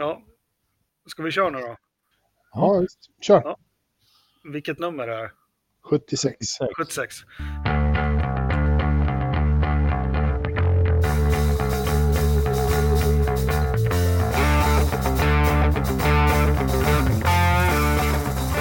[0.00, 0.22] Ja.
[1.06, 1.76] Ska vi köra nu då?
[2.52, 2.98] Ja, visst.
[3.20, 3.42] Kör.
[3.44, 3.58] Ja.
[4.52, 5.30] Vilket nummer är det?
[5.82, 6.36] 76.
[6.76, 7.14] 76.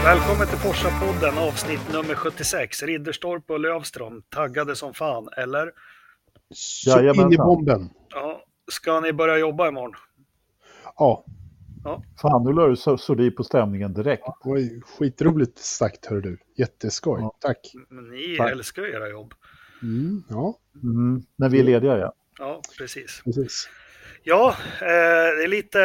[0.04, 2.84] Välkommen till Forsa-podden avsnitt nummer 76.
[2.84, 5.72] Ridderstorp och Lövström, taggade som fan, eller?
[6.54, 7.90] Så in i bomben.
[8.10, 9.96] Ja, ska ni börja jobba imorgon?
[11.00, 11.26] Ja,
[12.22, 14.24] Fan, nu la du så, så di på stämningen direkt.
[14.44, 16.38] det var ju skitroligt sagt, hör du.
[16.58, 17.20] Jätteskoj.
[17.22, 17.36] Ja.
[17.40, 17.72] Tack.
[17.90, 18.52] Men ni Tack.
[18.52, 19.34] älskar era jobb.
[19.82, 22.14] Mm, ja, Mm, när vi är lediga, ja.
[22.40, 23.22] Ja, precis.
[23.26, 23.70] precis.
[24.24, 25.80] Ja, eh, det är lite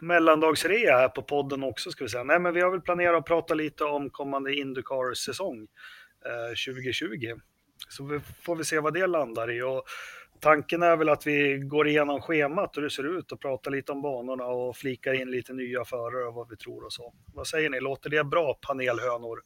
[0.00, 2.24] mellandagsrea här på podden också ska vi säga.
[2.24, 5.66] Nej, men vi har väl planerat att prata lite om kommande Indycar-säsong
[6.26, 7.34] eh, 2020.
[7.88, 9.62] Så vi får vi se vad det landar i.
[9.62, 9.82] Och
[10.40, 13.92] tanken är väl att vi går igenom schemat hur det ser ut och pratar lite
[13.92, 17.12] om banorna och flikar in lite nya förare och vad vi tror och så.
[17.34, 19.38] Vad säger ni, låter det bra panelhönor?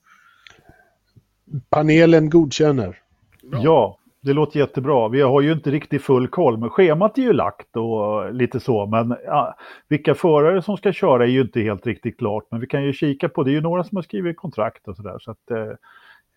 [1.70, 2.98] Panelen godkänner.
[3.42, 3.60] Bra.
[3.62, 5.08] Ja, det låter jättebra.
[5.08, 8.86] Vi har ju inte riktigt full koll, men schemat är ju lagt och lite så.
[8.86, 9.56] Men ja,
[9.88, 12.46] vilka förare som ska köra är ju inte helt riktigt klart.
[12.50, 14.96] Men vi kan ju kika på, det är ju några som har skrivit kontrakt och
[14.96, 15.18] sådär.
[15.18, 15.74] Så att, eh, eh,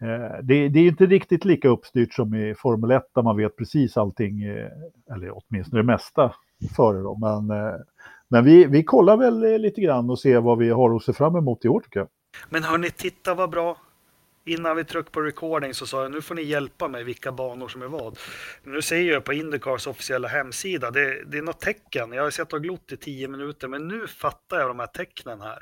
[0.03, 3.57] Eh, det, det är inte riktigt lika uppstyrt som i Formel 1 där man vet
[3.57, 4.67] precis allting, eh,
[5.15, 6.35] eller åtminstone det mesta
[6.75, 7.19] före dem.
[7.19, 7.75] Men, eh,
[8.27, 11.35] men vi, vi kollar väl lite grann och ser vad vi har att se fram
[11.35, 12.09] emot i år tycker jag.
[12.49, 13.77] Men hörni, titta vad bra.
[14.45, 17.67] Innan vi tryckte på recording så sa jag nu får ni hjälpa mig vilka banor
[17.67, 18.17] som är vad.
[18.63, 22.11] Nu ser jag på Indycars officiella hemsida, det, det är något tecken.
[22.11, 25.41] Jag har sett och glott i tio minuter, men nu fattar jag de här tecknen
[25.41, 25.59] här.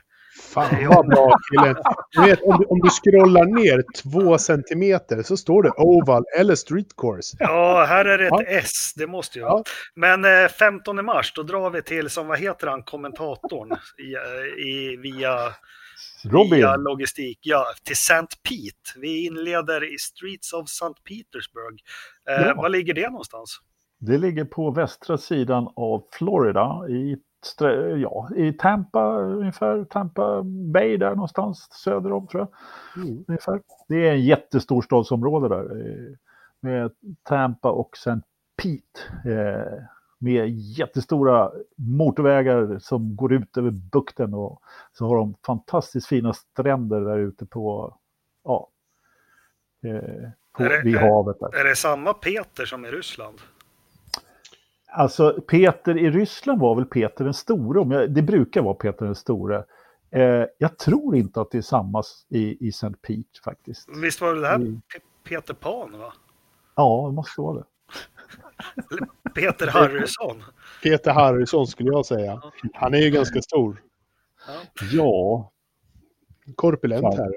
[0.53, 1.75] Fan vad bra killen.
[2.11, 6.55] Du vet, om, du, om du scrollar ner två centimeter så står det Oval eller
[6.55, 7.37] Street Course.
[7.39, 8.43] Ja, här är det ett Ja.
[8.43, 9.49] S, det måste ju Ja.
[9.51, 9.63] vara.
[9.95, 14.65] Men eh, 15 mars, då drar vi till, som vad heter han, kommentatorn i, eh,
[14.67, 15.37] i, via,
[16.23, 18.15] Robin, via logistik, ja, till St.
[18.49, 18.99] Pete.
[19.01, 20.85] Vi inleder i Streets of St.
[21.09, 21.79] Petersburg.
[22.29, 22.53] Eh, Ja.
[22.55, 23.57] Var ligger det någonstans?
[23.99, 27.17] Det ligger på västra sidan av Florida i,
[27.97, 32.47] ja, i Tampa ungefär, Tampa Bay där någonstans söder om tror
[32.95, 33.03] jag.
[33.03, 33.25] Mm.
[33.27, 33.61] Ungefär.
[33.87, 36.15] Det är en jättestorstadsområde där eh,
[36.59, 36.91] med
[37.23, 38.11] Tampa och St.
[38.63, 39.31] Pete.
[39.31, 39.83] Eh,
[40.23, 44.61] med jättestora motorvägar som går ut över bukten och
[44.93, 47.97] så har de fantastiskt fina stränder där ute på,
[48.43, 48.67] ja,
[49.83, 51.39] eh, på, Är det- vid är- havet.
[51.39, 51.59] Där.
[51.59, 53.37] Är det samma Peter som i Ryssland?
[54.93, 59.05] Alltså Peter i Ryssland var väl Peter den store, om jag, det brukar vara Peter
[59.05, 59.65] den store.
[60.11, 62.87] Eh, jag tror inte att det är samma i, i St.
[63.01, 63.89] Pete faktiskt.
[64.01, 64.81] Visst var det här Mm.
[65.23, 66.13] Peter Pan, va?
[66.75, 67.65] Ja, det måste vara det.
[69.41, 70.43] Peter Harrison.
[70.83, 72.41] Peter Harrison skulle jag säga.
[72.73, 73.81] Han är ju ganska stor.
[74.47, 74.53] Ja,
[74.91, 75.51] Ja,
[76.55, 77.31] Korpulent här.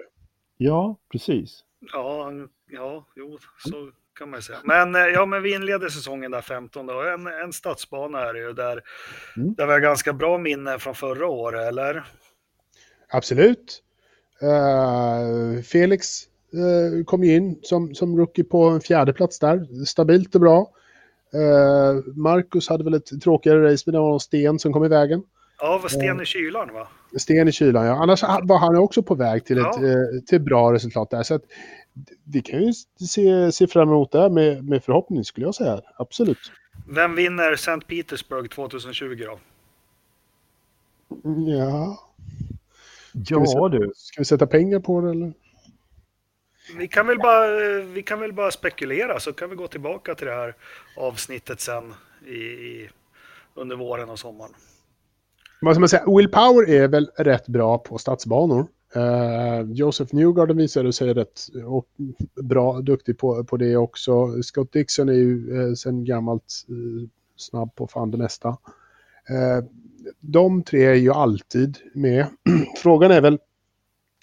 [0.56, 1.64] ja precis.
[1.93, 2.32] ja,
[2.70, 4.58] ja jo, så kan man säga.
[4.64, 8.41] Men, eh, ja, men vi inleder säsongen där 15 och en, en stadsbana är det
[8.41, 8.80] ju där,
[9.36, 9.54] Mm.
[9.54, 12.04] där vi har ganska bra minne från förra året, eller?
[13.08, 13.82] Absolut.
[14.42, 19.84] Eh, Felix eh, kom ju in som, som rookie på en fjärde plats där.
[19.86, 20.70] Stabilt och bra.
[21.34, 24.88] Uh, Marcus hade väl ett tråkigare race, men det var någon sten som kom i
[24.88, 25.22] vägen.
[25.60, 26.88] Ja, var sten i kylan, va?
[27.19, 28.02] Sten i kylan, ja.
[28.02, 29.81] Annars var han också på väg till ett Ja.
[30.26, 31.22] till bra resultat där.
[31.22, 31.42] Så att,
[32.25, 32.72] vi kan ju
[33.09, 35.81] se, se fram emot det här med, med förhoppning, skulle jag säga.
[35.97, 36.53] Absolut.
[36.88, 37.81] Vem vinner St.
[37.87, 39.38] Petersburg 2020 då?
[41.50, 42.00] Ja.
[43.12, 45.32] Ja du, Ska vi sätta pengar på det eller?
[46.78, 47.47] Vi kan, väl bara,
[47.82, 50.55] vi kan väl bara spekulera så kan vi gå tillbaka till det här
[50.97, 51.94] avsnittet sen
[52.26, 52.91] i, i,
[53.55, 54.53] under våren och sommaren.
[55.61, 56.05] Vad ska man säga?
[56.16, 58.66] Will Power är väl rätt bra på stadsbanor.
[58.97, 61.87] Uh, Joseph Newgarden visade sig rätt och
[62.43, 64.43] bra, duktig på, på det också.
[64.43, 68.59] Scott Dixon är ju uh, sen gammalt uh, snabb på fan det mesta.
[70.21, 72.26] De tre är ju alltid med.
[72.82, 73.38] Frågan är väl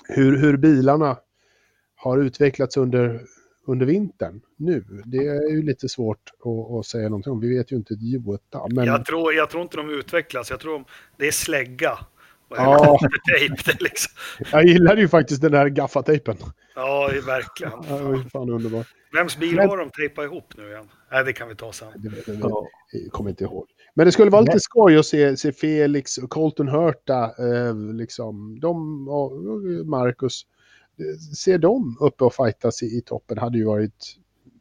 [0.08, 1.18] hur, hur bilarna
[1.96, 3.22] har utvecklats under,
[3.66, 4.86] under vintern nu.
[5.06, 7.40] Det är ju lite svårt att, att säga någonting om.
[7.40, 8.68] Vi vet ju inte ett jota.
[8.70, 8.86] Men...
[8.86, 10.86] Jag, tror, jag tror inte de utvecklas, jag tror de,
[11.18, 12.00] det är slägga.
[12.58, 13.00] Ja.
[13.32, 14.12] tejp, liksom.
[14.52, 16.38] Jag gillade ju faktiskt den där gaffatejpen.
[16.76, 17.74] Ja, verkligen.
[17.90, 18.88] Ja, ju fan underbart.
[19.14, 20.90] Vems bil Men- har de tejpat ihop nu igen?
[21.12, 21.88] Nej, det kan vi ta sen.
[21.96, 22.68] Det, det, det, ja.
[22.92, 23.68] jag kommer inte ihåg.
[23.94, 28.60] Men det skulle vara lite skoj att se, se Felix och Colton Hurta, eh, liksom,
[28.60, 29.32] de och
[29.86, 30.46] Marcus,
[31.36, 34.16] se dem uppe och fightas i, i toppen hade ju varit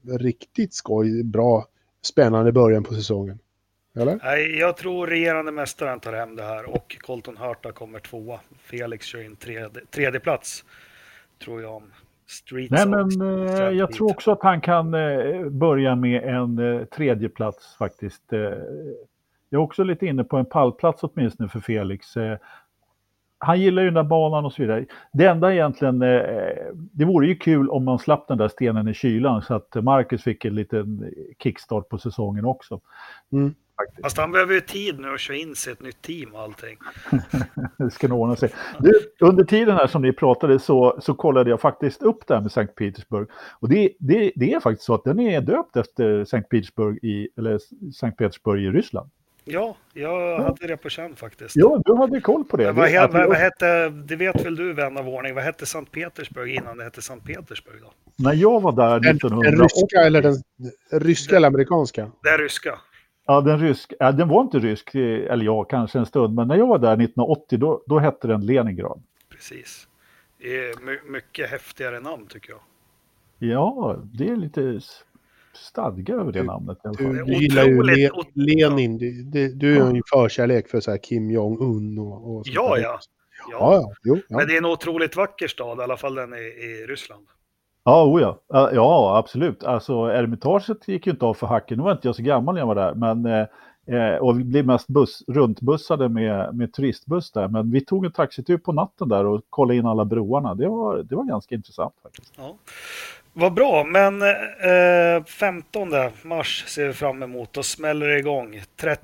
[0.09, 1.67] riktigt skoj, bra,
[2.03, 3.39] spännande början på säsongen.
[3.95, 4.19] Eller?
[4.23, 8.41] Nej, jag tror regerande mästaren tar hem det här och Colton Hurta kommer tvåa.
[8.59, 10.65] Felix kör in tredje, tredje plats,
[11.45, 11.93] tror jag om
[12.27, 13.71] Streets Nej, men eh, Stampede.
[13.71, 18.33] jag tror också att han kan eh, börja med en eh, tredje plats faktiskt.
[18.33, 18.39] Eh,
[19.49, 22.17] jag är också lite inne på en pallplats åtminstone för Felix.
[22.17, 22.39] Eh,
[23.39, 24.85] han gillar ju den där banan och så vidare.
[25.13, 26.21] Det enda egentligen, eh,
[26.73, 30.23] det vore ju kul om man slapp den där stenen i kylan så att Marcus
[30.23, 32.81] fick en liten kickstart på säsongen också.
[33.33, 33.55] Mm.
[33.87, 34.03] Faktiskt.
[34.03, 36.79] Fast han behöver ju tid nu att köra in sig ett nytt team och allting.
[37.79, 38.51] Det ska nog ordna sig.
[38.79, 42.41] Du, under tiden här som ni pratade så, så kollade jag faktiskt upp det här
[42.41, 43.29] med Sankt Petersburg.
[43.61, 47.29] Och det, det, det är faktiskt så att den är döpt efter Sankt Petersburg i,
[47.39, 47.59] eller
[47.95, 49.11] Sankt Petersburg i Ryssland.
[49.45, 51.57] Ja, jag hade det på känn faktiskt.
[51.57, 52.65] Ja, du hade koll på det.
[52.65, 55.45] Men vad, Det- he, vad, vad hette, det vet väl du vän av ordning, vad
[55.45, 57.93] hette Sankt Petersburg innan det hette Sankt Petersburg då?
[58.25, 59.51] När jag var där Den, 1980...
[59.51, 60.37] den ryska eller den
[61.01, 62.11] ryska eller amerikanska?
[62.23, 62.79] Det är ryska.
[63.31, 63.93] Ja, den rysk...
[63.99, 66.79] Ja, den var inte rysk, eh, eller ja, kanske en stund, men när jag var
[66.79, 69.03] där 1980 då, då hette den Leningrad.
[69.31, 69.89] Precis.
[70.39, 72.61] Det är my, mycket häftigare namn tycker jag.
[73.51, 74.81] Ja, det är lite
[75.55, 78.99] stadga över det Du- namnet Du, är du gillar ju Le, Lenin.
[78.99, 82.55] Du, du, du har ju en förkärlek för så här Kim Jong-Un och, och sånt
[82.57, 82.83] Ja, där.
[82.83, 82.99] ja.
[83.51, 83.75] Ja, ja.
[83.83, 83.93] ja.
[84.03, 84.37] Jo, ja.
[84.37, 87.27] Men det är en otroligt vacker stad, i alla fall den i, i Ryssland.
[87.85, 88.37] Ja, oja.
[88.49, 89.19] ja.
[89.19, 89.65] Absolut.
[89.65, 91.79] Alltså Ermitaget gick ju inte av för hacken.
[91.79, 93.47] Nu var inte jag så gammal när jag var där, men eh,
[93.97, 97.49] eh, och vi blev mest buss, runtbussade med, med turistbuss där.
[97.49, 100.55] Men vi tog en taxitur på natten där och kollade in alla broarna.
[100.55, 102.35] Det var, det var ganska intressant faktiskt.
[102.39, 102.55] Ja.
[103.33, 105.89] Vad bra, men eh, 15
[106.23, 107.53] mars ser vi fram emot.
[107.53, 108.63] Då smäller det igång.
[108.81, 108.97] 3-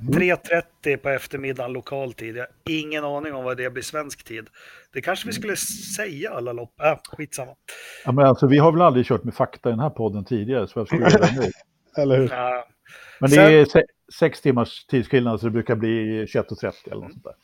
[0.84, 2.36] 3.30 på eftermiddagen lokal tid.
[2.36, 4.46] Jag har ingen aning om vad det blir svensk tid.
[4.92, 5.56] Det kanske vi skulle
[5.96, 6.80] säga alla lopp.
[6.80, 7.52] Äh, skitsamma.
[8.04, 10.68] Ja, men alltså, vi har väl aldrig kört med fakta i den här podden tidigare,
[10.68, 11.50] så jag skulle göra det nu.
[12.02, 12.30] Eller hur?
[12.30, 12.64] Ja.
[13.20, 13.82] Men det Sen- är se,
[14.18, 17.34] sex timmars tidsskillnad, så det brukar bli 21.30 eller något sånt där.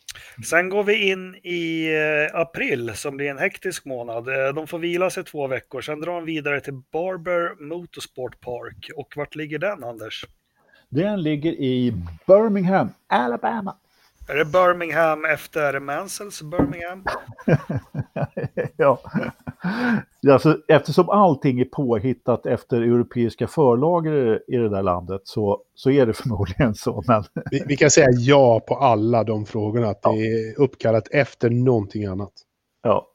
[0.44, 1.88] Sen går vi in i
[2.32, 4.28] eh, april som blir en hektisk månad.
[4.28, 5.80] Eh, De får vila sig två veckor.
[5.80, 8.90] Sen drar de vidare till Barber Motorsport Park.
[8.96, 10.24] Och vart ligger den, Anders?
[10.88, 11.92] Den ligger i
[12.26, 13.76] Birmingham, Alabama.
[14.28, 17.04] Är det Birmingham efter Mansells Birmingham?
[18.76, 19.00] ja.
[20.30, 26.06] Alltså, eftersom allting är påhittat efter europeiska förlager i det där landet så, så är
[26.06, 27.02] det förmodligen så.
[27.06, 29.88] Men Vi, vi kan säga ja på alla de frågorna.
[29.88, 32.32] Att det är uppkallat efter någonting annat.
[32.82, 33.11] ja,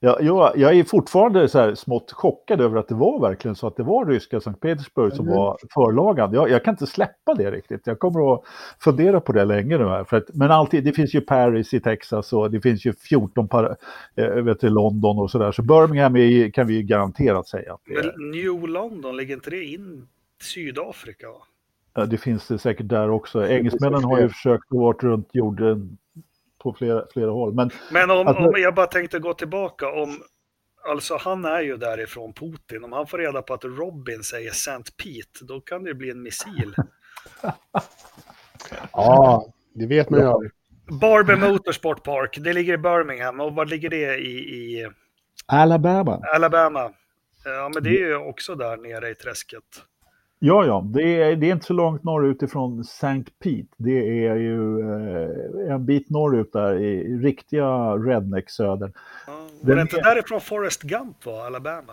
[0.00, 0.18] ja.
[0.20, 3.66] Ja, jag, jag är fortfarande så här smått chockad över att det var verkligen så
[3.66, 5.38] att det var ryska Sankt Petersburg som Mm.
[5.38, 6.32] var förlagan.
[6.32, 7.86] Jag, jag kan inte släppa det riktigt.
[7.86, 8.42] Jag kommer att
[8.80, 10.04] fundera på det länge nu här.
[10.04, 13.48] För att, men alltid, det finns ju Paris i Texas och det finns ju 14
[13.48, 13.76] par,
[14.16, 15.52] eh, vet du, London och sådär.
[15.52, 17.74] Så Birmingham är, kan vi ju garanterat säga.
[17.74, 18.14] Att det, är.
[18.16, 20.08] Men New London, ligger inte det in
[20.42, 21.26] Sydafrika?
[21.94, 23.46] Ja, det finns det säkert där också.
[23.46, 25.98] Engelsmännen har ju försökt gå runt jorden
[26.62, 27.54] på flera, flera håll.
[27.54, 30.22] Men Men om, Alltså- om jag bara tänkte gå tillbaka om
[30.88, 32.84] Alltså han är ju därifrån Putin.
[32.84, 34.72] Om han får reda på att Robin säger St.
[34.96, 36.74] Pete, då kan det ju bli en missil.
[38.92, 40.50] Ja, det vet man ju aldrig.
[41.00, 43.40] Barber Motorsport Park, det ligger i Birmingham.
[43.40, 44.88] Och var ligger det i, i
[45.46, 46.20] Alabama.
[46.34, 46.92] Alabama?
[47.44, 49.62] Ja, men det är ju också där nere i träsket.
[50.42, 53.24] Ja, ja, det är, det är inte så långt norrut ifrån St.
[53.42, 53.66] Pete.
[53.76, 57.66] Det är ju eh, en bit norrut där i riktiga
[57.96, 58.92] redneck-södern.
[59.26, 61.92] Ja, var Den det inte är- därifrån Forrest Gump var, Alabama?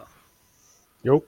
[1.02, 1.22] Jo.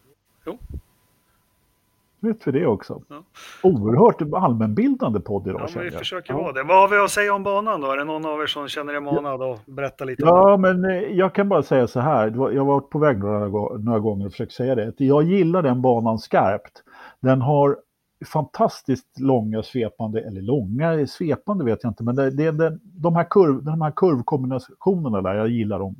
[2.21, 3.01] Vet vi det också?
[3.09, 3.23] Ja.
[3.63, 5.99] Oerhört allmänbildande podd idag Ja, känner men vi jag.
[5.99, 6.37] försöker Ja.
[6.41, 6.63] vara det.
[6.63, 7.91] Vad har vi att säga om banan då?
[7.91, 10.85] Är det någon av er som känner er manad att berätta lite om Ja, men
[10.85, 12.27] eh, jag kan bara säga så här.
[12.27, 14.93] Jag har varit på väg några, några gånger och försökt säga det.
[14.97, 16.83] Jag gillar den banan skarpt.
[17.21, 17.77] Den har
[18.25, 23.23] fantastiskt långa svepande, eller långa svepande vet jag inte, men det, det, det, de, här
[23.29, 25.95] kurv, de här kurvkombinationerna där, jag gillar dem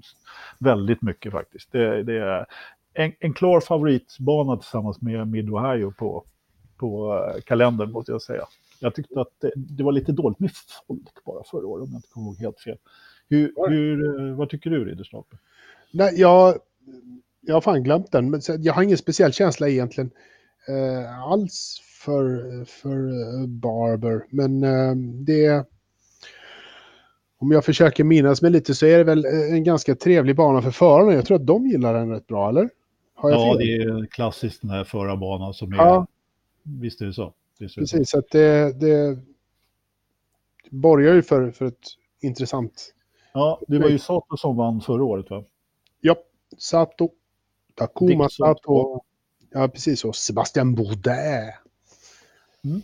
[0.59, 1.71] väldigt mycket faktiskt.
[1.71, 2.45] Det, det är
[2.93, 6.23] en, en klar favoritbana tillsammans med Mid Ohio på,
[6.77, 8.43] på eh, kalendern måste jag säga.
[8.79, 10.51] Jag tyckte att det, det var lite dåligt med
[10.87, 12.77] folk bara förra året om jag inte kommer ihåg helt fel.
[13.29, 15.37] Hur, hur, eh, vad tycker du Ridderstolpe?
[15.93, 16.55] Nej, jag,
[17.41, 18.29] jag har fan glömt den.
[18.29, 20.11] Men jag har ingen speciell känsla egentligen
[21.23, 24.25] alls för, för eh, Barber.
[24.29, 25.65] Men eh, det...
[27.37, 30.61] Om jag försöker minnas mig lite så är det väl eh, en ganska trevlig bana
[30.61, 31.13] för förarna.
[31.13, 32.69] Jag tror att de gillar den rätt bra, eller?
[33.21, 35.77] Ja, det är klassiskt den här förarbanan som är...
[35.77, 36.07] Ja.
[36.63, 37.33] Visst är det så.
[37.69, 37.79] Så.
[37.79, 39.19] Precis, så att det, det
[40.69, 41.87] borgar ju för, för ett
[42.21, 42.93] intressant...
[43.33, 45.43] Ja, det var ju Sato som vann förra året va?
[46.01, 46.15] Ja,
[46.57, 47.09] Sato.
[47.75, 49.01] Takuma Sato.
[49.51, 50.13] Ja, precis så.
[50.13, 51.55] Sebastian Bourdais.
[52.63, 52.81] Mm.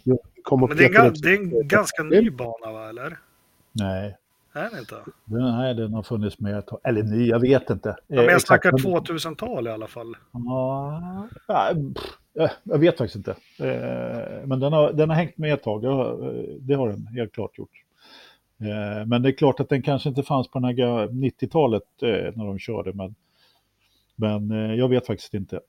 [0.50, 3.18] Och Men det är, en, det är en ganska ny bana va, eller?
[3.72, 4.18] Nej,
[4.54, 4.96] Är det inte?
[5.26, 6.80] den, nej, den har funnits med ett tag.
[6.84, 7.90] Eller ny, jag vet inte.
[7.90, 10.16] Ja, men jag exakt, snackar men- 2000-tal i alla fall.
[10.32, 11.02] Ja,
[12.40, 13.32] eh, jag vet faktiskt inte.
[13.60, 16.90] Eh, Men den har, den har hängt med ett tag, det har, eh, det har
[16.90, 17.82] den helt klart gjort.
[19.08, 22.10] Men det är klart att den kanske inte fanns på den här ga- 90-talet eh,
[22.10, 23.16] när de körde, men,
[24.16, 25.60] men jag vet faktiskt inte.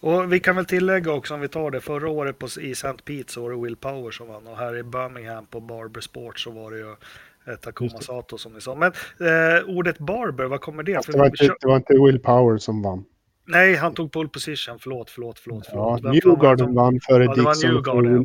[0.00, 1.80] Och vi kan väl tillägga också om vi tar det.
[1.80, 2.92] Förra året på, i St.
[3.04, 6.38] Pete så var det Will Power som vann och här i Birmingham på Barber Sport
[6.38, 6.96] så var det ju
[7.60, 8.00] Takuma.
[8.00, 8.74] Sato som ni sa.
[8.74, 11.06] Men eh, ordet Barber, vad kommer det?
[11.06, 13.04] Det, var inte, det var inte Will Power som vann.
[13.46, 14.78] Nej, han tog pole position.
[14.78, 15.64] Förlåt, förlåt, förlåt.
[15.72, 16.14] Ja, förlåt.
[16.22, 18.02] Det Newgarden vann före Ja, Dixon.
[18.02, 18.24] Will,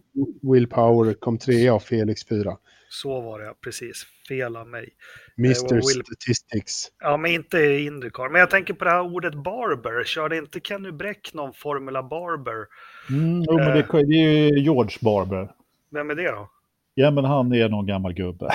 [0.51, 2.57] Will Power kom trea och Felix fyra.
[2.89, 4.05] Så var det, precis.
[4.29, 4.89] Fel av mig.
[5.37, 6.87] Mr var Will- Statistics.
[6.99, 8.29] Ja, men inte Indycar.
[8.29, 10.03] Men jag tänker på det här ordet Barber.
[10.03, 12.65] Körde inte Kenny Bräck någon Formula Barber?
[13.09, 15.51] Mm, jo, men det, det är ju George Barber.
[15.91, 16.49] Vem är det då?
[16.93, 18.49] Ja, men han är någon gammal gubbe.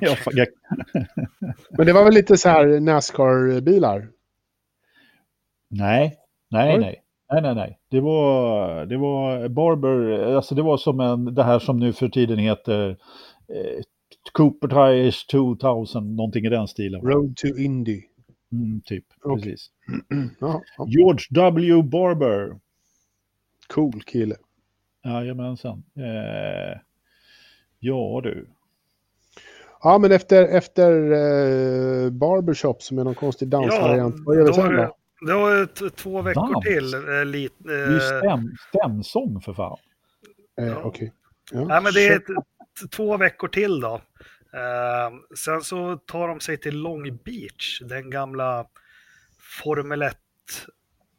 [0.32, 0.48] Jag,
[1.70, 4.08] Men det var väl lite så här Nascar-bilar?
[5.68, 6.16] Nej,
[6.50, 7.02] nej, nej.
[7.32, 7.78] Nej, nej, nej.
[7.90, 12.08] Det var, det var Barber, alltså det var som en, det här som nu för
[12.08, 12.90] tiden heter
[13.48, 13.82] eh,
[14.32, 17.00] Cooper Tires 2000, någonting i den stilen.
[17.00, 18.02] Road to Indy.
[18.52, 19.42] Mm, typ, Okej.
[19.42, 19.70] precis.
[20.40, 20.86] Ja, ja.
[20.88, 21.82] George W.
[21.82, 22.58] Barber.
[23.74, 24.36] Cool kille.
[25.04, 25.82] Jajamensan.
[25.96, 26.80] Eh,
[27.78, 28.46] ja du.
[29.82, 34.14] Ja, men efter, efter eh, Barbershop som är någon konstig dansvariant.
[34.26, 34.96] Vad gör vi då sen då?
[35.20, 36.64] Det var ett, två veckor Dans.
[36.64, 36.94] till.
[36.94, 39.78] Eh, lit, Det är ju eh, stäm, stämsång för fan.
[40.60, 40.82] Eh, Ja.
[40.82, 41.12] Okej.
[41.52, 43.94] Ja, nej, men det är ett, två veckor till då.
[44.52, 48.66] Eh, sen så tar de sig till Long Beach, den gamla
[49.64, 50.02] Formel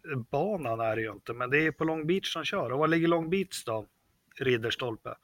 [0.04, 2.72] 1-banan är det ju inte, men det är på Long Beach de kör.
[2.72, 3.86] Och var ligger Long Beach då?
[4.40, 5.16] Ridderstolpe.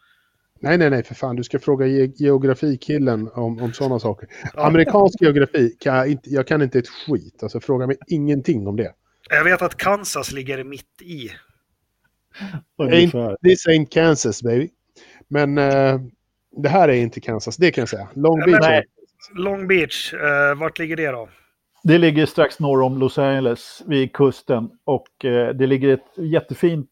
[0.64, 1.36] Nej, nej, nej, för fan.
[1.36, 4.30] Du ska fråga ge geografikillen om, om sådana saker.
[4.54, 7.44] Amerikansk geografi, kan jag, inte, jag kan inte ett skit.
[7.44, 8.94] Alltså fråga mig ingenting om det.
[9.30, 11.30] Jag vet att Kansas ligger mitt i.
[13.44, 14.70] This ain't Kansas, baby.
[15.28, 16.00] Men eh,
[16.58, 18.08] det här är inte Kansas, det kan jag säga.
[18.14, 18.60] Long Beach.
[18.62, 18.86] men- är-
[19.36, 21.30] Long Beach, eh, vart ligger det då?
[21.84, 26.90] Det ligger strax norr om Los Angeles vid kusten och eh, det ligger ett jättefint,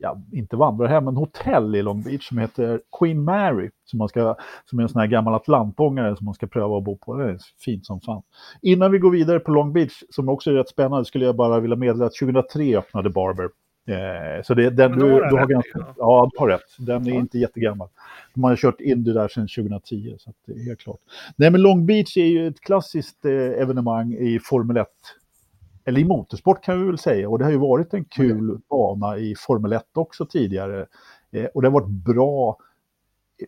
[0.00, 3.70] ja inte vandrarhem, men hotell i Long Beach som heter Queen Mary.
[3.84, 6.84] Som, man ska, som är en sån här gammal atlantångare som man ska pröva att
[6.84, 7.16] bo på.
[7.16, 8.22] Det är fint som fan.
[8.62, 11.60] Innan vi går vidare på Long Beach, som också är rätt spännande, skulle jag bara
[11.60, 13.48] vilja meddela att 2003 öppnade Barber.
[13.88, 15.94] Eh, så det, den, du, du har rätt ganska, ja.
[15.96, 16.60] ja, du har rätt.
[16.78, 17.20] Den är Ja.
[17.20, 17.88] inte jättegammal.
[18.34, 20.98] De har kört Indy där sedan 2010, så det är helt klart.
[21.36, 24.86] Nej, men Long Beach är ju ett klassiskt eh, evenemang i Formel 1.
[25.84, 27.28] Eller i motorsport kan vi väl säga.
[27.28, 30.86] Och det har ju varit en kul bana i Formel 1 också tidigare.
[31.30, 32.58] Eh, och det har varit bra,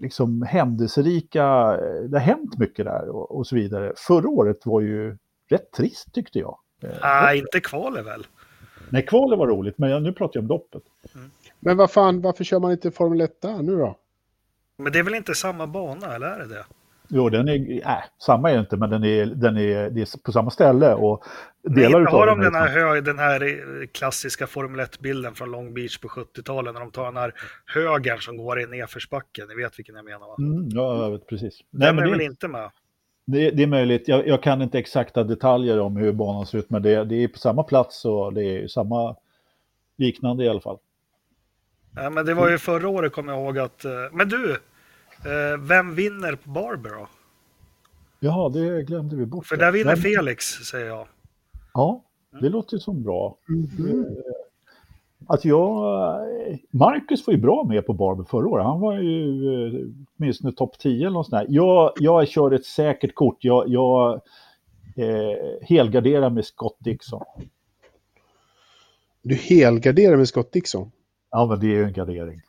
[0.01, 1.45] liksom händelserika,
[1.81, 3.93] eh, det har hänt mycket där och, och så vidare.
[3.97, 5.19] Förra året var ju
[5.51, 6.59] rätt trist tyckte jag.
[6.83, 8.27] Eh, Nej, inte kvalet väl?
[8.91, 10.83] Nej, kvalet var roligt, men jag, nu pratar jag om doppet.
[11.61, 13.97] Men vad fan, varför kör man inte Formel 1 där nu då?
[14.77, 16.65] Men det är väl inte samma bana, eller är det det?
[17.09, 20.23] Jo, den är, äh, samma är det inte, men den är, den är, det är
[20.23, 20.95] på samma ställe.
[20.95, 21.25] Och
[21.65, 22.81] Nej, delar inte utav har de den här, samma.
[22.81, 27.05] hög, den här eh, klassiska Formel 1-bilden från Long Beach på 70-talet när de tar
[27.05, 27.35] den här
[27.67, 29.49] högern som går i nedförsbacken.
[29.49, 30.37] Ni vet vilken jag menar va?
[30.39, 31.61] Mm, ja, jag vet precis.
[31.71, 32.71] Nej, Den men är det, väl inte med?
[33.27, 34.09] det, det är möjligt.
[34.09, 37.29] Jag, jag kan inte exakta detaljer om hur banan ser ut, men det, det är
[37.29, 39.17] på samma plats och det är samma
[39.99, 40.79] liknande i alla fall.
[41.91, 43.85] Nej, men det var ju förra året kommer jag ihåg att...
[43.85, 47.09] eh, Men du, eh, vem vinner på Barber då?
[48.21, 49.47] Jaha, det glömde vi bort.
[49.47, 51.07] För där vinner Nej, Felix, säger jag.
[51.75, 52.03] Ja,
[52.41, 53.37] det låter som bra.
[53.49, 54.07] Mm.
[55.27, 55.75] Att jag,
[56.71, 58.65] Marcus var ju bra med på Barber förra året.
[58.65, 59.87] Han var ju eh,
[60.19, 61.55] åtminstone topp 10 eller något sånt där.
[61.55, 63.37] Jag, jag kör ett säkert kort.
[63.41, 64.21] Jag, jag
[64.97, 67.23] eh, helgarderar med Scott Dixon.
[69.23, 70.91] Du helgarderar med Scott Dixon.
[71.31, 72.41] Ja, men det är ju en gardering.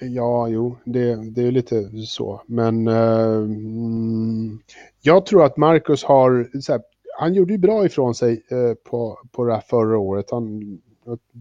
[0.00, 2.42] Ja, jo, det, det är lite så.
[2.46, 4.58] Men eh, mm,
[5.02, 6.60] jag tror att Marcus har...
[6.60, 6.82] Så här,
[7.18, 10.30] han gjorde ju bra ifrån sig eh, på, på det här förra året.
[10.30, 10.78] Han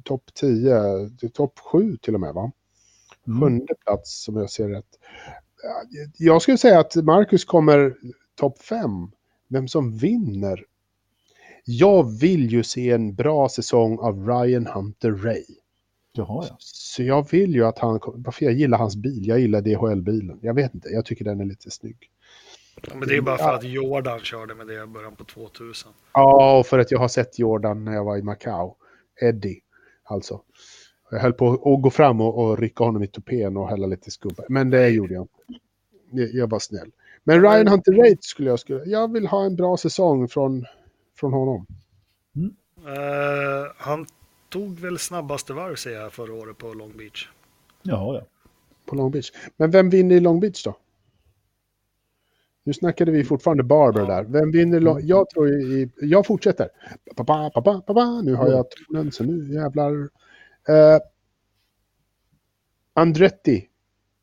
[0.04, 2.52] topp 10, topp 7 till och med va?
[3.28, 3.42] Mm.
[3.42, 5.00] Sjunde plats som jag ser rätt.
[6.18, 7.96] Jag skulle säga att Marcus kommer
[8.36, 8.90] topp 5.
[9.48, 10.66] Vem som vinner?
[11.66, 15.46] Jag vill ju se en bra säsong av Ryan Hunter Ray.
[16.12, 16.56] Jaha, ja.
[16.60, 20.40] Så jag vill ju att han, varför jag gillar hans bil, jag gillar DHL-bilen.
[20.42, 21.98] Jag vet inte, jag tycker den är lite snygg.
[22.82, 25.92] Ja, Men det är bara för att Jordan körde med det i början på 2000.
[26.14, 28.76] Ja, och för att jag har sett Jordan när jag var i Macau.
[29.22, 29.62] Eddie,
[30.04, 30.42] alltså.
[31.12, 34.12] Jag höll på att gå fram och, och rycka honom i tupén och hälla lite
[34.12, 34.44] skumpa.
[34.50, 35.58] Men det gjorde jag inte.
[36.38, 36.92] Jag, var snäll.
[37.24, 38.84] Men Ryan Hunter Rate skulle jag skulle...
[38.86, 40.66] Jag vill ha en bra säsong från,
[41.20, 41.66] från honom.
[42.38, 44.06] Uh, han
[44.50, 47.30] tog väl snabbaste varv ser jag förra året på Long Beach.
[47.84, 48.22] Ja, ja.
[48.86, 49.32] På Long Beach.
[49.58, 50.78] Men vem vinner i Long Beach då?
[52.68, 54.08] Nu snackade vi fortfarande Barber Ja.
[54.08, 54.24] där.
[54.24, 54.80] Vem vinner?
[54.80, 55.00] Long...
[55.04, 55.90] Jag tror i...
[56.02, 56.70] Jag fortsätter.
[57.16, 58.22] Pa, pa, pa, pa, pa, pa.
[58.22, 59.92] Nu har jag tonen så nu jävlar.
[59.94, 61.00] Uh,
[62.94, 63.68] Andretti.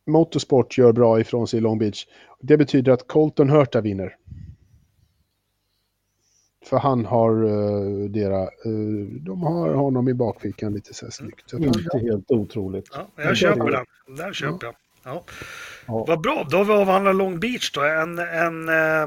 [0.07, 2.07] Motorsport gör bra ifrån sig i Long Beach.
[2.41, 4.17] Det betyder att Colton Hurta vinner.
[6.65, 11.53] För han har uh, dera, uh, de har honom i bakfickan lite så här snyggt.
[11.53, 12.89] Inte helt otroligt.
[12.93, 13.85] Ja, jag köper den.
[14.17, 14.75] Den köper jag.
[15.05, 15.25] Ja.
[15.87, 16.05] Ja.
[16.09, 17.81] Vad bra, då har vi avhandlat Long Beach då.
[17.81, 19.03] En, en, eh,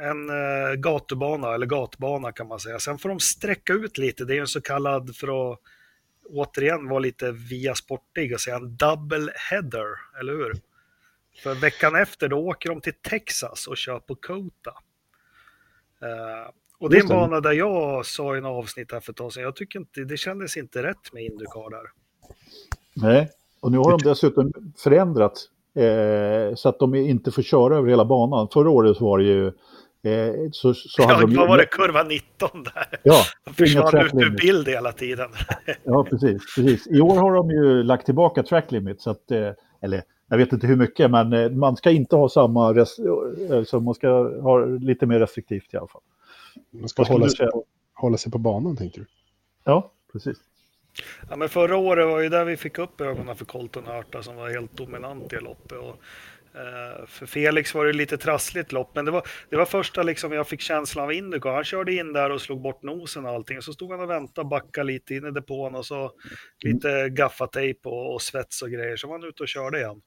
[0.00, 2.78] en eh, gatubana, eller gatbana kan man säga.
[2.78, 4.24] Sen får de sträcka ut lite.
[4.24, 5.58] Det är en så kallad, för att
[6.28, 9.86] återigen vara lite via sportig och säga en double header,
[10.20, 10.54] eller hur?
[11.42, 14.74] För veckan efter då åker de till Texas och kör på Kota.
[16.02, 19.16] Eh, och det är en bana där jag sa i en avsnitt här för ett
[19.16, 21.90] tag sedan, jag tycker inte, det kändes inte rätt med Indycar där.
[22.94, 27.88] Nej, och nu har de dessutom förändrat eh, så att de inte får köra över
[27.90, 28.48] hela banan.
[28.52, 29.46] Förra året så var det ju...
[30.02, 33.00] Eh, så, så Ja, hade de vad var det, kurva 19 där?
[33.02, 35.28] Ja, De försvann ut ur bild hela tiden.
[35.84, 36.86] Ja, precis, precis.
[36.86, 39.50] I år har de ju lagt tillbaka track limit, så att, eh,
[39.82, 42.98] eller jag vet inte hur mycket, men eh, man ska inte ha samma, res-
[43.50, 44.08] eh, så man ska
[44.42, 46.02] ha lite mer restriktivt i alla fall.
[46.70, 49.06] man ska hålla sig, på, hålla sig på banan tänkte du.
[49.64, 50.36] Ja, precis.
[51.30, 54.36] Ja, men förra året var ju där vi fick upp ögonen för Colton Hurta som
[54.36, 55.78] var helt dominant i loppet.
[55.78, 55.96] Och,
[56.60, 60.32] eh, för Felix var det lite trassligt lopp, men det var, det var första liksom
[60.32, 61.54] jag fick känslan av Indycar.
[61.54, 63.62] Han körde in där och slog bort nosen och allting.
[63.62, 66.12] Så stod han och väntade, backade lite in i depån och så
[66.64, 68.96] lite gaffatejp och, och svets och grejer.
[68.96, 70.02] Så var han ute och körde igen.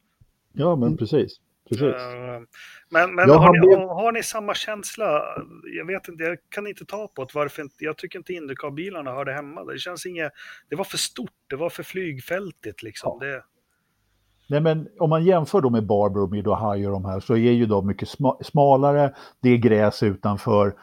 [0.53, 1.39] Ja, men precis.
[1.69, 1.83] Precis.
[1.83, 2.41] Eh,
[2.89, 5.21] Men, men Ja, har, ni, har, har ni samma känsla?
[5.77, 7.31] Jag vet inte, jag kan inte ta på det.
[7.33, 9.63] Varför inte, jag tycker inte Indycar-bilarna hörde hemma.
[9.63, 10.31] Det känns inget,
[10.69, 13.19] det var för stort, det var för flygfältigt liksom.
[13.19, 13.43] Det,
[14.49, 17.33] Nej, men om man jämför då med Barber och Mid Ohio och de här så
[17.33, 19.13] är ju de mycket sma- smalare.
[19.41, 20.75] Det är gräs utanför.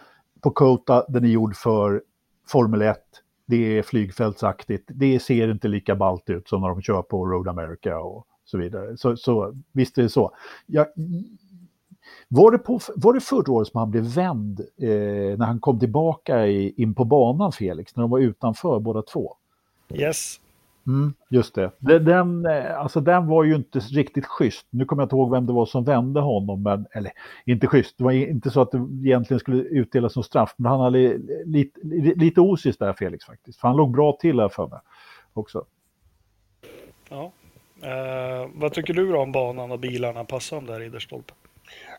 [0.43, 2.03] På Kota, den är gjord för
[2.49, 2.99] Formel 1.
[3.47, 4.85] Det är flygfältsaktigt.
[4.95, 8.59] Det ser inte lika ballt ut som när de kör på Road America och så
[8.59, 8.97] vidare.
[8.97, 10.33] Så, så visst är det så.
[10.67, 10.87] Jag,
[12.29, 15.79] var, det på, var det förra året som han blev vänd eh, när han kom
[15.79, 17.97] tillbaka i, in på banan, Felix?
[17.97, 19.37] När de var utanför båda två?
[19.95, 20.41] yes.
[20.87, 21.71] Mm, just det.
[21.99, 24.67] Den, eh, alltså den var ju inte riktigt schysst.
[24.71, 27.13] Nu kommer jag inte ihåg vem det var som vände honom, men, eller
[27.45, 27.99] inte schysst.
[27.99, 31.43] Det var inte så att det egentligen skulle utdelas som straff, men han hade li-
[31.47, 33.61] lite, li- lite osis där, Felix, faktiskt.
[33.61, 34.79] För han låg bra till här för mig
[35.33, 35.65] också.
[37.09, 37.33] Ja.
[37.83, 40.25] Eh, vad tycker du då om banan och bilarna?
[40.25, 41.33] Passar de där Ridderstolpe?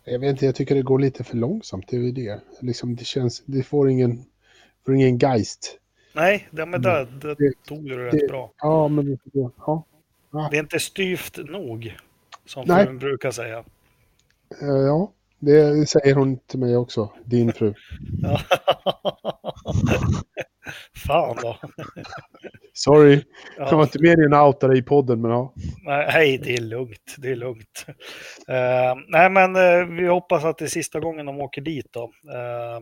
[0.06, 1.86] Jag vet inte, jag tycker det går lite för långsamt.
[1.90, 2.40] Det är det.
[2.60, 4.24] Liksom, det känns, det får ingen,
[4.86, 5.78] får ingen geist.
[6.14, 8.52] Nej, det, men där, det Det- tog du rätt det- bra.
[8.58, 9.18] Ja, men det,
[9.58, 9.86] ja.
[10.52, 11.98] Det är inte styvt nog,
[12.46, 12.86] som Nej.
[12.86, 13.58] frun brukar säga.
[14.62, 17.74] Eh, ja, det säger hon till mig också, din fru.
[21.06, 21.58] Fan då.
[22.74, 23.24] Sorry,
[23.58, 23.84] jag var Ja.
[23.84, 25.54] inte med i en outare i podden, men ja.
[25.84, 27.16] Nej, det är lugnt.
[27.18, 27.86] Det är lugnt.
[28.48, 32.04] Eh, nej, men eh, vi hoppas att det är sista gången de åker dit då.
[32.34, 32.82] Eh,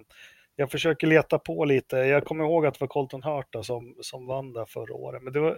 [0.56, 1.98] jag försöker leta på lite.
[1.98, 5.24] Jag kommer ihåg att det var Colton Hurta som, som vann där förra året.
[5.24, 5.58] Men det var,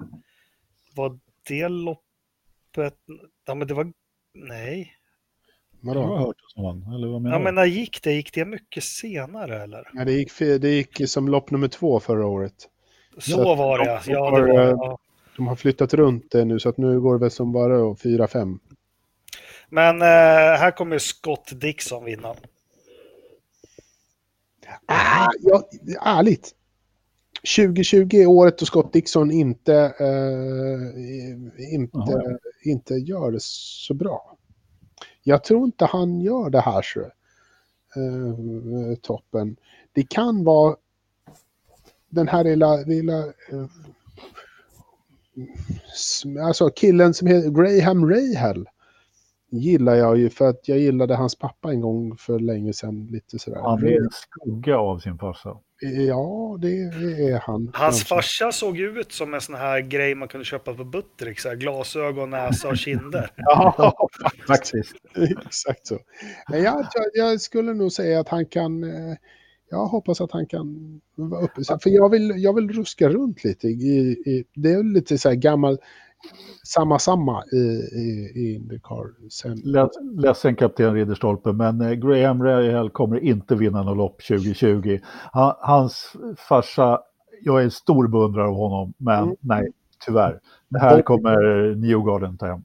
[0.95, 2.95] var det loppet?
[3.47, 3.91] Ja, men det var...
[4.33, 4.93] Nej.
[5.81, 6.17] Jag har Vadå?
[6.17, 7.43] hört det som han, eller vad menar Ja, du?
[7.43, 8.11] men när gick det?
[8.13, 9.89] Gick det mycket senare eller?
[9.93, 12.53] Ja, det, gick, det gick som lopp nummer två förra året.
[13.17, 14.29] Så Så var det, de ja.
[14.29, 14.97] har, det var, eh, ja.
[15.37, 18.27] De har flyttat runt det nu, så att nu går det väl som bara fyra,
[18.27, 18.59] fem.
[19.69, 20.07] Men eh,
[20.59, 22.35] här kommer Scott Dixon vinna.
[24.85, 25.63] Ah, ja,
[26.01, 26.55] ärligt.
[27.57, 34.37] 2020 är året då Scott Dixon inte, eh, inte, inte gör det så bra.
[35.23, 36.99] Jag tror inte han gör det här så.
[37.95, 39.55] Eh, toppen.
[39.93, 40.75] Det kan vara
[42.09, 43.67] den här lilla, lilla eh,
[46.47, 48.69] alltså killen som heter Graham Rahal
[49.49, 53.07] gillar jag ju för att jag gillade hans pappa en gång för länge sedan.
[53.11, 53.61] Lite sådär.
[53.61, 55.57] Han är en skugga av sin farsa.
[55.81, 57.71] Ja, det är han.
[57.73, 58.05] Hans kanske.
[58.05, 61.39] farsa såg ut som en sån här grej man kunde köpa på Butterick.
[61.39, 63.31] Så här, glasögon, näsa och kinder.
[63.37, 64.09] Ja,
[64.47, 64.95] Faktiskt.
[65.45, 65.99] exakt så.
[66.49, 68.83] Men jag, jag, skulle nog säga att han kan...
[68.83, 69.15] eh,
[69.69, 71.63] jag hoppas att han kan vara uppe.
[71.63, 73.67] För jag vill, jag vill ruska runt lite.
[73.67, 75.79] I, i, det är lite så här gammal,
[76.63, 77.57] samma samma i,
[77.95, 79.29] i, i Indycar.
[79.29, 79.61] Sen.
[80.15, 84.99] Ledsen kapten Ridderstolpe, men eh, Graham Rahal kommer inte vinna något lopp 2020.
[85.31, 86.99] Han, hans farsa,
[87.41, 89.35] jag är en stor beundrare av honom, men mm.
[89.39, 89.71] nej,
[90.05, 90.39] tyvärr.
[90.69, 92.63] Det här kommer Newgarden ta hem.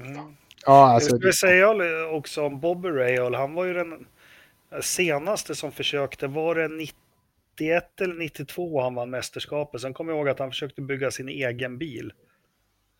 [0.00, 0.34] Mm.
[0.66, 1.68] Ja, alltså, jag skulle säga
[2.12, 4.06] också om Bobby Rahal, han var ju den
[4.82, 9.80] senaste som försökte, var det 91 eller 92 han vann mästerskapet.
[9.80, 12.12] Sen kommer jag ihåg att han försökte bygga sin egen bil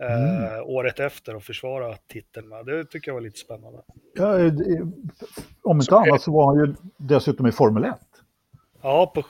[0.01, 0.45] mm.
[0.45, 2.67] eh, året efter och försvara titeln med.
[2.67, 3.83] Det tycker jag var lite spännande.
[4.15, 4.35] Ja,
[5.63, 7.95] om inte så annat så var han ju dessutom i Formel 1.
[8.83, 9.23] Ja, på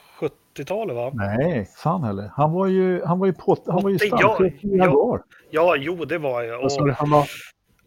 [0.53, 1.11] 70-talet va?
[1.13, 2.31] Nej, fan heller.
[2.35, 5.23] Han var ju, han var ju, på, han var ju stallchef i Jaguar.
[5.49, 6.63] Ja, jo det var jag.
[6.63, 7.29] Och, han var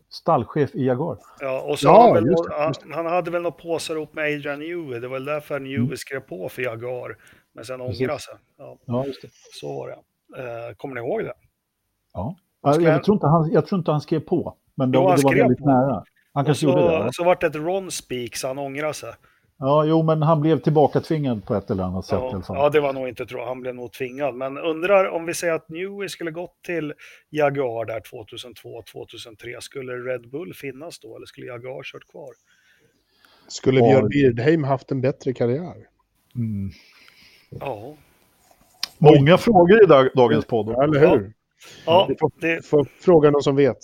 [0.08, 1.18] stallchef i Jaguar.
[1.40, 4.58] Ja, och så ja, väl, just, han, han, hade väl något påsar upp med Adrian
[4.58, 5.00] Newey.
[5.00, 5.96] Det var väl därför Newey mm.
[5.96, 7.16] skrev på för Jaguar.
[7.52, 8.34] Men sen ångrade sig.
[8.58, 8.78] Ja.
[8.84, 9.28] ja, just det.
[9.60, 9.96] Så var det.
[10.42, 11.34] Eh, kommer ni ihåg det?
[12.12, 12.36] Ja.
[12.64, 14.54] Jag, jag, tror inte han, jag tror inte han skrev på.
[14.74, 15.66] Men det, det var väldigt på.
[15.66, 16.04] nära.
[16.32, 16.92] Han kanske så, gjorde det.
[16.92, 17.08] Ja.
[17.12, 19.12] Så vart det ett Ron Speak, så han ångrade sig.
[19.58, 22.18] Ja, jo, men han blev tillbaka tvingad på ett eller annat sätt.
[22.22, 22.56] Ja, i alla fall.
[22.56, 24.34] ja det var nog inte tror Han blev nog tvingad.
[24.34, 26.92] Men undrar om vi säger att Newey skulle gått till
[27.30, 29.60] Jaguar där 2002-2003.
[29.60, 32.28] Skulle Red Bull finnas då eller skulle Jaguar kört kvar?
[33.48, 35.74] Skulle Björn Birdheim haft en bättre karriär?
[36.36, 36.70] Mm.
[37.50, 37.94] Ja.
[38.98, 40.68] Många frågor i dag, dagens podd.
[40.68, 41.32] Ja, eller hur?
[41.86, 42.66] Ja, det...
[42.66, 43.78] får fråga någon som vet.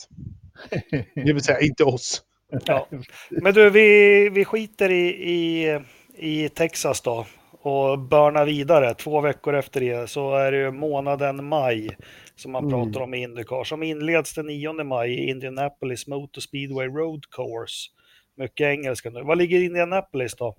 [1.15, 2.23] Det vill säga inte oss.
[2.67, 2.87] Ja.
[3.31, 5.79] Men du, vi, vi skiter i, i,
[6.17, 7.27] i Texas då
[7.63, 8.95] och börnar vidare.
[8.95, 11.97] Två veckor efter det så är det månaden maj
[12.37, 12.71] som man mm.
[12.71, 17.91] pratar om i Indycar som inleds den 9 maj i Indianapolis Motor Speedway Road Course.
[18.37, 19.23] Mycket engelska nu.
[19.23, 20.57] Var ligger Indianapolis då?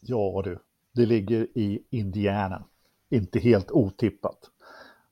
[0.00, 0.58] Ja du,
[0.94, 2.64] det ligger i Indiana.
[3.10, 4.38] Inte helt otippat.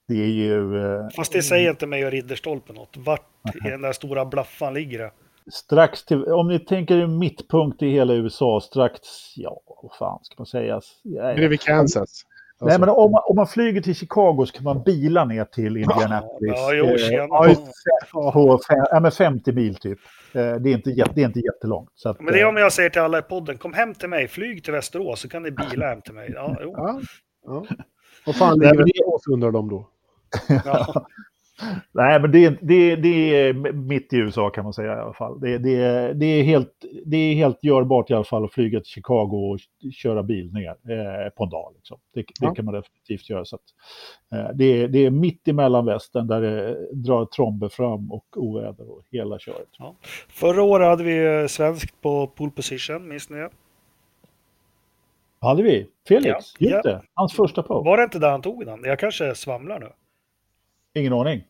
[0.08, 0.82] Det är ju...
[0.84, 2.96] Eh, Fast det säger inte mig och Ridderstolpe något.
[2.96, 3.26] Vart
[3.66, 5.10] i den där stora blaffan ligger det?
[5.52, 9.00] strax till, om ni tänker mittpunkt i hela USA, strax,
[9.36, 10.80] ja, vad fan ska man säga?
[11.36, 11.96] Bredvid Kansas.
[12.00, 12.26] Alltså.
[12.66, 15.76] Nej, men om man, om man flyger till Chicago så kan man bila ner till
[15.76, 16.52] Indianapolis.
[16.56, 19.98] Ja, jo, eh, på fem, ja, 50 mil typ.
[20.32, 21.90] Eh, det är inte, det är inte jättelångt.
[21.94, 24.08] Så att, men det är om jag säger till alla i podden, kom hem till
[24.08, 26.32] mig, flyg till Västerås så kan ni bila hem till mig.
[26.34, 26.74] Ja, jo.
[26.76, 27.00] Ja,
[27.46, 27.64] ja.
[28.26, 29.88] Vad fan ligger Västerås undrar de då?
[30.64, 31.06] Ja.
[31.92, 35.40] Nej, men det, det, det är mitt i USA kan man säga i alla fall.
[35.40, 38.90] Det, det, det, är helt, det är helt görbart i alla fall att flyga till
[38.90, 39.58] Chicago och
[39.92, 41.72] köra bil ner eh, på en dag.
[41.76, 41.98] Liksom.
[42.14, 42.54] Det, ja.
[42.54, 43.44] kan man definitivt göra.
[43.44, 43.62] Så att,
[44.32, 49.02] eh, det, det är mitt i mellanvästern där det drar tromber fram och oväder och
[49.10, 49.68] hela köret.
[49.78, 49.94] Ja.
[50.28, 53.50] Förra året hade vi eh, svenskt på pole position, minns ni det?
[55.40, 55.86] Hade vi?
[56.08, 56.54] Felix?
[56.58, 56.70] Ja.
[56.70, 57.82] Just det, hans första på.
[57.82, 58.80] Var det inte där han tog den?
[58.84, 59.88] Jag kanske svamlar nu.
[60.94, 61.44] Ingen aning.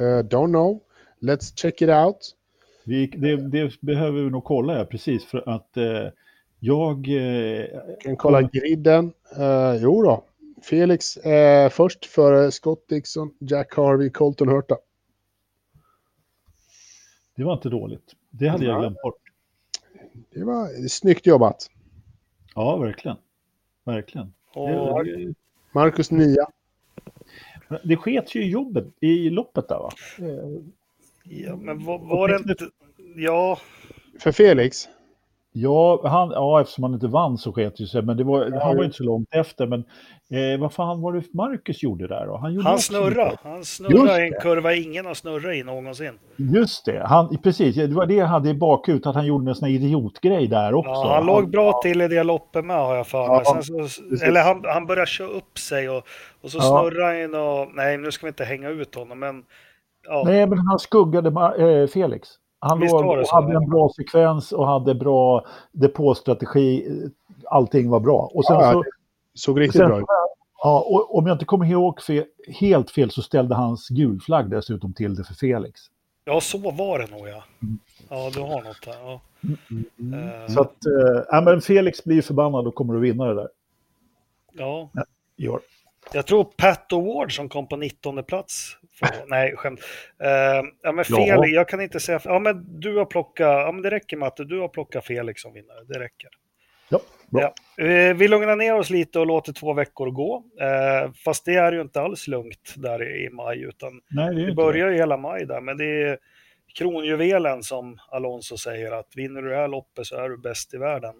[0.00, 0.82] Uh, don't know.
[1.20, 2.36] Let's check it out.
[2.84, 5.24] Vi, det, det, behöver vi nog kolla, ja, precis.
[5.24, 6.08] För att eh,
[6.58, 7.08] jag...
[7.08, 7.66] Eh,
[8.00, 9.12] kan kolla griden.
[9.38, 10.24] Uh, jo då.
[10.62, 14.76] Felix eh, först för Scott Dixon, Jack Harvey, Colton Hurta.
[17.36, 18.14] Det var inte dåligt.
[18.30, 18.70] Det hade ja.
[18.70, 19.18] jag glömt bort.
[20.34, 21.70] Det var snyggt jobbat.
[22.54, 23.16] Ja, verkligen.
[23.84, 24.32] Verkligen.
[24.54, 25.06] Och
[25.72, 26.46] Marcus Nia.
[27.84, 29.90] Det sket ju i jobbet, i loppet där va?
[31.24, 32.54] Ja, men var, var det inte...
[33.16, 33.58] Ja.
[34.20, 34.88] För Felix?
[35.58, 38.64] Ja, han, ja, eftersom han inte vann så sket ju sig, men det var, ja,
[38.64, 39.66] han var inte så långt efter.
[39.66, 39.80] Men
[40.30, 42.36] eh, vad fan var det Marcus gjorde där då?
[42.36, 46.12] Han, gjorde han snurrade, han snurrade en kurva ingen har snurrat i någonsin.
[46.36, 49.54] Just det, han, precis, det var det jag hade i bakut, att han gjorde en
[49.54, 50.90] sån här idiotgrej där också.
[50.90, 53.42] Ja, han låg bra till i det loppet med har jag för mig.
[53.46, 56.02] Ja, eller han, han började köra upp sig och,
[56.42, 56.62] och så ja.
[56.62, 59.44] snurrade han och, nej nu ska vi inte hänga ut honom, men
[60.08, 60.22] Ja.
[60.26, 62.28] Nej, men han skuggade äh, Felix.
[62.58, 66.88] Han låg och hade en bra sekvens och hade bra depåstrategi.
[67.44, 68.30] Allting var bra.
[68.34, 68.84] Och sen ja, så,
[69.34, 70.06] såg riktigt sen, bra ut.
[70.62, 72.24] Ja, och om jag inte kommer ihåg fel,
[72.60, 75.80] helt fel så ställde hans gulflagg dessutom till det för Felix.
[76.24, 77.44] Ja, så var det nog ja.
[77.62, 77.78] Mm.
[78.08, 78.94] Ja, du har något där.
[79.04, 79.20] Ja.
[79.70, 80.76] Mm, uh, så att,
[81.32, 83.48] äh, men Felix blir förbannad och kommer att vinna det där.
[84.52, 84.88] Ja.
[84.94, 85.60] ja år.
[86.12, 88.76] Jag tror Pat Award som kom på 19 plats.
[88.98, 89.80] För, nej, skämt.
[89.80, 91.46] Uh, ja, men fel, ja.
[91.46, 92.20] jag kan inte säga...
[92.24, 93.46] Ja, men du har plockat...
[93.46, 95.84] Ja, men det räcker Matte, du har plockat Felix som vinnare.
[95.88, 96.28] Det räcker.
[96.88, 97.54] Ja, bra.
[97.76, 97.84] Ja.
[97.84, 100.36] Uh, vi lugnar ner oss lite och låter två veckor gå.
[100.36, 104.54] Uh, fast det är ju inte alls lugnt där i maj, utan nej, det, det
[104.54, 105.60] börjar ju hela maj där.
[105.60, 106.18] Men det är
[106.78, 110.78] kronjuvelen som Alonso säger att vinner du det här loppet så är du bäst i
[110.78, 111.14] världen.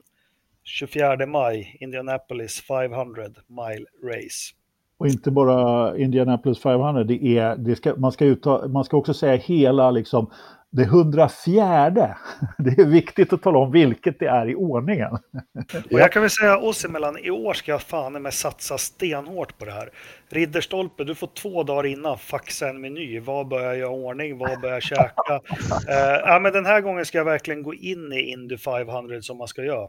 [0.65, 4.55] 24 maj, Indianapolis 500 mile race.
[4.99, 9.15] Och inte bara Indianapolis 500, det är, det ska, man, ska utta, man ska också
[9.15, 10.31] säga hela liksom,
[10.71, 12.17] det 104.
[12.59, 15.11] Det är viktigt att tala om vilket det är i ordningen.
[15.91, 19.59] Och jag kan väl säga oss emellan, i år ska jag fan med satsa stenhårt
[19.59, 19.91] på det här.
[20.31, 23.21] Ridderstolpe, du får två dagar innan faxa en meny.
[23.21, 24.39] Vad bör jag göra ordning?
[24.39, 25.35] Vad bör jag käka?
[25.35, 25.41] uh,
[26.27, 29.49] ja, men den här gången ska jag verkligen gå in i Indy 500 som man
[29.49, 29.89] ska göra.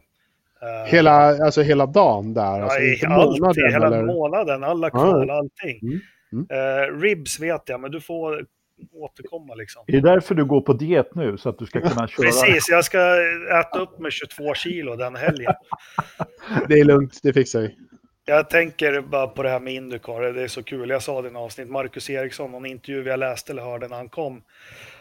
[0.64, 1.12] Uh, hela,
[1.46, 2.62] alltså hela dagen där?
[2.62, 4.04] Alltså ja, alltid, månaden, hela eller?
[4.04, 5.34] månaden, alla kval, Ja.
[5.38, 5.80] allting.
[5.82, 6.00] Mm,
[6.34, 6.92] mm.
[6.92, 8.46] Uh, ribs vet jag, men du får
[8.94, 9.84] återkomma liksom.
[9.88, 11.38] Är det därför du går på diet nu?
[11.38, 12.26] Så att du ska kunna köra?
[12.26, 12.98] Precis, jag ska
[13.60, 15.54] äta upp med 22 kilo den helgen.
[16.68, 17.76] Det är lugnt, det fixar vi.
[18.26, 20.90] Jag tänker bara på det här med Indycar, det är så kul.
[20.90, 23.96] Jag sa det i en avsnitt, Marcus Eriksson, någon intervju jag läste eller hörde när
[23.96, 24.42] han kom,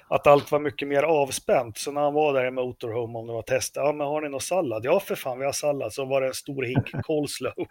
[0.08, 1.78] att allt var mycket mer avspänt.
[1.78, 4.28] Så när han var där i Motorhome, om det var test, ja men har ni
[4.28, 4.84] någon sallad?
[4.84, 5.92] Ja för fan, vi har sallad.
[5.92, 7.54] Så var det en stor hink coleslaw.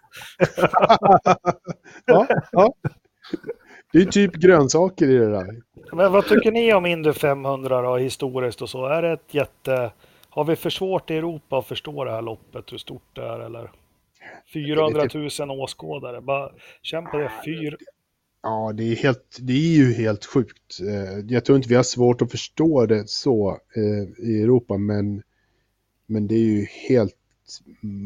[2.06, 2.74] ja, ja.
[3.94, 5.62] Det är typ grönsaker i det där.
[5.92, 8.86] Men vad tycker ni om Indy 500 då, historiskt och så?
[8.86, 9.92] Är det ett jätte...
[10.30, 13.40] Har vi för svårt i Europa att förstå det här loppet, hur stort det är
[13.40, 13.72] eller?
[14.54, 15.08] 400
[15.40, 17.32] 000 åskådare, bara känn på det.
[17.46, 17.78] Fyr...
[18.46, 20.80] Ja, det är, helt, det är ju helt sjukt.
[20.82, 25.22] Eh, jag tror inte vi har svårt att förstå det så eh, i Europa, men,
[26.08, 27.16] men det är ju helt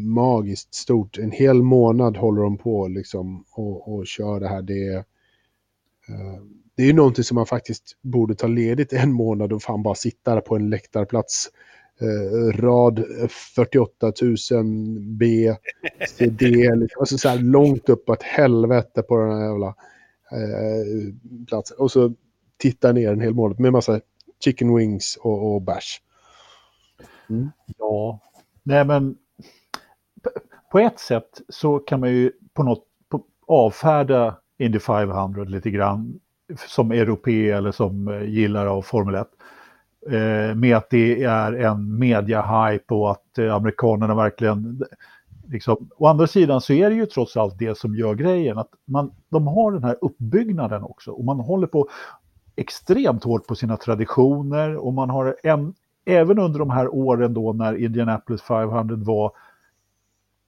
[0.06, 1.18] magiskt stort.
[1.18, 4.62] En hel månad håller de på liksom och, och kör det här.
[4.62, 6.42] Det är, eh,
[6.76, 9.96] det är ju någonting som man faktiskt borde ta ledigt en månad och fan bara
[9.96, 11.50] sitta där på en läktarplats.
[12.02, 13.06] Eh, rad
[13.56, 14.14] 48
[14.52, 15.56] 000 B,
[16.10, 19.76] CD, liksom, alltså så här långt uppåt helvete på den här jävla
[20.32, 21.14] eh,
[21.48, 21.78] platsen.
[21.80, 22.14] Och så
[22.58, 24.02] titta ner en hel månad med massa
[24.44, 26.02] chicken wings och, och bärs.
[27.78, 28.20] Ja,
[28.64, 29.16] nej men
[30.72, 36.20] på ett sätt så kan man ju på något på, avfärda Indy 500 lite grann
[36.68, 39.28] som europé eller som eh, gillare av Formel 1.
[40.12, 44.84] Eh, med att det är en media-hype och att eh, amerikanerna verkligen
[45.52, 48.70] Liksom, å andra sidan så är det ju trots allt det som gör grejen, att
[48.86, 51.90] man, de har den här uppbyggnaden också och man håller på
[52.56, 55.74] extremt hårt på sina traditioner och man har en,
[56.06, 59.32] även under de här åren då när Indianapolis 500 var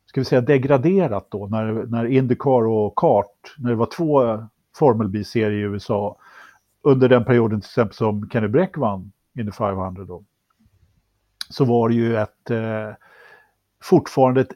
[0.06, 4.40] ska vi säga degraderat då, när, när Indycar och kart, när det var två
[4.76, 6.18] Formel B-serier i USA,
[6.82, 10.24] under den perioden till exempel som Kenny Bräck vann Indy 500 då,
[11.50, 12.90] så var det ju ett eh,
[13.84, 14.52] fortfarande ett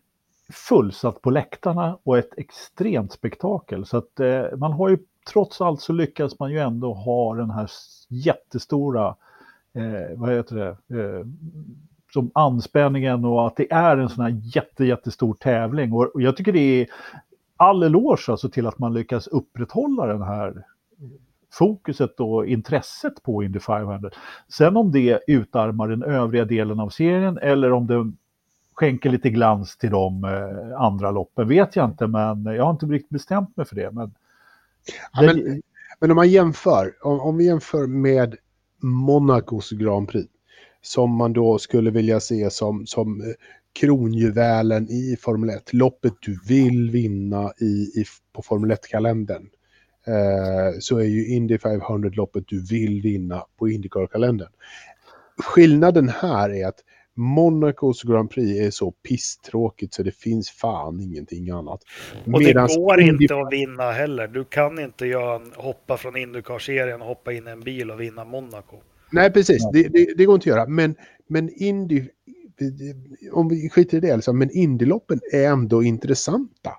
[0.54, 3.86] fullsatt på läktarna och ett extremt spektakel.
[3.86, 4.98] Så att eh, man har ju
[5.32, 7.70] trots allt så lyckas man ju ändå ha den här
[8.10, 9.16] jättestora,
[9.74, 11.26] eh, vad heter det, eh,
[12.14, 15.94] som anspänningen och att det är en sån här jätte, jättestor tävling.
[15.94, 16.88] Och, och jag tycker det är
[17.58, 20.64] all eloge alltså till att man lyckas upprätthålla den här
[21.54, 24.10] fokuset och intresset på Indy 500.
[24.48, 28.12] Sen om det utarmar den övriga delen av serien eller om det
[28.76, 32.86] skänker lite glans till de eh, andra loppen vet jag inte, men jag har inte
[32.86, 33.92] riktigt bestämt mig för det.
[33.92, 34.14] Men,
[35.14, 35.62] Ja, men,
[36.00, 38.36] men om man jämför, om, om vi jämför med
[38.82, 40.30] Monacos Grand Prix,
[40.82, 43.28] som man då skulle vilja se som, som eh,
[43.80, 49.50] kronjuvelen i Formel 1, loppet du vill vinna i, i, på Formel 1-kalendern,
[50.08, 54.52] eh, så är ju Indy 500-loppet du vill vinna på Indycar-kalendern.
[55.38, 56.80] Skillnaden här är att
[57.16, 61.82] Monacos Grand Prix är så pisstråkigt så det finns fan ingenting annat.
[62.26, 64.28] Och det Medans går Indy- inte att vinna heller.
[64.28, 68.02] Du kan inte göra en, hoppa från Indycar-serien och hoppa in i en bil och
[68.02, 68.78] vinna Monaco.
[69.12, 69.70] Nej, precis.
[69.74, 70.68] Det, det, det går inte att göra.
[70.68, 70.96] Men,
[71.28, 72.04] men Indy,
[73.32, 76.72] om vi skiter i det, liksom, men Indyloppen är ändå intressanta.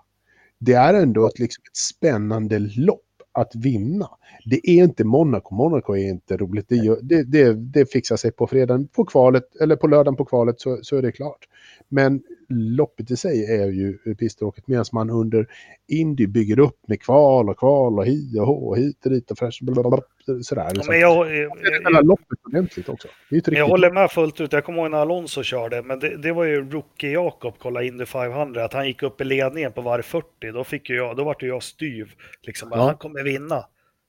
[0.59, 4.09] Det är ändå ett, liksom, ett spännande lopp att vinna.
[4.45, 5.55] Det är inte Monaco.
[5.55, 6.69] Monaco är inte roligt.
[6.69, 10.61] Det, det, det, det fixar sig på fredagen på kvalet, eller på lördagen på kvalet
[10.61, 11.49] så, så är det klart.
[11.89, 15.47] Men loppet i sig är ju pisstråkigt medan man under
[15.89, 19.31] Indy bygger upp med kval och kval och hi och hå och hit och dit
[19.31, 20.03] och blablabla,
[20.43, 20.71] sådär.
[20.75, 20.93] Liksom.
[20.93, 23.09] Men jag, jag, loppet ordentligt också.
[23.31, 24.53] Jag håller med fullt ut.
[24.53, 28.05] Jag kommer ihåg när Alonso körde, men det, det var ju Rookie Jakob, kolla Indy
[28.05, 30.27] 500, att han gick upp i ledningen på varv 40.
[30.55, 32.13] Då, fick ju jag, då vart ju jag styv.
[32.43, 32.83] Liksom, Ja.
[32.83, 33.65] Han kommer vinna.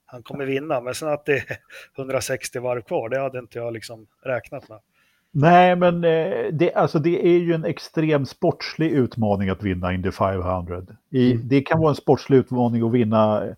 [0.09, 0.81] Han kommer vinna.
[0.81, 1.57] Men sen att det är
[1.97, 4.79] 160 varv kvar, det hade inte jag liksom räknat med.
[5.31, 10.11] Nej, men eh, det, alltså, det är ju en extrem sportslig utmaning att vinna Indy
[10.11, 10.81] 500.
[11.09, 11.47] I, Mm.
[11.47, 13.53] Det kan vara en sportslig utmaning att vinna eh,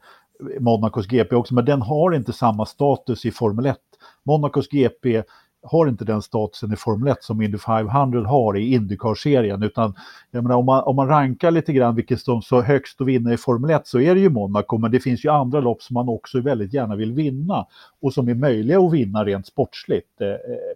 [0.59, 3.77] Monacos GP också, men den har inte samma status i Formel 1.
[4.23, 5.23] Monacos GP
[5.61, 9.63] har inte den statusen i Formel 1 som Indy 500 har i Indycar-serien.
[9.63, 9.93] Utan
[10.31, 13.33] jag menar, om, man, om man rankar lite grann vilket som så högst att vinna
[13.33, 15.93] i Formel 1 så är det ju Monaco, men det finns ju andra lopp som
[15.93, 17.65] man också väldigt gärna vill vinna
[18.01, 20.21] och som är möjliga att vinna rent sportsligt.
[20.21, 20.27] Eh,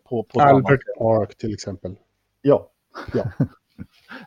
[0.09, 1.95] på, på Albert Park till exempel.
[2.41, 2.67] Ja,
[3.13, 3.23] ja.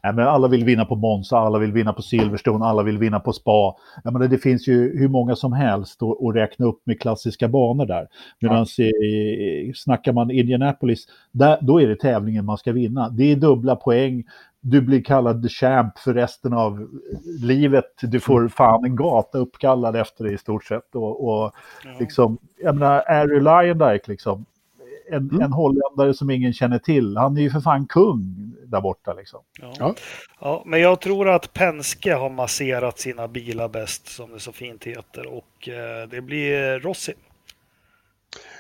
[0.03, 3.21] Nej, men alla vill vinna på Monza, alla vill vinna på Silverstone, alla vill vinna
[3.21, 3.77] på Spa.
[4.05, 7.49] Jag menar, det finns ju hur många som helst att, att räkna upp med klassiska
[7.49, 8.09] banor där.
[8.41, 8.93] Medan ja.
[9.75, 13.09] snackar man Indianapolis, där, då är det tävlingen man ska vinna.
[13.09, 14.25] Det är dubbla poäng,
[14.61, 16.89] du blir kallad the champ för resten av
[17.41, 17.95] livet.
[18.03, 18.51] Du får mm.
[18.51, 20.95] fan en gata uppkallad efter det i stort sett.
[20.95, 21.53] Och, och
[21.85, 21.91] ja.
[22.01, 24.47] liksom, jag menar, Ari Lyondike liksom,
[25.11, 25.41] en, mm.
[25.43, 27.17] en holländare som ingen känner till.
[27.17, 29.41] Han är ju för fan kung där borta liksom.
[29.61, 29.73] Ja.
[29.79, 29.95] ja.
[30.41, 34.85] ja men jag tror att Penske har masserat sina bilar bäst, som det så fint
[34.85, 37.15] heter, och eh, det blir Rossi.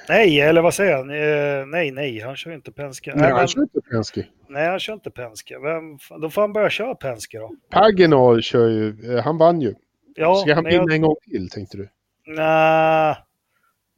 [0.08, 1.10] Nej, eller vad säger han?
[1.10, 3.12] Eh, nej, nej, han kör inte Penske.
[3.14, 4.26] Nej, han kör inte Penske.
[4.48, 5.58] Nej, han kör inte Penske.
[5.58, 7.54] Vem, då får han börja köra Penske då.
[7.70, 9.74] Paginal kör ju, eh, han vann ju.
[10.14, 10.92] Ja, Ska han vinna jag...
[10.92, 11.88] en gång till, tänkte du?
[12.26, 13.16] Nej.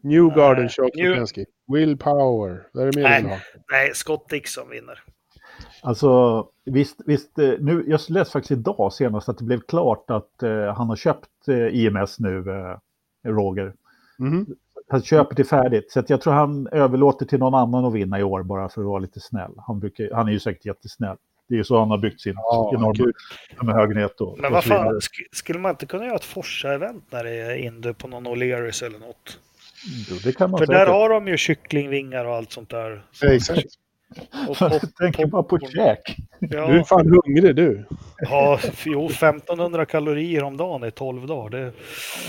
[0.02, 1.14] Newgarden kör också New...
[1.14, 1.44] Penske.
[1.68, 5.02] Willpower, vad är det mer nej, nej, Scott Dixon vinner.
[5.83, 10.42] Alltså visst, visst eh, nu, jag läste faktiskt idag senast att det blev klart att
[10.42, 13.74] eh, han har köpt eh, IMS nu, eh, Roger.
[14.18, 14.46] Mm.
[14.90, 18.22] Han köpet är färdigt, så jag tror han överlåter till någon annan att vinna i
[18.22, 19.52] år bara för att vara lite snäll.
[19.66, 21.16] Han, brukar, han är ju säkert jättesnäll.
[21.48, 24.20] Det är ju så han har byggt sin ja, enorma högnet.
[24.20, 25.00] Och, Men vad fan,
[25.33, 28.98] skulle man inte kunna göra ett Forsa-event när det är Indy på någon O'Learys eller
[28.98, 29.38] något?
[30.11, 30.87] Jo, det kan man För säkert.
[30.87, 33.03] där har de ju kycklingvingar och allt sånt där.
[33.12, 33.27] Så.
[33.27, 33.67] exakt.
[34.49, 34.57] Och
[34.99, 36.17] tänker bara på käk.
[36.38, 36.67] Ja.
[36.67, 37.85] Du är fan hungrig du.
[38.19, 41.51] Ja, jo, 1500 kalorier om dagen i 12 dagar.
[41.51, 41.73] Det...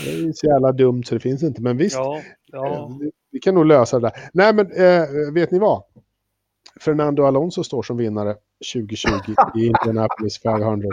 [0.04, 1.62] det är så jävla dumt så det finns inte.
[1.62, 2.98] Men visst, ja, ja.
[3.00, 4.30] Vi, vi kan nog lösa det där.
[4.32, 5.82] Nej, men äh, vet ni vad?
[6.80, 8.36] Fernando Alonso står som vinnare
[8.74, 10.88] 2020 i Indianapolis 500.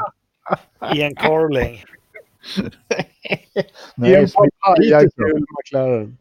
[0.96, 1.84] Ian Carling.
[3.96, 6.18] Nej, I en papaya-gul McLaren.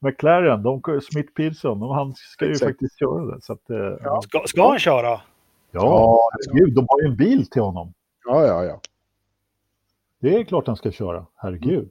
[0.00, 2.70] McLaren, de, Smith Pearson, han ska ju Exakt.
[2.70, 3.42] faktiskt köra det.
[3.42, 4.22] Så att, eh, ja.
[4.22, 5.08] ska, ska han köra?
[5.08, 5.20] Ja,
[5.70, 7.94] ja gud, de har ju en bil till honom.
[8.26, 8.80] Ja, ja, ja.
[10.20, 11.78] Det är klart han ska köra, herregud.
[11.78, 11.88] Mm.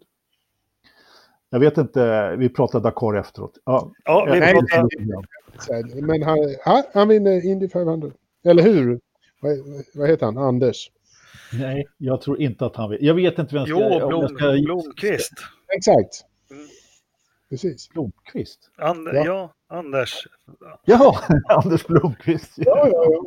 [1.49, 3.57] Jag vet inte, vi pratade Dakar efteråt.
[3.65, 4.87] Ja, ja vi pratade...
[6.01, 8.11] Men han, han vinner Indy 500.
[8.45, 8.99] Eller hur?
[9.41, 9.57] Vad,
[9.95, 10.37] vad heter han?
[10.37, 10.91] Anders?
[11.53, 13.05] Nej, jag tror inte att han vill.
[13.05, 13.99] Jag vet inte vem ska...
[13.99, 14.51] Jo, Blom, ska...
[14.51, 15.33] Blomqvist.
[15.77, 16.25] Exakt.
[17.49, 17.89] Precis.
[17.89, 18.71] Blomqvist?
[18.77, 19.25] And, ja.
[19.25, 19.53] ja.
[19.67, 20.27] Anders.
[20.85, 22.53] Ja, Anders Blomqvist.
[22.55, 23.23] Ja, ja, ja.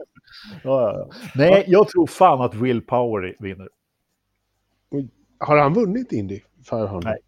[0.63, 1.11] ja, ja.
[1.35, 3.69] Nej, jag tror fan att Will Power vinner.
[5.39, 7.11] Har han vunnit Indy 500?
[7.11, 7.19] Nej.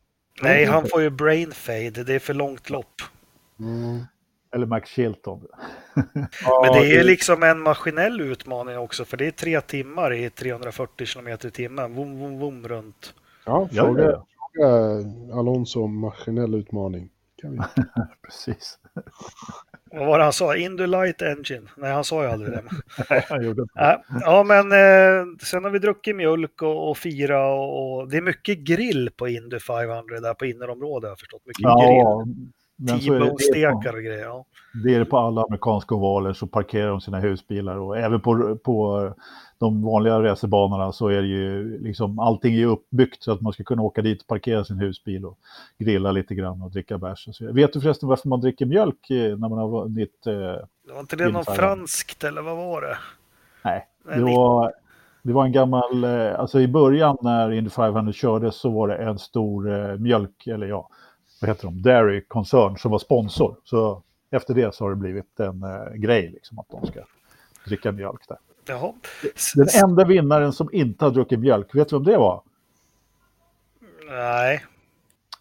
[0.43, 1.91] Nej, han får ju brain fade.
[1.91, 3.03] Det är för långt lopp.
[3.61, 4.01] Mm.
[4.55, 5.47] Eller Max Chilton.
[6.63, 11.07] Men det är liksom en maskinell utmaning också, för det är tre timmar i 340
[11.07, 11.95] km i timmen.
[11.95, 13.15] Vom, vom, vom runt.
[13.45, 14.23] Ja, fråga,
[14.55, 17.11] fråga Alonso om maskinell utmaning.
[18.23, 18.79] Precis.
[19.93, 20.57] Vad var det han sa?
[20.57, 21.69] Indy Light Engine?
[21.77, 22.63] Nej, han sa ju aldrig det.
[24.21, 28.23] Ja, men eh, sen har vi druckit mjölk och, och fira och, och, det är
[28.23, 31.43] mycket grill på Indy 500 där på innerområdet har jag förstått.
[31.47, 32.53] Mycket ja, grill.
[32.89, 34.25] T-bone-stekar och grejer.
[34.25, 34.45] Ja.
[34.85, 38.57] Det är det på alla amerikanska ovaler så parkerar de sina husbilar och även på,
[38.57, 39.13] på
[39.59, 43.65] de vanliga racerbanorna så är det ju liksom allting är uppbyggt så att man ska
[43.65, 45.39] kunna åka dit och parkera sin husbil och
[45.79, 47.41] grilla lite grann och dricka bärs.
[47.41, 50.27] Vet du förresten varför man dricker mjölk eh, när man har vunnit?
[50.27, 52.97] Eh, det var inte det något franskt eller vad var det?
[53.65, 54.73] Nej, det var,
[55.23, 58.97] det var en gammal, eh, alltså i början när Indy 500 kördes så var det
[58.97, 60.89] en stor eh, mjölk, eller ja,
[61.41, 63.57] vad heter de, Dairy-koncern som var sponsor.
[63.65, 67.01] Så efter det så har det blivit en eh, grej liksom att de ska
[67.65, 68.39] dricka mjölk där.
[68.67, 68.93] Jaha.
[69.55, 72.43] Den enda vinnaren som inte har druckit mjölk, vet du vem det var?
[74.09, 74.65] Nej.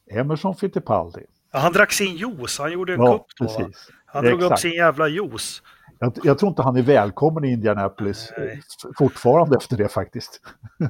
[0.07, 1.21] Emerson Fittipaldi.
[1.51, 3.45] Ja, han drack sin juice, han gjorde en ja, kupp då.
[3.45, 3.91] Precis.
[4.05, 4.51] Han drog Exakt.
[4.51, 5.61] upp sin jävla juice.
[5.99, 8.61] Jag, jag, tror inte han är välkommen i Indianapolis Nej.
[8.97, 10.41] fortfarande efter det faktiskt.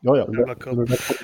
[0.00, 0.26] ja, ja.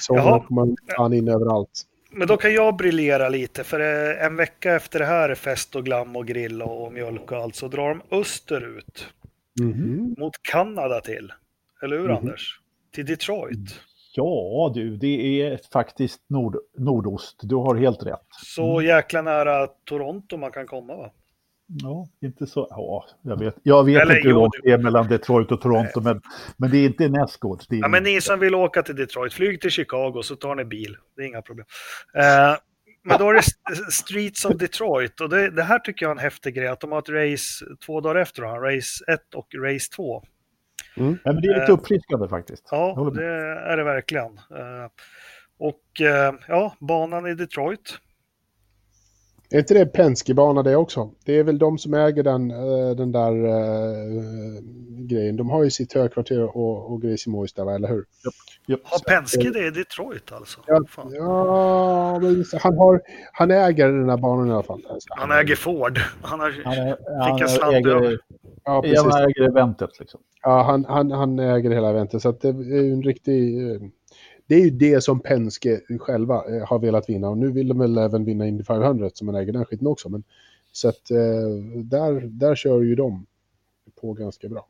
[0.09, 0.41] Jaha.
[0.41, 1.85] kommer han in överallt.
[2.11, 5.77] Men då kan jag briljera lite, för eh, en vecka efter det här är fest
[5.77, 9.09] och glam och grill och mjölk och allt, så drar de österut.
[9.61, 10.15] Mm.
[10.19, 11.33] Mot Kanada till.
[11.83, 12.17] Eller hur, mm.
[12.17, 12.61] Anders?
[12.93, 13.81] Till Detroit.
[14.15, 17.41] Ja, du, det är faktiskt nord, nordost.
[17.43, 18.27] Du har helt rätt.
[18.45, 18.87] Så mm.
[18.87, 21.11] jäkla nära Toronto man kan komma, va?
[21.69, 22.67] Ja, inte så.
[22.71, 26.01] Ja, jag vet, jag vet Eller, inte hur långt det är mellan Detroit och Toronto,
[26.01, 26.21] men,
[26.57, 27.67] men det är inte nästgårds.
[27.69, 30.97] Ja, men ni som vill åka till Detroit, flyg till Chicago så tar ni bil.
[31.17, 31.67] Det är inga problem.
[32.15, 32.57] Eh,
[33.05, 33.43] men då är det
[33.93, 36.93] Streets of Detroit och det, det, här tycker jag är en häftig grej att de
[36.93, 40.23] har ett race två dagar efter, då, race 1 och race 2.
[40.97, 41.19] Mm.
[41.25, 42.69] Ja, men det är lite uppfriskande faktiskt.
[42.71, 43.27] Ja, det
[43.73, 44.41] är det verkligen.
[45.59, 45.83] Och
[46.49, 47.99] ja, banan i Detroit
[49.51, 51.11] är inte det Penske-bana det också?
[51.25, 54.61] Det är väl de som äger den, eh, den där uh,
[55.09, 55.37] grejen.
[55.37, 57.97] De har ju sitt högkvarter och, och grejs i Mois där, eller hur?
[57.97, 58.35] Yep.
[58.69, 58.81] Yep.
[58.85, 60.61] Har Penske det i Detroit alltså?
[60.67, 60.81] Ja,
[61.13, 63.01] ja men han, har,
[63.33, 64.83] han äger den här banan i alla fall.
[65.09, 66.01] Han äger Ford.
[66.23, 68.19] Han har, han är, fick en slant över.
[68.65, 68.99] Ja, precis.
[68.99, 70.21] Han äger eventet liksom.
[70.43, 72.23] Ja, han, han, han äger hela eventet.
[72.23, 73.59] Så det är en riktig
[74.49, 77.79] det är ju det som Penske själva eh, har velat vinna och nu vill de
[77.79, 80.09] väl även vinna Indy 500 som man äger den skiten också.
[80.09, 80.25] Men,
[80.73, 83.27] så att eh, där, där kör ju de
[84.01, 84.67] på ganska bra.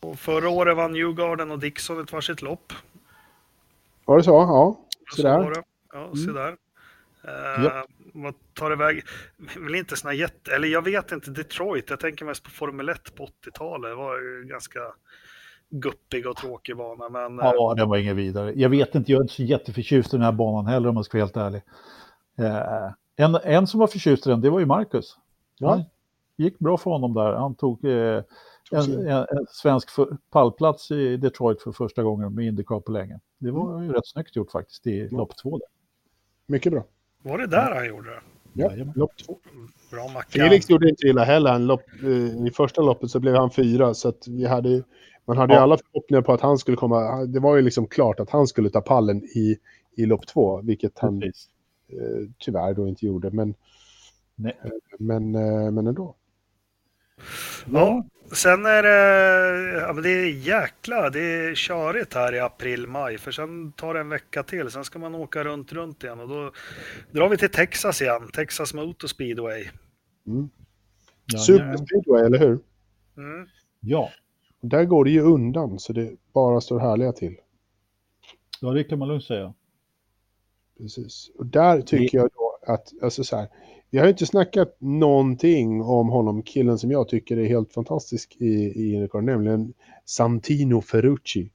[0.00, 2.72] Och förra året vann Newgarden och Dixon ett varsitt lopp.
[4.04, 4.30] Var det så?
[4.30, 4.80] Ja.
[5.16, 5.22] Så
[5.92, 6.56] ja, så där.
[7.24, 7.66] Mm.
[7.66, 7.82] Uh.
[8.12, 9.04] Vad tar det väg?
[9.56, 10.54] Vill inte såna jätte...
[10.54, 11.90] Eller jag vet inte, Detroit.
[11.90, 13.90] Jag tänker mest på Formel 1 på 80-talet.
[13.90, 14.80] Det var ju ganska
[15.70, 17.08] guppig och tråkig bana.
[17.08, 18.52] Men, ja, den var ingen vidare.
[18.56, 21.04] Jag vet inte, jag är inte så jätteförtjust i den här banan heller om man
[21.04, 21.62] ska vara helt ärlig.
[22.38, 25.16] Eh, en, en som var förtjust i den, det var ju Marcus.
[25.58, 25.70] Ja.
[25.70, 25.84] Han
[26.36, 27.32] gick bra för honom där.
[27.32, 28.22] Han tog eh,
[28.70, 33.20] en, en, en, svensk för, pallplats i Detroit för första gången med Indycar på länge.
[33.38, 33.84] Det var mm.
[33.84, 35.18] ju rätt snyggt gjort faktiskt i ja.
[35.18, 35.58] lopp två.
[35.58, 35.68] Där.
[36.46, 36.84] Mycket bra.
[37.22, 38.20] Var det där han gjorde det?
[38.52, 39.38] Ja, lopp två.
[39.90, 40.28] Bra macka.
[40.28, 41.58] Felix gjorde inte illa heller.
[41.58, 44.82] Lopp, eh, I första loppet så blev han fyra, så att vi hade
[45.26, 47.24] man hade ju alla förhoppningar på att han skulle komma.
[47.24, 49.58] Det var ju liksom klart att han skulle ta pallen i,
[49.96, 51.30] i lopp två, vilket han eh,
[52.38, 53.30] tyvärr då inte gjorde.
[53.30, 53.54] Men,
[54.34, 54.58] Nej.
[54.64, 56.14] Eh, men, eh, men ändå.
[57.72, 62.86] Ja, sen är det, ja, men det är jäkla, det är körigt här i april,
[62.86, 66.20] maj, för sen tar det en vecka till, sen ska man åka runt, runt igen
[66.20, 66.52] och då
[67.10, 69.68] drar vi till Texas igen, Texas Motor Speedway.
[70.26, 70.48] Mm.
[71.26, 72.58] Ja, Super Speedway, eller hur?
[73.16, 73.48] Mm.
[73.80, 74.10] Ja.
[74.68, 77.36] Där går det ju undan så det bara står härliga till.
[78.60, 79.54] Ja, det kan man lugnt säga.
[80.78, 81.30] Precis.
[81.38, 83.48] Och där tycker jag då att, alltså så här,
[83.90, 88.54] vi har inte snackat någonting om honom, killen som jag tycker är helt fantastisk i,
[88.54, 89.72] i Indycar, nämligen
[90.04, 91.50] Santino Ferrucci.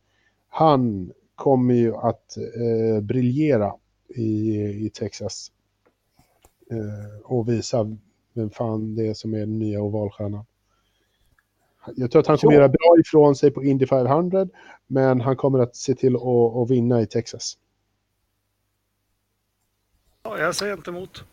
[0.50, 3.74] Han kommer ju att eh, briljera
[4.08, 4.56] i,
[4.86, 5.52] i Texas
[6.72, 7.98] eh, och visa
[8.34, 10.46] vem fan det är som är den nya ovalstjärnan.
[11.96, 14.48] Jag tror att han kommer göra bra ifrån sig på Indy 500,
[14.88, 17.58] men han kommer att se till att, att vinna i Texas.
[20.24, 21.24] Ja, jag säger inte emot.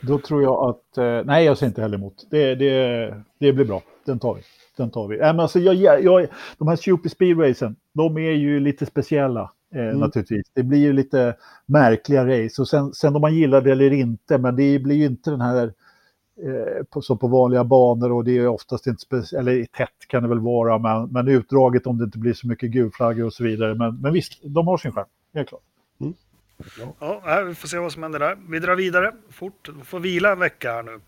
[0.00, 2.26] Då tror jag att, eh, nej jag säger inte heller emot.
[2.30, 4.42] Det, det, det blir bra, den tar vi.
[4.76, 5.16] Den tar vi.
[5.16, 6.26] Äh, men alltså, jag, jag,
[6.58, 9.98] de här Super Speedracen, de är ju lite speciella eh, mm.
[9.98, 10.46] naturligtvis.
[10.54, 11.36] Det blir ju lite
[11.66, 15.06] märkliga race och sen, sen om man gillar det eller inte, men det blir ju
[15.06, 15.70] inte den här eh,
[16.90, 20.28] på, så på vanliga banor och det är oftast inte speciellt, eller tätt kan det
[20.28, 23.74] väl vara, men, men utdraget om det inte blir så mycket gulflaggor och så vidare.
[23.74, 25.62] Men, men visst, de har sin charm, helt klart.
[26.00, 26.14] Mm.
[26.78, 27.20] Ja.
[27.24, 28.38] ja, vi får se vad som händer där.
[28.48, 31.00] Vi drar vidare fort, vi får vila en vecka här nu.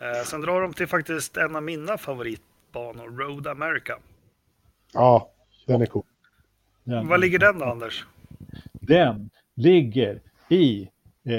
[0.00, 3.98] Eh, sen drar de till faktiskt en av mina favoritbanor, Road America.
[4.92, 5.30] Ja,
[5.66, 6.04] den är cool.
[6.84, 7.08] Den.
[7.08, 8.06] Var ligger den då, Anders?
[8.72, 10.88] Den ligger i,
[11.24, 11.34] eh,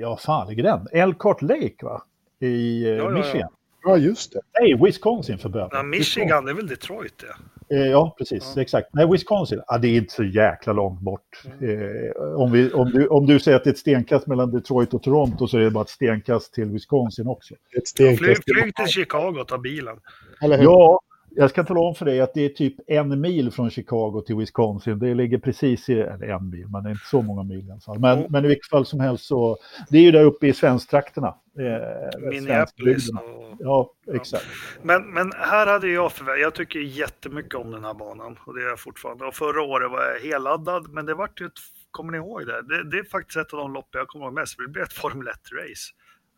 [0.00, 0.86] ja fan ligger den?
[0.92, 2.02] Elkhart Lake va?
[2.40, 3.48] I eh, ja, Michigan.
[3.84, 3.96] Ja, ja.
[3.96, 4.40] just det.
[4.60, 5.68] Nej, Wisconsin för bönen.
[5.72, 7.34] Ja, Michigan, det är väl Detroit det?
[7.70, 8.52] Eh, ja, precis.
[8.56, 8.62] Ja.
[8.62, 8.88] Exakt.
[8.92, 11.42] Nej, Wisconsin, ja, det är inte så jäkla långt bort.
[11.60, 11.80] Mm.
[11.80, 14.94] Eh, om, vi, om, du, om du säger att det är ett stenkast mellan Detroit
[14.94, 17.54] och Toronto så är det bara ett stenkast till Wisconsin också.
[17.76, 19.96] Ett stenkast flyg, flyg till Chicago och ta bilen.
[20.40, 21.00] Ja,
[21.30, 24.36] jag ska tala om för dig att det är typ en mil från Chicago till
[24.36, 24.98] Wisconsin.
[24.98, 27.70] Det ligger precis i, eller en mil, men det är inte så många mil i
[27.70, 27.98] alla fall.
[27.98, 28.32] Men, mm.
[28.32, 29.56] men i vilket fall som helst så,
[29.90, 31.34] det är ju där uppe i svensktrakterna.
[31.58, 33.10] Eh, Minneapolis.
[33.10, 34.46] Och, ja, exakt.
[34.74, 34.80] Ja.
[34.82, 38.62] Men, men här hade jag förväntat jag tycker jättemycket om den här banan och det
[38.62, 39.24] är jag fortfarande.
[39.24, 41.52] Och förra året var jag helladdad, men det vart ju ett,
[41.90, 42.62] kommer ni ihåg det?
[42.62, 42.90] det?
[42.90, 42.98] det?
[42.98, 45.92] är faktiskt ett av de lopp jag kommer ihåg mest, det blev ett Formel 1-race.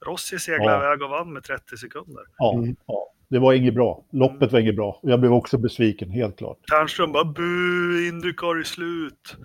[0.06, 0.86] Rossi seglade ja.
[0.86, 2.24] iväg och vann med 30 sekunder.
[2.38, 2.76] Ja, mm.
[2.86, 4.04] ja det var inget bra.
[4.10, 5.00] Loppet var inget bra.
[5.02, 6.58] Jag blev också besviken, helt klart.
[6.66, 9.36] Ternström bara bu, Indycar är slut.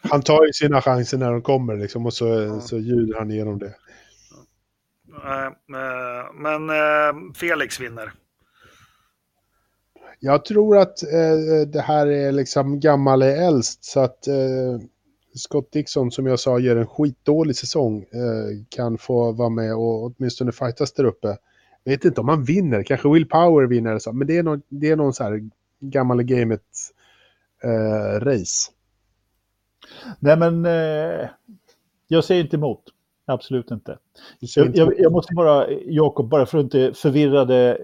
[0.10, 2.60] han tar ju sina chanser när de kommer liksom och så, ja.
[2.60, 3.74] så ljuder han igenom det.
[5.22, 5.56] Ja.
[6.34, 8.12] Men äh, Felix vinner.
[10.20, 14.34] Jag tror att äh, det här är liksom gammal är äldst så att äh,
[15.34, 18.04] Scott Dixon som jag sa gör en skitdålig säsong
[18.68, 21.36] kan få vara med och åtminstone fightas där uppe.
[21.84, 24.62] Jag vet inte om han vinner, kanske Will Power vinner, så, men det är någon,
[24.68, 25.48] det är någon så här
[25.80, 26.62] gammal gamet
[27.64, 28.70] eh, race.
[30.20, 31.28] Nej men, eh,
[32.08, 32.82] Jag säger inte emot.
[33.26, 33.98] Absolut inte.
[34.40, 37.78] Jag, inte- jag, jag måste bara, Jakob, bara för att inte förvirrade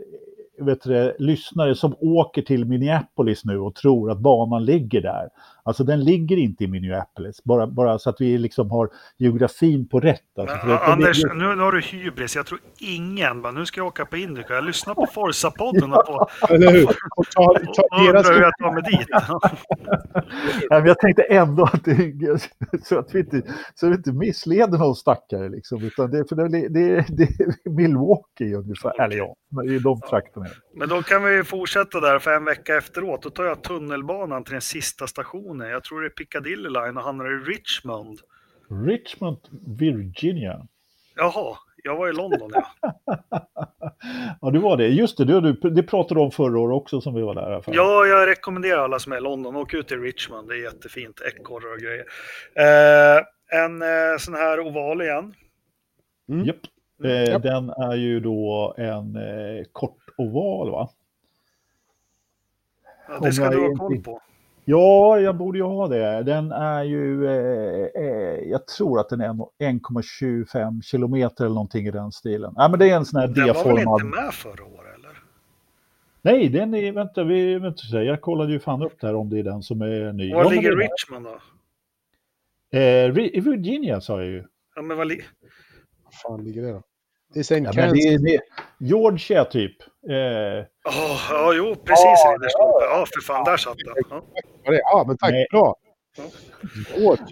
[0.59, 5.29] vet du, lyssnare som åker till Minneapolis nu och tror att banan ligger där.
[5.63, 8.89] Alltså den ligger inte i Minneapolis, bara, bara så att vi liksom har
[9.19, 10.21] geografin på rätt.
[10.39, 12.37] Alltså, Men, det- det Anders, ligger- nu, nu har du hybris.
[12.37, 14.55] Jag tror ingen bara, nu ska jag åka på Indycar.
[14.55, 16.85] Jag lyssnar på Forza-podden och, på, Eller hur?
[17.17, 18.27] Och ta, ta och deras...
[18.27, 19.09] undrar hur jag tar mig dit.
[20.71, 22.49] Men jag tänkte ändå att det,
[22.85, 23.43] så att vi inte,
[23.75, 25.49] så att vi inte missleder någon stackare.
[25.49, 26.69] Liksom, utan det, för det, det,
[27.09, 29.35] det är Milwaukee ungefär, eller ja,
[29.65, 30.47] i de trakterna.
[30.75, 33.23] Men då kan vi fortsätta där för en vecka efteråt.
[33.23, 35.50] Då tar jag tunnelbanan till den sista stationen.
[35.59, 38.21] Jag tror det är Piccadilly Line och hamnar i Richmond.
[38.87, 39.39] Richmond,
[39.79, 40.67] Virginia.
[41.17, 42.67] Jaha, jag var i London ja.
[44.41, 44.89] Ja, det var det.
[44.89, 47.63] Just det, det, det pratade du om förra året också som vi var där.
[47.67, 50.49] Ja, jag rekommenderar alla som är i London, åk ut till Richmond.
[50.49, 52.05] Det är jättefint, ekorrar och grejer.
[52.55, 53.23] Eh,
[53.63, 55.35] en eh, sån här oval igen.
[56.29, 56.45] Mm.
[56.45, 56.57] Japp.
[57.05, 57.43] Eh, Japp.
[57.43, 60.91] Den är ju då en eh, kort oval va?
[63.09, 64.21] Ja, det ska du ha koll på.
[64.65, 66.23] Ja, jag borde ju ha det.
[66.23, 71.87] Den är ju, eh, eh, jag tror att den är en- 1,25 kilometer eller någonting
[71.87, 72.55] i den stilen.
[72.57, 75.11] Nej, men det är en sån här Den var väl inte med förra året eller?
[76.23, 79.43] Nej, den är, vänta, vi, vänta, jag kollade ju fan upp där om det är
[79.43, 80.33] den som är ny.
[80.33, 81.39] Var Ja, ligger Richmond då?
[82.79, 84.45] Eh, i Virginia sa jag ju.
[84.77, 85.23] Ja, men vad li-
[86.23, 86.83] fan ligger det då?
[87.33, 87.59] Det är St.
[87.59, 87.99] Ja, Kansas.
[88.79, 89.77] Georgia typ.
[90.09, 92.05] Eh, Åh, ja, jo, precis.
[92.05, 92.85] Ja, Ridderstolpe.
[92.85, 94.05] Ja, för fan, där satt den.
[94.11, 94.23] Ja.
[94.65, 95.31] Ja, Ja, men tack.
[95.31, 95.47] Nej.
[95.51, 95.77] Bra.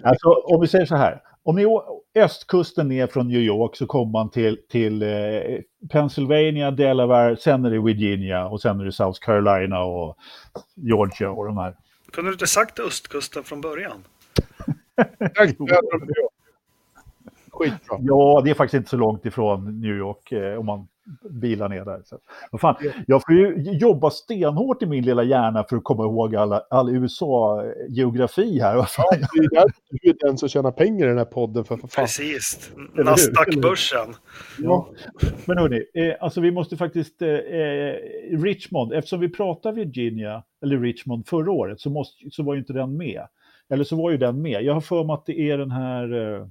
[0.03, 1.21] Alltså om vi säger så här.
[1.43, 1.65] Om ni
[2.15, 5.09] östkusten ner från New York så kommer man till, till eh,
[5.89, 10.17] Pennsylvania, Delaware, sen är det Virginia och sen är det South Carolina och
[10.75, 11.75] Georgia och de här.
[12.11, 14.03] Kunde du inte sagt östkusten från början?
[15.35, 15.57] Tack.
[17.51, 17.97] Skitbra.
[17.99, 20.87] Ja, det är faktiskt inte så långt ifrån New York eh, om man
[21.29, 22.01] bilar ner där.
[22.05, 22.17] Så.
[22.51, 22.75] Vad fan,
[23.07, 26.95] jag får ju jobba stenhårt i min lilla hjärna för att komma ihåg alla, all
[26.95, 28.83] USA-geografi här.
[28.83, 31.65] Fan, Det är därför du är den som tjänar pengar i den här podden.
[31.65, 32.03] För, för fan.
[32.03, 32.71] Precis.
[32.93, 34.13] Nasdaq-börsen.
[34.57, 34.89] Ja.
[35.45, 37.95] Men hörni, eh, alltså vi måste faktiskt, eh, eh,
[38.31, 42.73] Richmond, eftersom vi pratade Virginia, eller Richmond förra året, så, måste, så var ju inte
[42.73, 43.21] den med.
[43.69, 44.63] Eller så var ju den med.
[44.63, 46.47] Jag har för mig att det är den här, eh,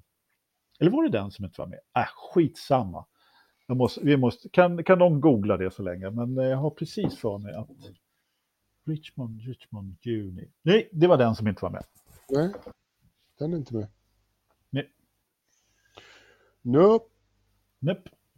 [0.81, 1.79] eller var det den som inte var med?
[1.97, 3.05] Äh, skitsamma.
[3.71, 6.71] Jag måste, vi måste, kan, kan de googla det så länge, men eh, jag har
[6.71, 7.69] precis för mig att
[8.87, 10.49] Richmond, Richmond, Juni.
[10.63, 11.85] Nej, det var den som inte var med.
[12.29, 12.53] Nej,
[13.39, 13.89] den är inte med.
[14.71, 14.91] Nej.
[16.63, 17.07] Nope.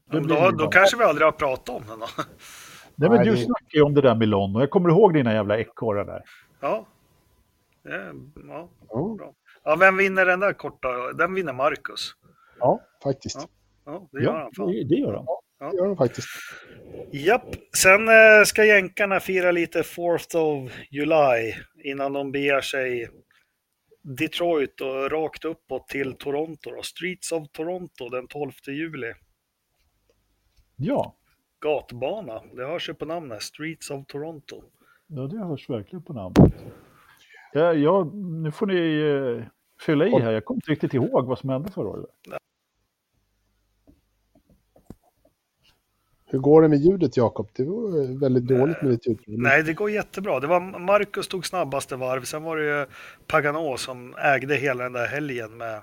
[0.05, 2.07] Blir Då, då kanske vi aldrig har pratat om den då.
[2.16, 4.61] Nej, men Nej, du det- snackade ju om det där med London.
[4.61, 6.22] Jag kommer ihåg dina jävla ekorrar där.
[6.61, 6.87] Ja.
[7.83, 8.68] Ja.
[8.89, 9.33] Ja,
[9.64, 10.89] ja, vem vinner den där korta?
[11.18, 12.14] Den vinner Marcus.
[12.59, 13.37] ja faktiskt.
[13.37, 13.49] Ja,
[14.12, 14.66] det gör han fan.
[14.72, 15.26] det, det gör han.
[15.70, 16.28] Det gör de faktiskt.
[17.12, 23.09] Japp, sen eh, ska jänkarna fira lite 4th of July innan de beger sig
[24.03, 26.70] Detroit och rakt uppåt till Toronto.
[26.70, 26.82] Då.
[26.82, 29.12] Streets of Toronto den 12 juli.
[30.76, 31.16] Ja,
[31.61, 33.43] Gatbana, det hörs ju på namnet.
[33.43, 34.62] Streets of Toronto.
[35.07, 36.55] ja, det hörs verkligen på namnet.
[37.53, 38.05] Ja, ja,
[38.43, 39.47] nu får ni eh,
[39.86, 40.32] fylla i här.
[40.32, 42.11] Jag kommer inte riktigt ihåg vad som hände förra året.
[46.33, 47.49] Hur går det med ljudet, Jakob?
[47.53, 49.18] Det var eh, väldigt dåligt med ditt ljud.
[49.26, 50.41] Nej, det går jättebra.
[50.41, 52.22] Det var Marcus tog snabbaste varv.
[52.24, 52.87] Sen var det ju
[53.26, 55.83] Pagano som ägde hela den där helgen med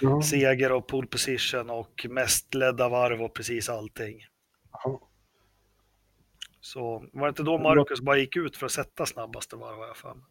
[0.00, 0.22] Ja.
[0.22, 4.20] seger och pole position och mest ledda varv och precis allting.
[4.72, 5.00] Ja.
[6.60, 9.86] Så var det inte då Marcus bara gick ut för att sätta snabbaste varv har
[9.86, 10.24] jag för mig.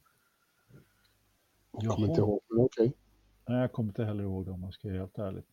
[1.72, 2.94] Jag kommer inte ihåg, men okej.
[3.48, 5.44] Nej, jag kommer inte heller ihåg om man ska vara helt ärlig.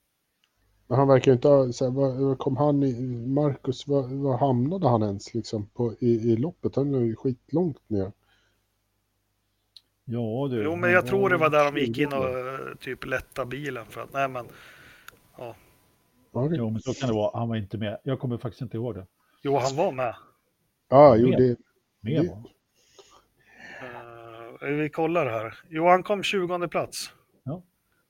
[0.93, 1.73] Men han verkar ju inte ha...
[1.73, 3.03] Så här, vad kom han i...
[3.27, 6.77] Marcus, vad, vad hamnade han ens liksom på, i, i loppet?
[6.77, 8.13] Han är ju skitlångt ner.
[10.05, 10.63] Ja, du.
[10.63, 13.87] Jo, men jag tror det var där de gick in och eh, typ lätta bilen
[13.87, 14.47] för att, nej men,
[15.39, 15.55] Ja,
[16.33, 16.59] okej.
[16.59, 17.39] Jo, men så kan det vara.
[17.39, 17.99] Han var inte med.
[18.03, 19.07] Jag kommer faktiskt inte ihåg det.
[19.43, 20.15] jo han var med.
[20.89, 21.39] Ja, jo, Med.
[21.39, 21.57] det...
[22.01, 22.47] Med Det- var han.
[24.71, 25.59] Uh, vi kollar här.
[25.69, 27.13] Jo, han kom 20 plats.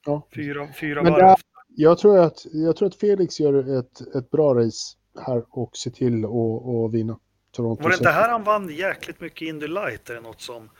[0.04, 0.28] Ja.
[0.34, 1.36] Fyra, fyra Men varv.
[1.76, 4.96] Jag, tror att, jag tror att Felix gör ett, ett bra race
[5.26, 7.18] här och ser till att vinna.
[7.52, 7.82] Toronto.
[7.82, 10.70] Var det inte här han vann jäkligt mycket Indy Light eller något som...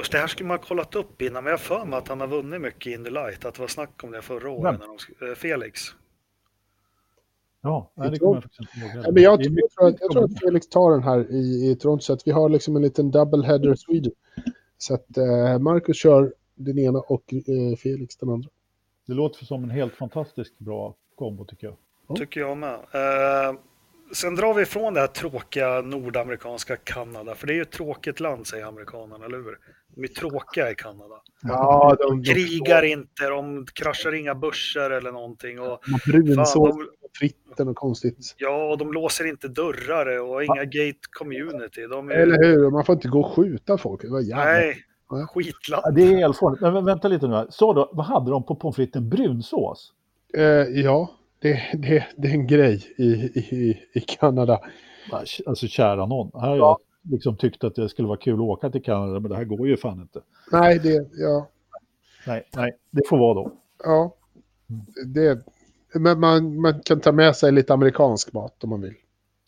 [0.00, 2.20] Usch, det här skulle man ha kollat upp innan, men jag för mig att han
[2.20, 3.44] har vunnit mycket Indy Light.
[3.44, 4.80] Att det var snack om det förra året.
[4.80, 4.86] När
[5.20, 5.80] de, eh, Felix.
[7.62, 9.14] Ja, nej, det kommer jag faktiskt inte ihåg.
[9.14, 12.02] men jag, tror att, jag tror som- att Felix tar den här i, i Toronto
[12.02, 14.12] så att vi har liksom en liten double header Sweden.
[14.78, 18.48] Så att eh, Marcus kör den ena och eh, Felix den andra.
[19.06, 21.76] Det låter som en helt fantastiskt bra kombo tycker jag.
[22.16, 22.74] Tycker jag med.
[22.74, 23.54] Eh,
[24.14, 28.20] sen drar vi ifrån det här tråkiga nordamerikanska Kanada, för det är ju ett tråkigt
[28.20, 29.58] land säger amerikanerna, eller hur?
[29.94, 31.14] De är tråkiga i Kanada.
[31.42, 35.60] Ja, de, De krigar inte, de kraschar inga börser eller någonting.
[35.60, 38.34] Och, brunsås de, på Twitter och konstigt.
[38.38, 41.86] ja, och de låser inte dörrar och inga gate community.
[41.86, 42.70] De är, Eller hur?
[42.70, 44.02] Man får inte gå och skjuta folk.
[44.02, 44.84] Det var nej,
[45.70, 46.60] Ja, det är helt fånigt.
[46.60, 47.46] Men vänta lite nu här.
[47.50, 49.08] Så då, vad hade de på pommes fritesen?
[49.08, 49.92] Brunsås?
[50.34, 50.42] Eh,
[50.82, 54.60] ja, det, det, det är en grej i, i, i Kanada.
[55.46, 56.30] Alltså kära någon.
[56.40, 56.78] Här har Ja.
[57.02, 59.44] jag liksom tyckt att det skulle vara kul att åka till Kanada, men det här
[59.44, 60.20] går ju fan inte.
[60.52, 61.48] Nej, det, ja,
[62.26, 63.52] Nej, nej, det får vara då.
[63.84, 64.14] ja.
[65.06, 65.38] Det,
[65.94, 68.94] men man, man kan ta med sig lite amerikansk mat om man vill.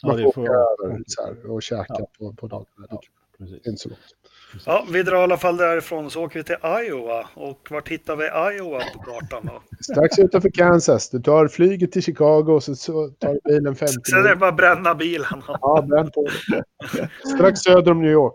[0.03, 2.07] Ja, Man det får åka över så här, och käka Ja.
[2.19, 2.87] på, på dagarna.
[2.91, 3.01] Ja.
[3.39, 3.67] Precis.
[3.67, 4.01] inte så långt.
[4.67, 6.57] Ja, vi drar i alla fall därifrån så åker vi till
[6.89, 7.29] Iowa.
[7.35, 8.25] Och vart hittar vi
[8.57, 9.63] Iowa på kartan då?
[9.93, 11.11] Strax utanför Kansas.
[11.11, 14.51] Du tar flyget till Chicago och så, tar du bilen 50 Sen är det bara
[14.51, 15.43] att bränna bilen.
[15.61, 16.27] Ja, bränn på.
[17.35, 18.35] Strax söder om New York.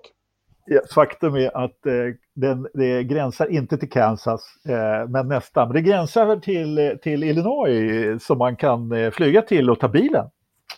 [0.66, 1.94] Ja, faktum är att eh,
[2.36, 5.68] den, det gränsar inte till Kansas, eh, men nästan.
[5.68, 9.88] Men det gränsar till, eh, till Illinois som man kan eh, flyga till och ta
[9.88, 10.26] bilen.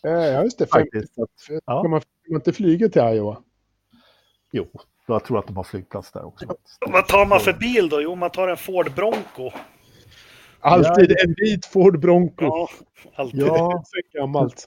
[0.02, 0.66] Ja, just det.
[0.66, 0.78] 50.
[0.80, 1.20] Faktiskt.
[1.20, 1.30] Att,
[1.66, 1.82] Ja.
[1.82, 3.38] Kan man, kan man inte flyga till Iowa?
[4.52, 4.68] Jo,
[5.16, 6.48] jag tror att de har flygplats där också.
[6.48, 6.78] faktiskt.
[6.88, 8.02] Vad tar man för bil då?
[8.02, 9.52] Jo, man tar en Ford Bronco.
[10.60, 12.46] Alltid en vit Ford Bronco.
[12.46, 12.68] Ja,
[13.16, 13.40] alltid.
[13.42, 14.66] Ja, Så gammalt.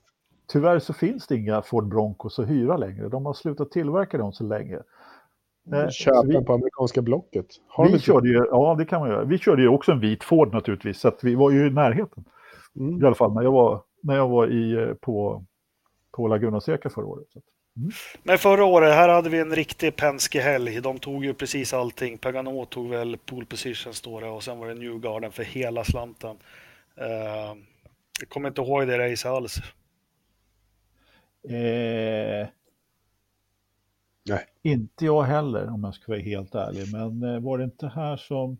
[0.52, 3.08] tyvärr så finns det inga Ford Broncos att hyra längre.
[3.08, 4.76] De har slutat tillverka dem så länge.
[5.72, 7.46] Eh, så Köp vi- på amerikanska blocket.
[7.68, 9.24] Har Vi körde ju, ja det kan man göra.
[9.24, 12.24] Vi körde ju också en vit Ford naturligtvis, så att vi var ju i närheten.
[12.76, 13.02] Mm.
[13.02, 15.44] I alla fall när jag var, när jag var i, eh, på,
[16.12, 17.26] på Laguna Seca förra året.
[17.32, 17.40] Så
[17.76, 20.80] att, Men förra året, här hade vi en riktig Penske-helg.
[20.80, 22.18] De tog ju precis allting.
[22.18, 26.36] Pagano tog väl pole position står det och sen var det Newgarden för hela slanten.
[26.96, 27.54] Eh,
[28.20, 29.58] jag kommer inte ihåg det race alls.
[31.48, 32.48] eh,
[34.28, 34.46] Nej.
[34.62, 38.16] Inte jag heller om jag ska vara helt ärlig, men eh, var det inte här
[38.16, 38.58] som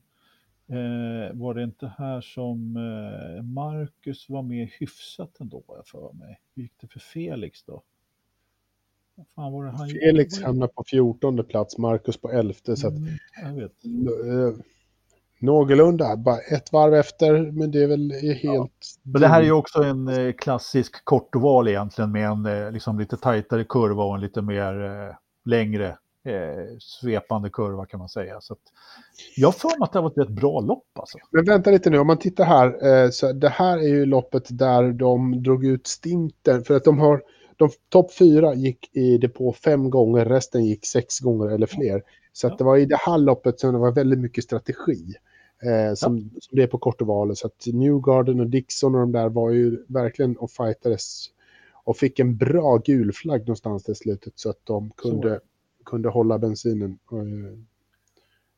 [0.68, 6.40] eh, var det inte här som eh, Marcus var med hyfsat ändå, jag för mig.
[6.54, 7.82] Hur gick det för Felix då?
[9.36, 12.54] Fan Felix hamnar på 14 plats, Marcus på 11.
[12.76, 14.54] Så att, Mm, eh,
[15.40, 18.12] någorlunda, bara ett varv efter, men det är väl
[18.42, 18.72] helt...
[19.02, 22.98] Men det här är ju också en eh, klassisk kortoval egentligen med en eh, liksom
[22.98, 25.88] lite tajtare kurva och en lite mer eh, längre
[26.24, 28.40] eh, svepande kurva kan man säga.
[28.40, 28.60] Så att,
[29.36, 31.18] jag för mig att det har varit ett rätt bra lopp alltså.
[31.30, 32.86] Men vänta lite nu, om man tittar här.
[33.04, 36.64] Eh, så det här är ju loppet där de drog ut stinten.
[36.64, 37.22] För att de har,
[37.56, 42.02] de topp fyra gick i depå fem gånger, resten gick sex gånger eller fler.
[42.32, 45.14] Så att det var i det här loppet som det var väldigt mycket strategi.
[45.62, 47.38] Eh, som, som det är på kortovalet.
[47.38, 51.26] Så att Newgarden och Dixon och de där var ju verkligen och fightades.
[51.84, 55.40] Och fick en bra gul flagg någonstans till slutet så att de kunde,
[55.84, 56.98] kunde hålla bensinen.
[57.06, 57.58] Och, eh,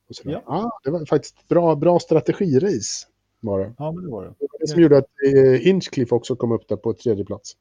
[0.08, 0.32] och sådär.
[0.32, 0.42] Ja.
[0.46, 0.80] Ja.
[0.84, 3.06] det var faktiskt bra, bra strategirace.
[3.40, 3.74] Var det.
[3.78, 4.28] Ja, men det var det.
[4.28, 7.56] Det var det som gjorde att eh, Hinchcliffe också kom upp där på tredje plats.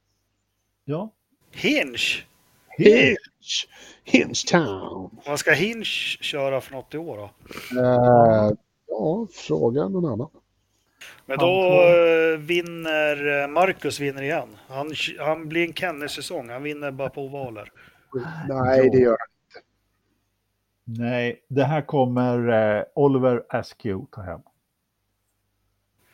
[0.86, 1.12] Ja.
[1.56, 2.28] Hinch!
[2.78, 3.68] Hinch!
[4.04, 5.10] Hinchtown!
[5.26, 7.30] Vad ska Hinch köra för något i år då?
[7.82, 8.52] Eh,
[8.88, 10.30] ja, fråga någon annan.
[11.26, 14.58] Men då eh, vinner eh, Marcus vinner igen.
[14.68, 16.50] Han, han blir en Kenny-säsong.
[16.50, 17.72] Han vinner bara på ovaler.
[18.50, 19.64] Nej, det gör han.
[20.88, 22.48] Nej, det här kommer
[22.78, 24.42] eh, Oliver Askew ta hem.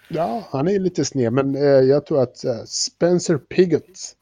[0.07, 4.15] Ja, han är lite sned, men eh, jag tror att eh, Spencer Piggott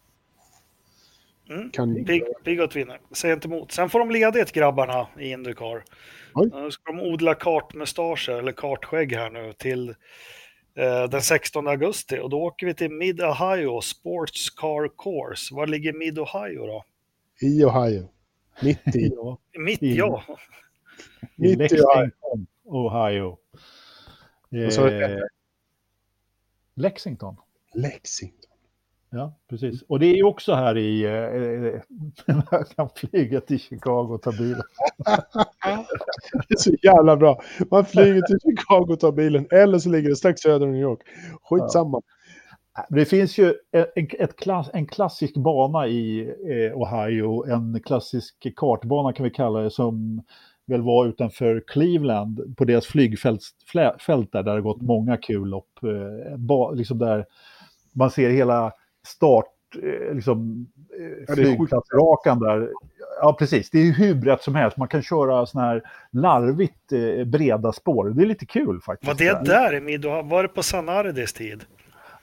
[1.50, 1.70] Mm.
[1.72, 2.06] kan...
[2.06, 3.00] Pig, Pigott vinner.
[3.12, 3.72] Säg inte emot.
[3.72, 5.84] Sen får de ledigt grabbarna i Indycar.
[6.54, 9.90] Nu ska de odla kartmustascher eller kartskägg här nu till
[10.76, 15.56] eh, den 16 augusti och då åker vi till Mid Ohio Sports Car Course.
[15.56, 16.84] Var ligger Mid Ohio då?
[17.42, 18.10] I Ohio.
[18.62, 19.12] Mitt i.
[19.60, 20.24] Mitt I- ja.
[21.36, 22.02] Mitt i Ohio.
[22.02, 23.38] Lexington, Ohio.
[24.52, 25.18] Eh,
[26.76, 27.36] Lexington.
[27.74, 28.49] Lexington.
[29.12, 29.82] Ja, precis.
[29.82, 31.06] Och det är ju också här i...
[31.06, 31.82] Eh,
[32.36, 34.62] man kan flyga till Chicago och ta bilen.
[36.48, 37.42] Det är så jävla bra.
[37.72, 40.82] Man flyger till Chicago och tar bilen, eller så ligger det strax söder om New
[40.82, 41.00] York.
[41.42, 42.02] Skitsamma.
[42.90, 43.86] Men Det finns ju en,
[44.20, 49.72] ett klass, en klassisk bana i eh, Ohio, en klassisk kartbana kan vi kalla det,
[49.72, 50.24] som
[50.68, 53.42] väl var utanför Cleveland på deras flygfält
[53.74, 53.94] där,
[54.32, 55.80] där det har gått många kul lopp.
[55.84, 57.26] Eh, ba, liksom där
[57.94, 58.72] man ser hela
[59.10, 59.46] start,
[59.84, 60.68] eh, liksom,
[61.00, 62.70] eh, Ja, är flygplatsrakan där.
[63.22, 63.70] Ja, precis.
[63.70, 64.78] Det är ju hur brett som helst.
[64.78, 68.10] Man kan köra såna här larvigt eh, breda spår.
[68.10, 69.08] Det är lite kul faktiskt.
[69.08, 70.22] Var det där i Mido?
[70.22, 71.64] Var det på Sanardis tid?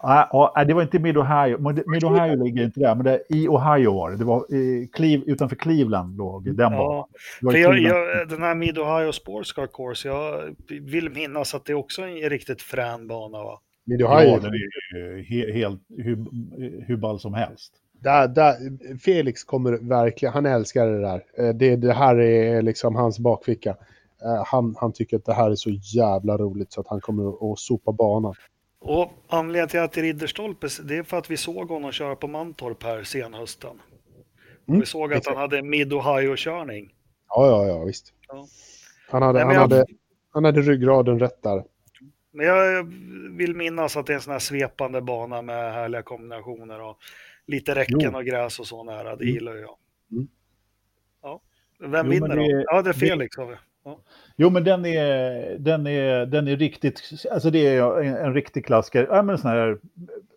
[0.04, 1.58] Nej, ja, nej, det var inte Mid-Ohio.
[1.58, 4.16] Mid- Mid-Ohio ligger inte där, men det, i Ohio var det.
[4.16, 6.72] Det var i Cleve, utanför Cleveland låg den.
[6.72, 7.08] Ja,
[7.42, 11.64] var för jag, jag, den här Mid Ohio Sports Car Course, jag vill minnas att
[11.64, 13.60] det är också en riktigt frän bana va?
[13.86, 14.58] Mid-Ohio, Ja, den är
[14.96, 16.16] ju he, helt hur,
[16.86, 17.72] hur ball som helst.
[18.00, 18.54] där, där,
[18.98, 21.22] Felix kommer verkligen, han älskar det där.
[21.38, 23.70] Eh, Det, det här är liksom hans bakficka.
[24.22, 27.52] Eh, Han, han tycker att det här är så jävla roligt så att han kommer
[27.52, 28.34] att sopa banan.
[28.78, 32.16] Och anledningen till att det är Ridderstolpe, det är för att vi såg honom köra
[32.16, 33.80] på Mantorp här senhösten.
[34.68, 35.36] Mm, vi såg att exakt.
[35.36, 36.92] han hade Mid Ohio-körning.
[37.28, 38.12] Ja, ja, ja, visst.
[38.28, 38.46] Ja.
[39.10, 39.86] Han, hade, Nej, men han, jag- hade,
[40.32, 41.64] han hade ryggraden rätt där.
[42.36, 42.84] Men jag
[43.36, 46.98] vill minnas att det är en sån här svepande bana med härliga kombinationer och
[47.46, 48.16] lite räcken Jo.
[48.16, 49.16] och gräs och så nära.
[49.16, 49.34] Det Mm.
[49.34, 49.76] gillar jag.
[50.12, 50.28] Mm.
[51.22, 51.40] Ja.
[51.80, 52.64] Vem Jo, vinner det- då?
[52.66, 53.36] Ja, det är det- Felix.
[53.36, 53.56] har vi.
[54.36, 58.66] Jo, men den är, den är, den är riktigt, alltså det är en, en riktig
[58.66, 59.06] klassiker.
[59.10, 59.78] Ja, men sån här,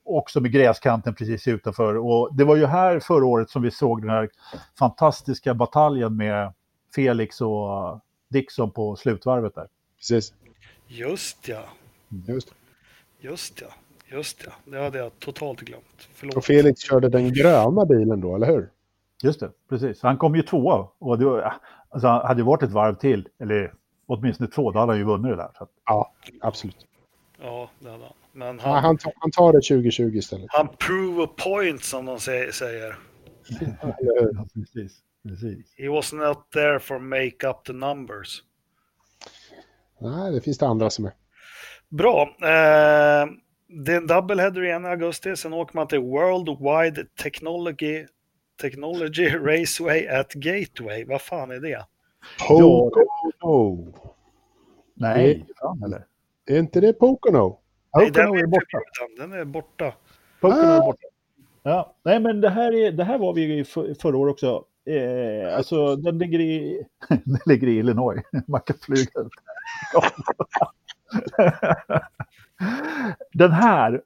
[0.04, 1.98] också med gräskanten precis utanför.
[1.98, 4.30] Och det var ju här förra året som vi såg den här
[4.80, 6.54] fantastiska bataljen med
[6.96, 9.68] Felix och Dixon på slutvarvet där.
[9.98, 10.34] Precis.
[10.88, 11.64] Just ja,
[12.28, 12.54] Just.
[13.20, 13.68] just ja,
[14.08, 14.52] just ja.
[14.66, 16.08] Det hade jag totalt glömt.
[16.14, 16.36] Förlåt.
[16.36, 18.70] Och Felix körde den gröna bilen då, eller hur?
[19.24, 20.02] Just det, precis.
[20.02, 21.54] Han kom ju tvåa och det var,
[21.90, 23.74] alltså, han hade ju varit ett varv till, eller
[24.06, 25.50] åtminstone två, då hade han ju vunnit det där.
[25.58, 26.86] Så att, Ja, absolut.
[27.42, 28.14] Ja, det hade han.
[28.32, 30.46] Men Ja, han, han, tar, han tar det 2020 istället.
[30.50, 32.96] han prove a point som de sä- säger.
[33.82, 35.74] Ja, precis, precis.
[35.78, 38.44] He was not there for make up the numbers.
[40.00, 41.12] Nej, det finns det andra som är.
[41.90, 42.22] Bra.
[42.22, 43.28] Eh,
[43.68, 45.36] det är en doubleheader igen i augusti.
[45.36, 48.06] Sen åker man till Worldwide Technology,
[48.62, 51.06] Technology Raceway at Gateway.
[51.06, 51.86] Vad fan är det?
[52.48, 53.94] Pocono.
[54.94, 56.06] Nej, fan eller?
[56.46, 57.60] Är inte det Pocono?
[57.96, 58.78] Nej, den Pocono är är borta.
[59.18, 59.94] Den är borta.
[60.42, 60.86] Pocono är Ah.
[60.86, 61.08] borta.
[61.64, 64.66] Ja, nej men det här, är, det här var vi i för, förra året också.
[64.86, 68.22] Eh, alltså den ligger i, den ligger i Illinois.
[68.48, 69.32] Man kan flyga ut.
[73.34, 74.00] den här eh,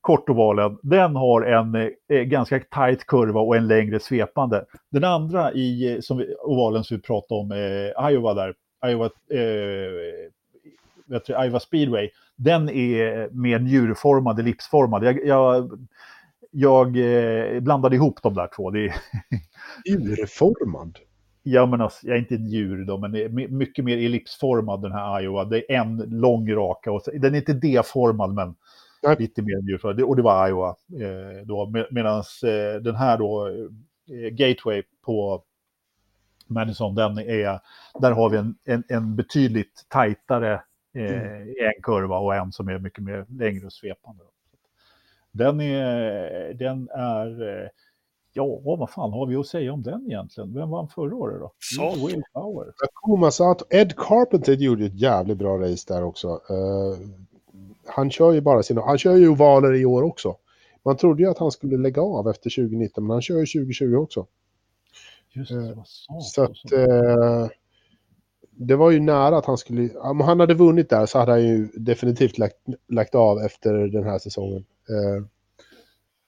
[0.00, 1.74] kortovalen, den har en
[2.08, 4.64] eh, ganska tight kurva och en längre svepande.
[4.90, 8.54] Den andra i, eh, som vi, ovalen som vi pratade om, eh, Iowa där,
[8.86, 10.30] Iowa, eh,
[11.06, 15.04] vet du, Iowa Speedway, den är mer njurformad, ellipsformad.
[15.04, 15.70] Jag, jag,
[16.50, 18.70] jag eh, blandade ihop de där två.
[18.70, 18.94] Det är,
[19.90, 20.98] Urformad
[21.46, 23.98] ja, men alltså, jag är inte ett djur då, men det är my- mycket mer
[23.98, 25.44] ellipsformad den här Iowa.
[25.44, 28.54] Det är en lång raka och så, den är inte D-formad, men
[29.02, 29.16] Nej.
[29.18, 29.96] lite mer njurformad.
[29.96, 30.68] Det- Och det var Iowa
[31.00, 35.42] eh, då, med, medan eh, den här då, eh, Gateway på
[36.46, 37.60] Madison, den är,
[38.00, 40.52] där har vi en, en, en betydligt tajtare
[40.94, 44.22] eh, en kurva och en som är mycket mer längre och svepande.
[45.32, 47.68] Den är, den är, eh,
[48.34, 50.54] ja vad fan har vi att säga om den egentligen?
[50.54, 51.52] Vem vann förra året då?
[51.76, 51.96] Salt.
[51.96, 52.72] Will Power.
[52.78, 53.64] Takuma Sato.
[53.70, 56.28] Ed Carpenter gjorde ett jävligt bra race där också.
[56.28, 57.08] Eh,
[57.86, 60.36] han kör ju bara sina, han kör ju ovaler i år också.
[60.84, 63.94] Man trodde ju att han skulle lägga av efter 2019, men han kör ju 2020
[63.94, 64.26] också.
[65.32, 67.48] Just det, vad sa Så att eh,
[68.50, 71.42] det var ju nära att han skulle, om han hade vunnit där så hade han
[71.42, 72.56] ju definitivt lagt,
[72.88, 74.64] lagt av efter den här säsongen.
[74.88, 75.24] Eh,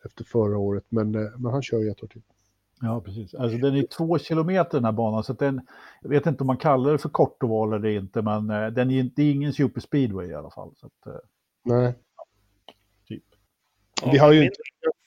[0.06, 2.22] efter förra året, men, eh, men han kör ju ett år till.
[2.80, 3.34] Ja, precis.
[3.34, 5.66] Alltså den är två kilometer den här banan, så att den,
[6.02, 9.10] jag vet inte om man kallar det för kortoval eller inte, men eh, den är,
[9.16, 10.74] det är ingen superspeedway i alla fall.
[10.76, 11.20] Så att, eh,
[11.62, 11.94] Nej.
[13.08, 13.24] Typ.
[14.02, 14.50] Ja, Vi har ju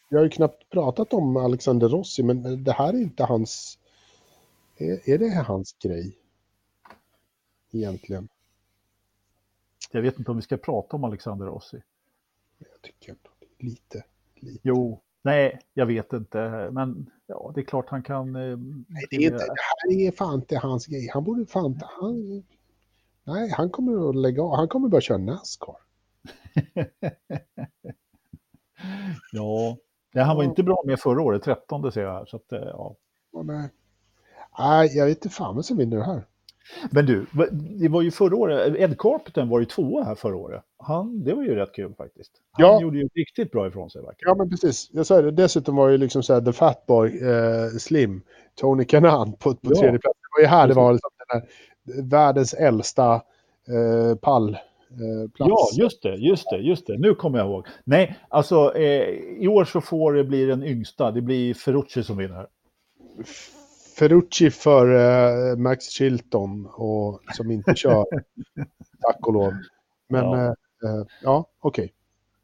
[0.09, 3.79] vi har ju knappt pratat om Alexander Rossi, men det här är inte hans...
[4.77, 6.17] Är, är det hans grej?
[7.71, 8.29] Egentligen.
[9.91, 11.81] jag vet inte om vi ska prata om Alexander Rossi.
[12.57, 13.15] Jag tycker
[13.57, 14.03] lite,
[14.43, 14.59] lite.
[14.63, 18.35] Jo, nej, jag vet inte, men ja, det är klart han kan...
[18.35, 19.55] Eh, Nej, det, är inte, det
[19.87, 21.09] här är fan inte hans grej.
[21.13, 21.87] Han borde fan inte...
[21.99, 22.43] Han,
[23.23, 24.55] nej, han kommer att lägga av.
[24.55, 25.75] Han kommer börja köra Nascar.
[29.31, 29.77] ja,
[30.13, 32.25] nej, han var inte bra med förra året, 13 ser jag här.
[32.25, 32.95] Så att, eh, ja.
[33.43, 33.69] Nej.
[34.59, 36.25] nej, jag vet inte fan vem som vinner det här.
[36.91, 37.26] Men du,
[37.80, 40.63] det var ju förra året, Ed Carpenter var ju tvåa här förra året.
[40.78, 42.32] Han, det var ju rätt kul faktiskt.
[42.51, 42.82] Han Ja.
[42.82, 44.30] gjorde ju riktigt bra ifrån sig verkligen.
[44.30, 44.89] Ja, men precis.
[44.93, 45.32] Jag sa det.
[45.32, 48.22] Dessutom var ju liksom så här The Fat Boy, eh, Slim,
[48.55, 49.80] Tony Kanan på, på Ja.
[49.80, 50.20] tredje plats.
[50.22, 51.49] Det var ju här det var liksom den här
[52.03, 53.13] världens äldsta
[53.67, 55.49] eh, pall eh, plats.
[55.78, 56.97] Ja, just det, just det, just det.
[56.97, 57.67] Nu kommer jag ihåg.
[57.84, 59.09] Nej, alltså eh,
[59.39, 61.11] i år så får det bli den yngsta.
[61.11, 62.47] Det blir Ferrucci som vinner.
[63.99, 64.95] Ferrucci för
[65.51, 68.05] eh, Max Chilton och, som inte kör.
[69.01, 69.53] tack och lov.
[70.07, 70.55] Men Ja.
[70.81, 71.93] ja, eh, ja okej.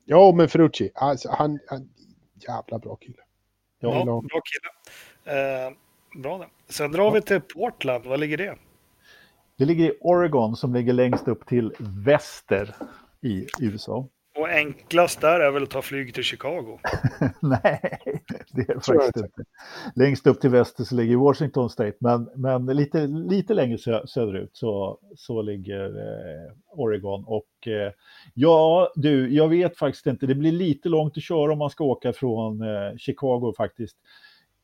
[0.06, 1.90] Ja, men Ferrucci, alltså, han, han
[2.48, 3.18] jävla bra kille.
[3.80, 4.22] Ja, Ja.
[4.22, 4.70] bra kille.
[5.38, 5.74] Eh,
[6.22, 6.74] bra det.
[6.74, 8.06] Sen drar vi till Portland.
[8.06, 8.56] Var ligger det?
[9.58, 12.76] Det ligger i Oregon som ligger längst upp till väster
[13.22, 14.08] i USA.
[14.36, 16.80] Och enklast där är väl att ta flyg till Chicago.
[17.42, 18.00] Nej,
[18.52, 19.44] det är faktiskt inte.
[19.96, 24.50] Längst upp till väster så ligger Washington State, men, men lite, lite längre sö söderut
[24.54, 27.24] så, så ligger eh, Oregon.
[27.28, 27.92] Och eh,
[28.34, 30.26] ja, du, jag vet faktiskt inte.
[30.26, 33.98] Det blir lite långt att köra om man ska åka från eh, Chicago faktiskt.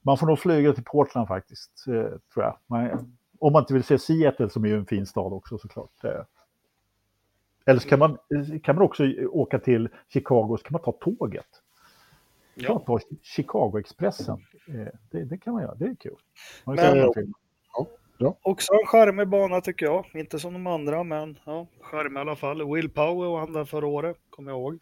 [0.01, 2.57] Man får nog flyga till Portland faktiskt, eh, tror jag.
[2.67, 5.91] Man, om man inte vill se Seattle som är ju en fin stad också såklart.
[7.66, 8.18] Eller så kan man,
[8.64, 11.45] kan man också åka till Chicago så kan man ta tåget.
[12.55, 12.66] Ja.
[12.68, 12.80] Ja.
[12.80, 14.41] Ta Chicago-expressen.
[14.68, 16.16] Eh, Det, det kan man göra, det är kul.
[16.66, 17.34] Man Men- film.
[18.41, 20.05] Också en charmig bana tycker jag.
[20.14, 22.74] Inte som de andra, men ja, charmig i alla fall.
[22.76, 24.80] Will Power och andra förra året, kommer jag ihåg.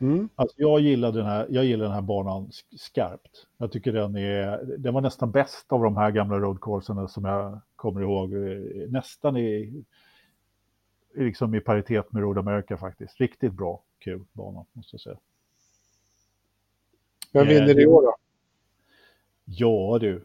[0.00, 0.28] Mm.
[0.34, 3.46] Alltså, jag, gillar den här, jag gillar den här banan sk- skarpt.
[3.58, 7.60] Jag tycker den är, den var nästan bäst av de här gamla roadcourserna som jag
[7.76, 8.32] kommer ihåg.
[8.34, 9.84] Eh, Nästan i
[11.24, 13.20] liksom i paritet med Road America faktiskt.
[13.20, 15.16] Riktigt bra, kul bana måste jag säga.
[17.32, 18.14] Vem Eh, vinner i år då?
[19.44, 20.24] Ja du,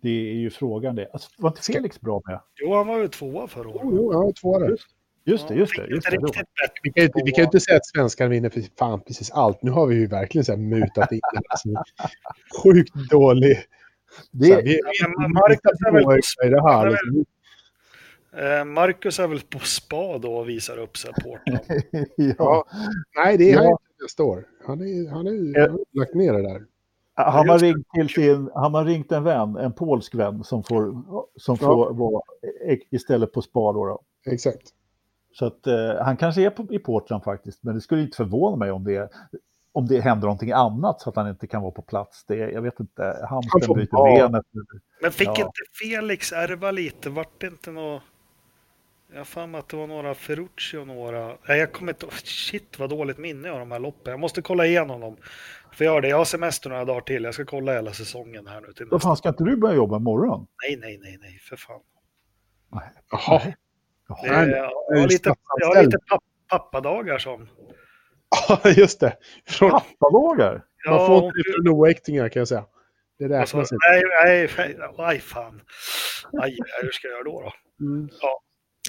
[0.00, 1.08] det är ju frågan det.
[1.12, 2.40] Alltså, var inte Felix bra med?
[2.60, 3.80] Jo, han var ju tvåa förra året.
[3.84, 4.76] Jo, jo, jag har två där.
[5.24, 5.86] Just det, just det.
[5.86, 7.44] Just det, riktigt bättre Vi kan, ju inte, vi kan ju tvåa.
[7.44, 9.62] inte säga att svenskan vinner för fan precis allt.
[9.62, 11.20] Nu har vi ju verkligen så här mutat in
[11.64, 11.82] det är
[12.62, 13.56] sjukt dålig.
[14.30, 14.80] Det, Så här, vi,
[15.34, 16.76] Marcus vi- är väl det här.
[16.76, 17.24] han är Liksom.
[18.32, 21.60] Eh, Marcus är väl på spa då och visar upp sig Portland.
[22.16, 22.34] ja.
[22.38, 22.66] Ja.
[23.16, 23.70] Nej, det är han Ja.
[23.70, 24.44] inte nästa år.
[24.66, 25.62] Han, är, han, är, Eh.
[25.62, 26.62] han har lagt ner det där.
[27.14, 30.94] Han har, ringt till sin, han har ringt en vän, en polsk vän som får,
[31.36, 32.22] som får vara
[32.90, 33.72] istället på spa.
[33.72, 34.00] Då, då.
[34.32, 34.62] Exakt.
[35.32, 38.56] Så att eh, han kanske är på, i Portland faktiskt, men det skulle inte förvåna
[38.56, 39.08] mig om det,
[39.72, 42.24] om det händer någonting annat så att han inte kan vara på plats.
[42.24, 44.44] Det, jag vet inte, Han hamstern får bryter benet.
[45.02, 45.32] Men fick Ja.
[45.32, 47.10] inte Felix ärva lite?
[47.10, 48.02] Vart det inte något...
[49.10, 51.26] Jag har för mig att det var några Ferrucci och några...
[51.48, 54.10] Nej, jag kommer inte Shit vad dåligt minne jag har av de här loppen.
[54.10, 55.16] Jag måste kolla igenom dem.
[55.72, 56.08] För jag, har det.
[56.08, 57.24] jag har semester några dagar till.
[57.24, 58.72] Jag ska kolla hela säsongen här nu.
[58.72, 60.46] Till Vad fan, ska inte du börja jobba imorgon?
[60.62, 61.80] Nej, nej, nej, nej, för fan.
[63.10, 63.40] Jaha.
[63.44, 63.56] Nej.
[64.22, 64.56] Det, är, Nej,
[64.88, 67.48] jag, har lite, jag har lite papp, pappadagar som...
[68.48, 69.16] Ja, just det.
[69.46, 70.52] Från, Pappadagar?
[70.86, 72.64] man Ja, får och- inte det från oäktingar kan jag säga.
[73.18, 73.86] Det alltså, räknas inte.
[73.90, 75.60] nej, nej, nej, aj fan.
[76.42, 77.40] Aj, hur ska jag göra då?
[77.78, 77.84] då?
[77.86, 78.08] Mm.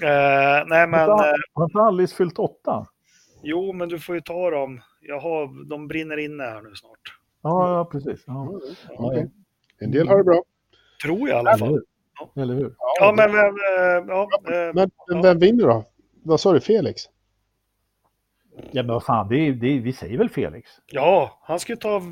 [0.02, 1.00] Eh, nej, men...
[1.08, 2.86] Har Eh, har inte Alice fyllt åtta?
[3.42, 4.80] jo, men du får ju ta dem.
[5.00, 7.00] Jag har, de brinner inne här nu snart.
[7.42, 8.24] Ja, ja precis.
[8.26, 8.60] Ja.
[8.98, 9.30] Okej.
[9.80, 10.42] En del har det bra.
[11.02, 11.68] Tror jag i alla Eller fall.
[12.34, 12.42] hur?
[12.42, 12.74] Eller hur?
[13.00, 14.28] Ja, men vem, eh, ja,
[14.74, 15.84] Men, men vem vinner då?
[16.24, 17.02] Vad sa du, Felix?
[18.70, 20.70] Ja, men vad fan, det är, det är, vi säger väl Felix?
[20.86, 22.02] ja, han ska ju ta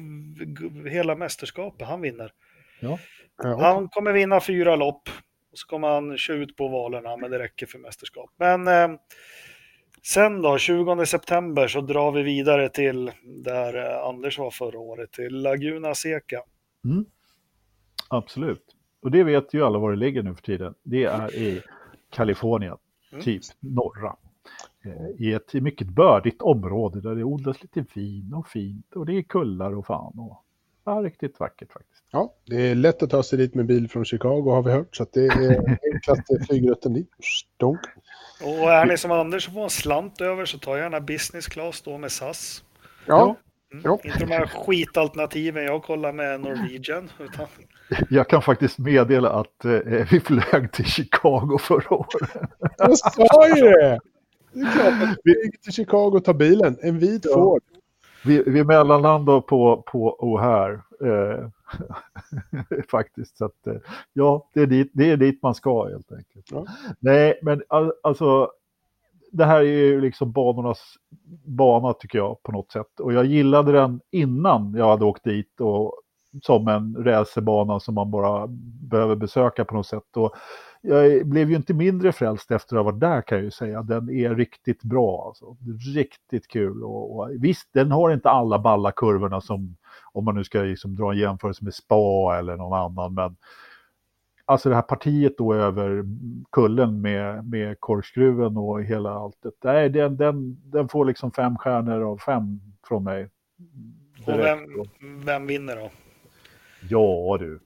[0.91, 1.89] hela mästerskapet.
[1.89, 2.33] Han vinner.
[2.81, 2.99] Ja,
[3.43, 5.09] Han kommer vinna fyra lopp.
[5.65, 8.31] Kommer han köra ut på valerna, men det räcker för mästerskap.
[8.37, 8.99] Men eh,
[10.03, 15.13] sen då, 20 september, så drar vi vidare till där eh, Anders var förra året,
[15.13, 16.43] till Laguna Seca.
[18.11, 18.65] Absolut.
[19.03, 20.75] Och det vet ju alla var det ligger nu för tiden.
[20.83, 21.63] Det är i
[22.11, 22.77] Kalifornien,
[23.13, 23.25] Mm.
[23.25, 24.17] typ norra.
[24.85, 29.13] Eh, I ett mycket bördigt område där det odlas lite vin och fint och det
[29.13, 30.19] är kullar och fan.
[30.19, 30.45] Och,
[30.89, 32.05] ja, riktigt vackert faktiskt.
[32.11, 34.97] ja, det är lätt att ta sig dit med bil från Chicago har vi hört.
[34.97, 35.59] Så att det är
[35.95, 37.11] enklaste flygrutten dit.
[37.23, 37.81] Stonk.
[38.43, 41.83] Och är ni som Anders och får en slant över så ta gärna business class
[41.83, 42.63] då med SAS.
[43.07, 43.37] Ja,
[43.73, 43.83] Mm.
[43.85, 43.99] Ja.
[44.05, 47.11] Inte de här skitalternativen jag kollar med Norwegian.
[47.21, 47.47] Utan,
[48.11, 49.71] Jag kan faktiskt meddela att eh,
[50.11, 52.31] vi flög till Chicago förra året.
[52.79, 54.01] jag sa ju det!
[54.53, 56.79] Det är klart att vi flyger till Chicago och tar bilen.
[56.83, 57.35] En vit Ja.
[57.35, 57.63] Ford.
[58.25, 60.81] Vi, vi mellanlandade på, på O'Hare.
[61.05, 61.49] Eh,
[62.91, 63.37] faktiskt.
[63.39, 63.77] Så att, eh,
[64.13, 66.47] ja, det är, dit, det är dit man ska helt enkelt.
[66.51, 66.67] Ja.
[67.01, 68.51] Nej, men all, alltså.
[69.33, 70.95] Det här är ju liksom banornas
[71.45, 73.01] bana tycker jag på något sätt.
[73.01, 76.01] Och jag gillade den innan jag hade åkt dit och
[76.43, 78.47] som en racerbana som man bara
[78.91, 80.17] behöver besöka på något sätt.
[80.17, 80.35] Och
[80.81, 83.83] jag blev ju inte mindre frälst efter att ha varit där kan jag ju säga.
[83.83, 85.57] Den är riktigt bra alltså.
[85.95, 86.85] Riktigt kul.
[86.85, 89.77] Och, och visst, den har inte alla balla kurvorna som
[90.13, 93.15] om man nu ska liksom dra en jämförelse med spa eller någon annan.
[93.15, 93.37] Men
[94.45, 96.05] alltså det här partiet då över
[96.53, 99.55] kullen med, med korkskruven och hela alltet.
[99.65, 103.29] Nej, den, den, den får liksom fem stjärnor av fem från mig.
[104.27, 104.59] Och vem,
[105.25, 105.91] vem vinner då?
[106.91, 107.61] Ja du.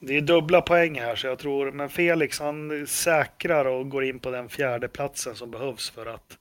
[0.00, 4.18] Det är dubbla poäng här så jag tror, men Felix han säkrar och går in
[4.20, 6.38] på den fjärde platsen som behövs för att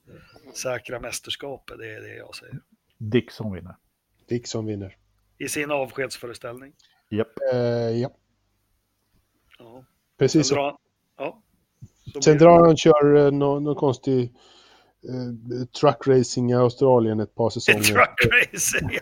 [0.54, 1.78] säkra mästerskapet.
[1.78, 2.60] Det är det jag säger.
[2.98, 3.76] Dixon vinner.
[4.28, 4.98] Dixon vinner.
[5.38, 6.74] I sin avskedsföreställning.
[7.10, 7.28] Japp.
[7.54, 7.60] Eh,
[8.02, 8.12] ja,
[9.60, 9.84] Ja.
[10.18, 10.56] precis Sen så.
[10.56, 10.78] drar,
[11.18, 11.42] ja.
[12.14, 14.34] Så Sen drar han och kör eh, någon, någon konstig
[15.08, 17.82] eh, truck racing i Australien ett par säsonger.
[17.82, 19.00] Truck racing.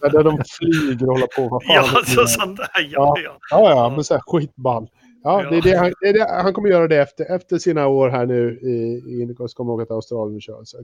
[0.00, 1.48] Där de flyger och håller på.
[1.48, 2.68] Vad fan Ja, så sånt där.
[2.74, 3.16] Ja, Ja.
[3.24, 3.38] ja.
[3.50, 4.88] Ja, ja, men så här skitball.
[5.22, 5.50] Ja, Ja.
[5.50, 8.08] Det är det han, det är det, han kommer göra det efter, efter sina år
[8.08, 9.46] här nu i, i Indycar.
[9.46, 10.64] Så kommer han åka till Australien köra.
[10.64, 10.78] Så.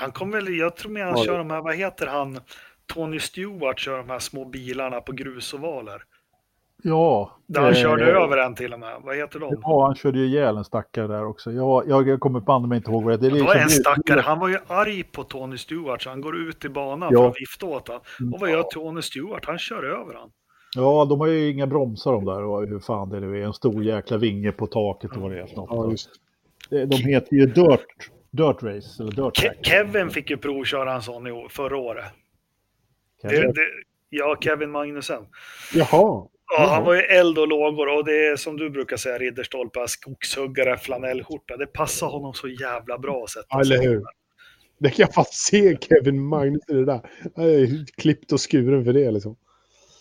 [0.00, 2.38] Han kommer väl, jag tror med han Ja, kör de här, vad heter han?
[2.94, 6.02] Tony Stewart kör de här små bilarna på grusovaler.
[6.82, 7.38] Ja.
[7.46, 8.96] Där han eh, körde över en till och med.
[9.04, 9.54] Vad heter de?
[9.62, 11.52] Ja, han körde ju ihjäl en stackare där också.
[11.52, 13.30] Jag, jag, jag kommer banne mig inte ihåg vad det är.
[13.30, 13.44] Det är.
[13.44, 16.64] var en liksom- stackare, han var ju arg på Tony Stewart så han går ut
[16.64, 17.18] i banan Ja.
[17.22, 18.02] för att vifta åt honom.
[18.34, 19.44] Och vad gör Tony Stewart?
[19.44, 20.30] Han kör över han.
[20.76, 23.44] Ja, de har ju inga bromsar de där och hur fan det nu är.
[23.46, 26.00] En stor jäkla vinge på taket och vad det är för något.
[26.70, 26.86] Ja.
[26.86, 27.86] De heter ju Dirt,
[28.30, 29.56] Dirt Race eller Dirt Ke- Track.
[29.66, 32.04] Kevin fick ju provköra en sån i år, förra året.
[33.22, 33.52] Det, Kevin.
[33.52, 33.60] det,
[34.08, 35.22] ja, Kevin Magnussen.
[35.74, 36.26] Jaha.
[36.56, 39.86] Ja, han var ju eld och lågor och det är som du brukar säga, ridderstolpar,
[39.86, 41.56] skogshuggare, flanellskjorta.
[41.56, 44.02] Det passar honom så jävla bra att sätta Ja, eller hur?
[44.78, 47.00] Det kan jag fan se Kevin Magnus i det där.
[47.36, 49.36] Han är klippt och skuren för det liksom.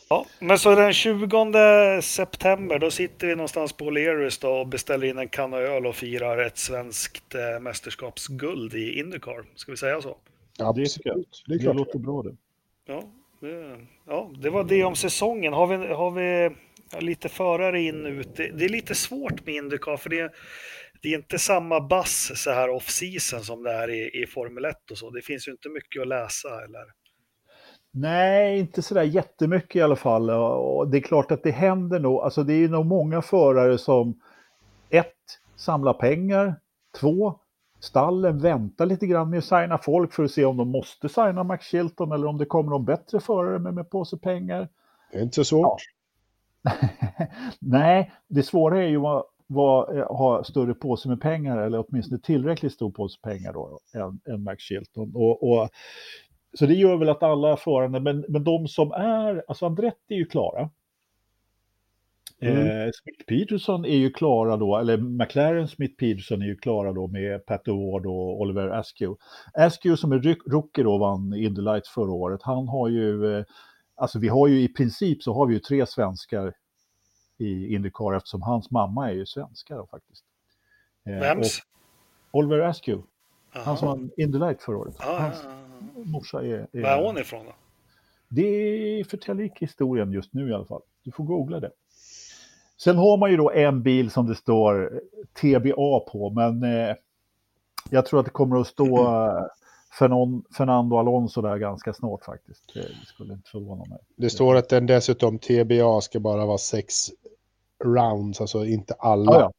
[0.09, 5.17] Ja, men så den 20 september då sitter vi någonstans på O'Learys och beställer in
[5.17, 9.43] en kanna öl och firar ett svenskt eh, mästerskapsguld i Indycar.
[9.55, 10.17] Ska vi säga så?
[10.75, 11.17] Det tycker jag.
[11.47, 11.75] Det är Det klart.
[11.75, 12.35] låter bra det.
[12.87, 13.09] Ja, det,
[14.07, 15.53] ja, det var det om säsongen.
[15.53, 16.55] Har vi, har vi
[16.99, 18.35] lite förare in ut?
[18.35, 20.31] Det, det är lite svårt med Indycar för det,
[21.01, 24.91] det är inte samma bass så här off-season som det är i, i Formel 1
[24.91, 25.09] och så.
[25.09, 26.85] Det finns ju inte mycket att läsa eller?
[27.91, 30.29] Nej, inte sådär jättemycket i alla fall.
[30.29, 32.19] Och det är klart att det händer nog.
[32.21, 34.21] Alltså det är ju nog många förare som
[34.89, 35.13] ett,
[35.55, 36.55] samlar pengar.
[36.99, 37.39] Två,
[37.85, 41.43] stallen väntar lite grann med att signa folk för att se om de måste signa
[41.43, 44.69] Max Chilton eller om det kommer någon bättre förare med, med på sig pengar.
[45.11, 45.81] Det är inte så svårt.
[47.59, 52.21] Nej, det svåra är ju att vad, eh, ha större påse med pengar eller åtminstone
[52.21, 55.11] tillräckligt stor påse pengar då än, än Max Chilton.
[55.15, 55.69] Och, och,
[56.59, 60.17] så det gör väl att alla förarna, men, men de som är, alltså Andretti är
[60.17, 60.69] ju klara.
[62.41, 62.67] Mm.
[62.67, 67.07] Eh, Smith Peterson är ju klara då, eller McLaren Smith Peterson är ju klara då
[67.07, 69.21] med Pat Award och Oliver Askew.
[69.53, 73.45] Askew som är rookie då vann Indy Lights förra året, han har ju, eh,
[73.95, 76.53] alltså vi har ju i princip så har vi ju tre svenskar
[77.37, 80.23] i Indycar eftersom hans mamma är ju svenska då faktiskt.
[81.05, 81.59] Eh, Vems?
[82.31, 83.07] Oliver Askew,
[83.49, 84.95] han som vann Indy Light förra året.
[84.99, 85.43] Ja, Hans
[86.05, 86.67] morsa är...
[86.71, 87.51] är Var är hon ifrån då?
[88.27, 90.81] det förtäljer inte historien just nu i alla fall.
[91.03, 91.71] Du får googla det.
[92.77, 95.01] Sen har man ju då en bil som det står
[95.41, 96.95] TBA på, men eh,
[97.89, 99.45] jag tror att det kommer att stå eh,
[99.99, 102.73] Fernon, Fernando Alonso där ganska snart faktiskt.
[102.73, 103.99] Det, skulle inte förvåna mig.
[104.15, 106.93] Det står att den dessutom TBA ska bara vara sex
[107.83, 109.33] rounds, alltså inte alla.
[109.33, 109.51] Ja, ja.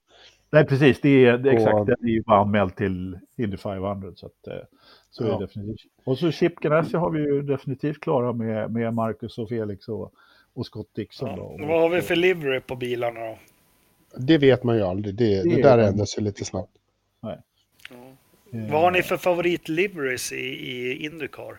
[0.50, 1.00] Nej, precis.
[1.00, 1.86] Det är, det är Och- exakt.
[1.86, 4.12] Den är ju bara anmäld till Indy 500.
[4.16, 4.64] Så, att, eh,
[5.10, 5.92] så är det definitivt.
[6.04, 10.12] Och så Chip Ganassi har vi ju definitivt klara med, med Marcus och Felix och,
[10.57, 11.28] och Scott Dixon.
[11.28, 11.36] Ja.
[11.36, 11.42] Då.
[11.42, 13.38] Och- Vad har vi för livery på bilarna då?
[14.18, 15.14] Det vet man ju aldrig.
[15.14, 16.72] Det, det, Det är- där ändras ju lite snabbt.
[17.20, 17.32] Ja.
[17.32, 21.59] eh, Vad har ni för favoritliveries i, i Indycar?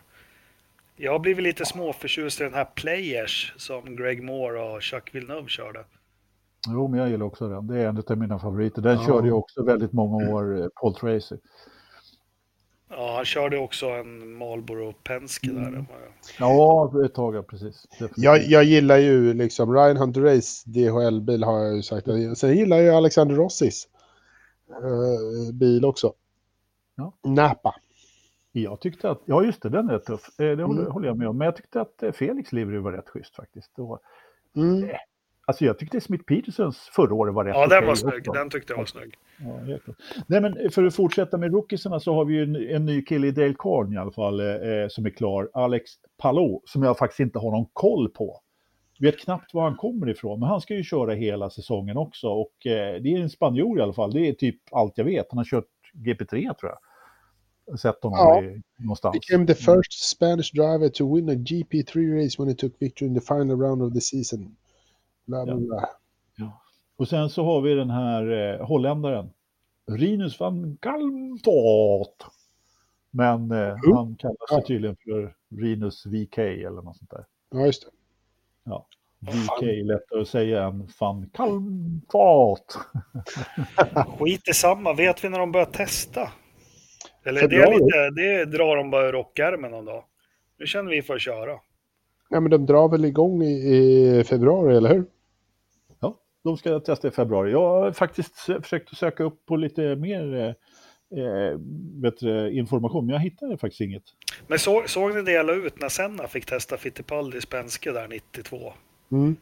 [0.96, 5.48] Jag har blivit lite småförtjust i den här Players som Greg Moore och Chuck Villeneuve
[5.48, 5.84] körde.
[6.68, 7.66] Jo, men jag gillar också den.
[7.66, 8.82] Det är en av mina favoriter.
[8.82, 9.06] Den Ja.
[9.06, 11.36] körde ju också väldigt många år, eh, Paul Tracy.
[12.90, 15.68] Ja, han körde också en Marlboro Penske där.
[15.68, 15.86] Mm.
[16.38, 17.86] Ja, ett tag, precis.
[18.16, 22.06] Jag, jag gillar ju liksom Ryan Hunter Race DHL-bil har jag ju sagt.
[22.36, 23.88] Sen gillar jag Alexander Rossis
[24.70, 26.12] eh, bil också.
[26.94, 27.12] Ja.
[27.24, 27.74] Napa.
[28.52, 30.40] Jag tyckte att, ja just det, den är tuff.
[30.40, 30.92] Eh, Det håller, Mm.
[30.92, 31.38] håller jag med om.
[31.38, 33.78] Men jag tyckte att eh, Felix livery var rätt schysst faktiskt.
[33.78, 33.98] Och,
[34.56, 34.88] Mm.
[35.48, 38.14] Alltså jag tyckte Smith Petersons förra året var rätt Ja, den var snygg.
[38.18, 38.32] också.
[38.32, 39.14] Den tyckte jag var snygg.
[39.38, 39.78] Ja.
[40.26, 43.26] Nej, men för att fortsätta med rookiesarna så har vi ju en, en ny kille
[43.26, 45.50] i Dale Carn i alla fall eh, som är klar.
[45.52, 48.40] Alex Palou, som jag faktiskt inte har någon koll på.
[49.00, 52.28] Vet knappt var han kommer ifrån, men han ska ju köra hela säsongen också.
[52.28, 55.26] Och eh, det är en spanjor i alla fall, det är typ allt jag vet.
[55.30, 55.64] Han har kört
[56.06, 56.78] GP3 tror jag.
[57.80, 58.42] Sett honom Ja.
[58.42, 59.12] i, någonstans.
[59.28, 63.14] Became the first Spanish driver to win a GP3 race when he took victory in
[63.14, 64.56] the final round of the season.
[65.28, 65.58] Bla, bla, Ja.
[65.60, 65.88] bla.
[66.36, 66.62] Ja.
[66.96, 69.30] Och sen så har vi den här eh, holländaren,
[69.90, 72.24] Rinus van Galmfort.
[73.10, 73.96] Men eh, Mm.
[73.96, 77.24] han kallar sig tydligen för Rinus VK eller något sånt där.
[77.50, 77.90] Ja, just det.
[79.20, 82.72] VK är lättare att säga än van Galmfort.
[84.18, 86.32] Skit i samma, vet vi när de börjar testa?
[87.24, 87.84] Eller det, är Februari.
[87.84, 90.04] lite, det drar de bara ur rockärmen någon dag.
[90.58, 91.58] Nu känner vi för att köra.
[92.30, 95.04] Ja, men de drar väl igång i, i februari, eller hur?
[96.48, 97.50] De ska testa i februari.
[97.50, 101.56] Jag har faktiskt sö- försökt söka upp på lite mer eh, eh,
[102.02, 104.02] bättre information, men jag hittade faktiskt inget.
[104.46, 108.08] Men så, såg ni det jag la ut när Senna fick testa Fittipaldi Spenske där
[108.08, 108.72] 92?
[109.12, 109.36] Mm.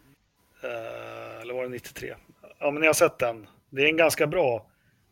[0.63, 2.15] Eh, eller var det 93?
[2.59, 3.47] Ja, men ni har sett den.
[3.71, 4.67] Det är en ganska bra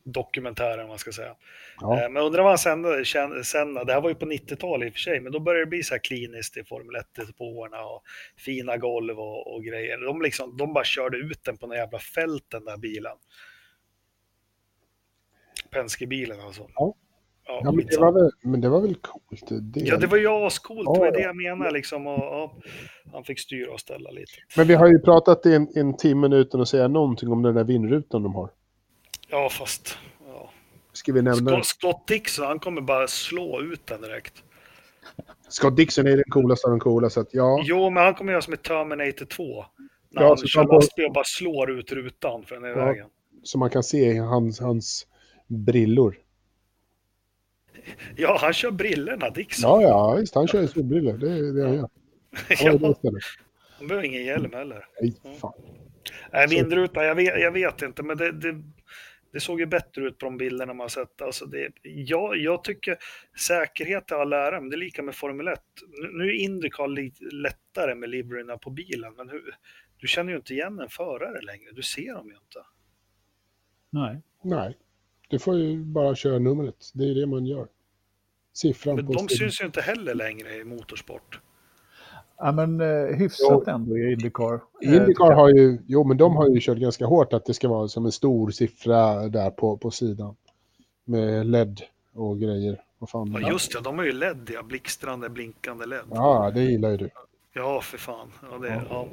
[0.04, 1.34] dokumentär, om man ska säga.
[1.80, 2.04] Ja.
[2.04, 3.04] Eh, Men undrar vad han sände,
[3.44, 5.68] Senna, det här var ju på 90-talet i och för sig, men då började det
[5.68, 8.02] bli så här kliniskt i Formel 1-depåerna och
[8.36, 9.98] fina golv och, och grejer.
[10.06, 13.16] De, liksom, de bara körde ut den på några jävla fält, den där bilen.
[15.70, 16.66] Penske-bilen alltså.
[16.74, 16.94] Ja.
[17.46, 19.48] Ja, Ja, men, det var väl, men det var väl coolt?
[19.74, 22.06] Det, Ja, det var ju ascoolt, Ja, det var det jag menar liksom.
[22.06, 22.56] Och, ja,
[23.12, 24.32] han fick styra och ställa lite.
[24.56, 27.54] Men vi har ju pratat i en, en timme utan att säga någonting om den
[27.54, 28.50] där vindrutan de har.
[29.28, 29.98] Ja, fast...
[30.26, 30.50] Ja.
[30.92, 34.42] Ska vi nämna Scott, Scott Dixon, han kommer bara slå ut den direkt.
[35.48, 37.62] Scott Dixon är den coolaste av de coola, så att ja.
[37.64, 39.64] Jo, men han kommer göra som i Terminator 2.
[40.10, 42.84] När Ja, han kör får- lastbil och bara slår ut rutan för den är Ja.
[42.84, 43.06] vägen.
[43.42, 45.06] Så man kan se hans, hans
[45.46, 46.18] brillor.
[48.16, 49.70] Ja, han kör brillorna, Dixon.
[49.70, 50.34] Ja, ja, visst.
[50.34, 51.18] Han kör solbrillor.
[51.18, 51.88] Det är det han gör.
[52.48, 52.94] Han Ja,
[53.78, 54.86] han behöver ingen hjälm heller.
[55.00, 55.52] Nej, fan.
[56.32, 58.62] Nej, vindrutan, jag vet, jag vet inte, men det, det,
[59.34, 61.22] det såg ju bättre ut på de bilderna man sett.
[61.22, 62.98] Alltså det, jag, jag tycker
[63.40, 65.60] säkerhet är all ära, men det är lika med Formel 1.
[66.12, 69.56] Nu, är Indycar lite lättare med liveryna på bilen, men hur,
[69.98, 71.70] du känner ju inte igen en förare längre.
[71.72, 72.58] Du ser dem ju inte.
[73.90, 74.22] Nej.
[74.42, 74.78] Nej.
[75.28, 76.90] Du får ju bara köra numret.
[76.94, 77.68] Det är det man gör.
[78.52, 81.40] Siffran Men på de syns ju inte heller längre i motorsport.
[82.38, 84.60] Ja, men eh, hyfsat ändå i Indycar.
[84.82, 87.68] Eh, Indycar har ju, jo men de har ju kört ganska hårt att det ska
[87.68, 90.36] vara som en stor siffra där på, på sidan.
[91.04, 91.80] Med LED
[92.14, 92.80] och grejer.
[92.98, 93.36] Vad fan.
[93.40, 94.62] Ja, just det, de har ju LED, ja.
[94.62, 96.04] Blixtrande, blinkande LED.
[96.10, 97.10] Ja, det gillar ju du.
[97.56, 98.32] Ja, för fan.
[98.50, 99.08] Ja, det, ja.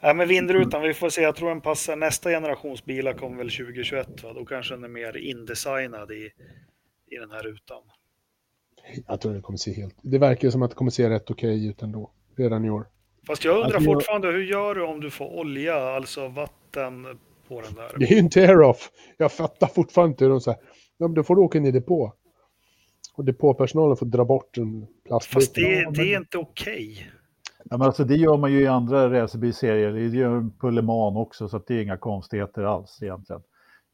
[0.00, 1.22] Nej, men vindrutan, vi får se.
[1.22, 1.96] Jag tror den passar.
[1.96, 4.22] Nästa generations bilar kommer väl 2021.
[4.22, 4.32] Va?
[4.32, 6.30] Då kanske den är mer indesignad i,
[7.10, 7.82] i den här rutan.
[9.06, 9.96] Jag tror det kommer se helt...
[10.02, 12.10] Det verkar som att det kommer se rätt okej ut ändå.
[12.36, 12.86] Redan i år.
[13.26, 17.06] Fast jag undrar Alltså, jag- fortfarande, hur gör du om du får olja, alltså vatten
[17.48, 17.90] på den där?
[17.98, 18.90] Det är ju en tear-off.
[19.16, 20.60] Jag fattar fortfarande inte hur de säger.
[20.98, 22.12] Ja, men då får du åka in i depå.
[23.16, 25.34] Och depåpersonalen får dra bort en plastbit.
[25.34, 27.10] Fast det, det är inte okej.
[27.64, 29.92] Ja, men alltså, det gör man ju i andra racerbilserier.
[29.92, 33.42] Det gör man på Le Mans också, så att det är inga konstigheter alls egentligen.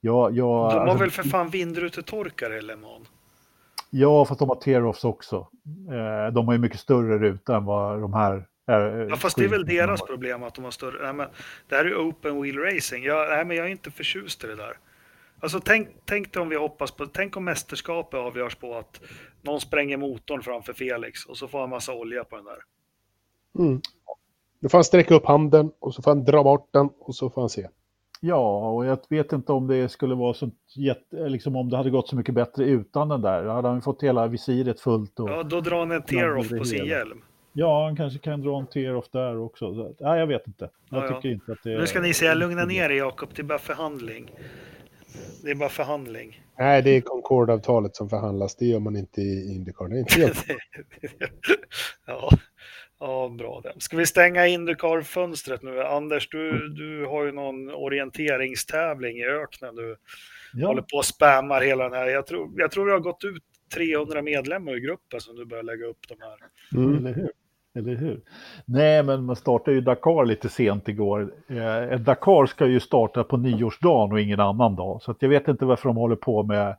[0.00, 3.08] Jag, jag, De har alltså, väl för fan vindrutetorkare i Le Mans?
[3.90, 5.36] Ja, fast de har tear-offs också.
[5.90, 9.06] Eh, de har ju mycket större ruta än vad de här är.
[9.10, 11.02] Ja, fast det är väl deras problem att de har större...
[11.02, 11.28] Nej, men
[11.68, 13.04] det här är ju open wheel racing.
[13.04, 14.76] Jag, nej, men jag är inte förtjust i det där.
[15.40, 17.06] Alltså tänk, tänk dig om vi hoppas på...
[17.06, 19.00] Tänk om mästerskapet avgörs på att
[19.42, 22.58] någon spränger motorn framför Felix och så får han massa olja på den där.
[23.58, 23.80] Mm.
[24.60, 27.30] Då får han sträcka upp handen och så får han dra bort den och så
[27.30, 27.68] får han se.
[28.20, 31.90] Ja, och jag vet inte om det skulle vara så jätte, liksom om det hade
[31.90, 33.44] gått så mycket bättre utan den där.
[33.44, 35.20] Då hade han fått hela visiret fullt.
[35.20, 37.22] Och, Ja, då drar han en tear-off på sin hjälm.
[37.52, 39.74] Ja, han kanske kan dra en tear-off där också.
[39.74, 40.70] Så, nej, jag vet inte.
[40.90, 41.16] Jag Ja, ja.
[41.16, 43.58] tycker inte att det Nu ska ni säga lugna ner er Jakob, det är bara
[43.58, 44.30] förhandling.
[45.44, 46.40] Det är bara förhandling.
[46.58, 48.56] Nej, det är Concorde-avtalet som förhandlas.
[48.56, 49.88] Det gör man inte i Indycar.
[49.88, 50.44] Det är inte helt...
[52.06, 52.30] ja.
[53.00, 53.72] Ja, bra det.
[53.80, 55.82] Ska vi stänga Indycar-fönstret nu?
[55.82, 59.74] Anders, du, du har ju någon orienteringstävling i öknen.
[59.74, 59.82] Du
[60.66, 62.06] håller Ja, på och spammar hela den här.
[62.06, 63.42] Jag tror, jag tror det har gått ut
[63.74, 66.36] 300 medlemmar i gruppen som du börjar lägga upp de här.
[66.84, 66.96] Mm.
[67.06, 67.30] eller hur?
[67.74, 68.20] Eller hur?
[68.64, 71.34] Nej, men man startade ju Dakar lite sent igår.
[71.48, 75.02] Eh, Dakar ska ju starta på nyårsdagen och ingen annan dag.
[75.02, 76.76] Så att jag vet inte varför de håller på med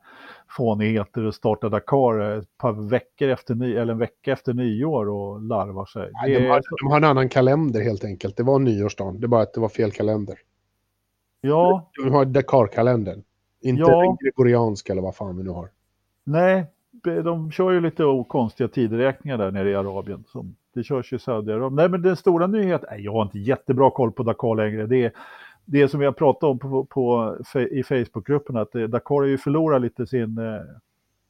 [0.56, 5.42] fånigheter och startar Dakar ett par veckor efter ny, eller en vecka efter nyår och
[5.42, 6.10] larvar sig.
[6.12, 8.36] Nej, de, har, de har en annan kalender helt enkelt.
[8.36, 9.20] Det var nyårsdagen.
[9.20, 10.38] Det är bara att det var fel kalender.
[11.40, 13.22] Ja, De har Dakar-kalendern.
[13.60, 14.00] Inte Ja.
[14.02, 15.68] den gregorianska eller vad fan vi nu har.
[16.24, 16.64] nej,
[17.24, 20.24] de kör ju lite konstiga tideräkningar där nere i Arabien.
[20.28, 21.74] Som, det körs ju i Saudiarabien.
[21.74, 24.86] Nej, men den stora nyheten, nej, jag har inte jättebra koll på Dakar längre.
[24.86, 25.12] Det är
[25.64, 27.36] det som vi har pratat om på, på,
[27.70, 30.60] i Facebookgruppen, att eh, Dakar har ju förlorat lite sin, eh,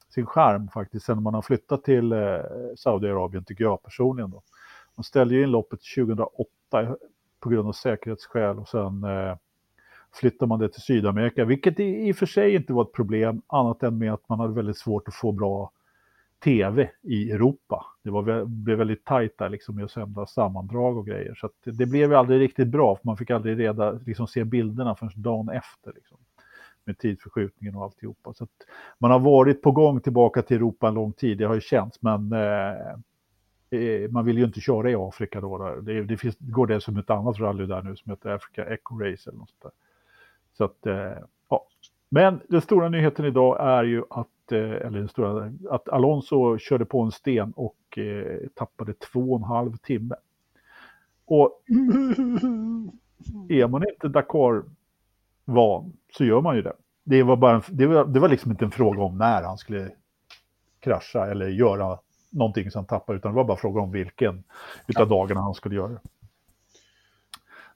[0.09, 2.39] sin charm faktiskt, sen man har flyttat till eh,
[2.77, 4.31] Saudiarabien, tycker jag personligen.
[4.31, 4.43] Då.
[4.95, 6.97] Man ställde ju in loppet 2008
[7.41, 9.37] på grund av säkerhetsskäl och sen eh,
[10.15, 13.43] flyttade man det till Sydamerika, vilket i, i och för sig inte var ett problem,
[13.47, 15.71] annat än med att man hade väldigt svårt att få bra
[16.45, 17.87] tv i Europa.
[18.03, 21.35] Det var, blev väldigt tajt där liksom med att sända sammandrag och grejer.
[21.35, 25.13] Så det blev aldrig riktigt bra, för man fick aldrig reda, liksom, se bilderna förrän
[25.17, 25.93] dagen efter.
[25.95, 26.19] Liksom,
[26.85, 28.35] med tidsförskjutningen och alltihopa.
[28.35, 28.47] Så
[28.99, 32.03] man har varit på gång tillbaka till Europa en lång tid, det har ju känts,
[32.03, 32.91] men eh,
[33.71, 35.59] eh man vill ju inte köra i Afrika då.
[35.59, 35.77] Där.
[35.77, 38.99] Det, det finns, går det som ett annat rally där nu som heter Africa Eco
[38.99, 39.73] Race eller något sånt där.
[40.53, 41.67] Så att, eh, ja.
[42.13, 46.85] Men den stora nyheten idag är ju att Eh, eller den stora, att Alonso körde
[46.85, 50.15] på en sten och eh, tappade två och en halv timme.
[51.25, 51.63] Och
[53.49, 56.73] är man inte Dakar-van så gör man ju det.
[57.05, 59.59] Det var, bara en, det, var, det var liksom inte en fråga om när han
[59.59, 59.91] skulle
[60.81, 61.99] krascha eller göra
[62.31, 64.45] någonting som han tappade, utan det var bara fråga om vilken
[64.87, 65.99] utav dagarna han skulle göra.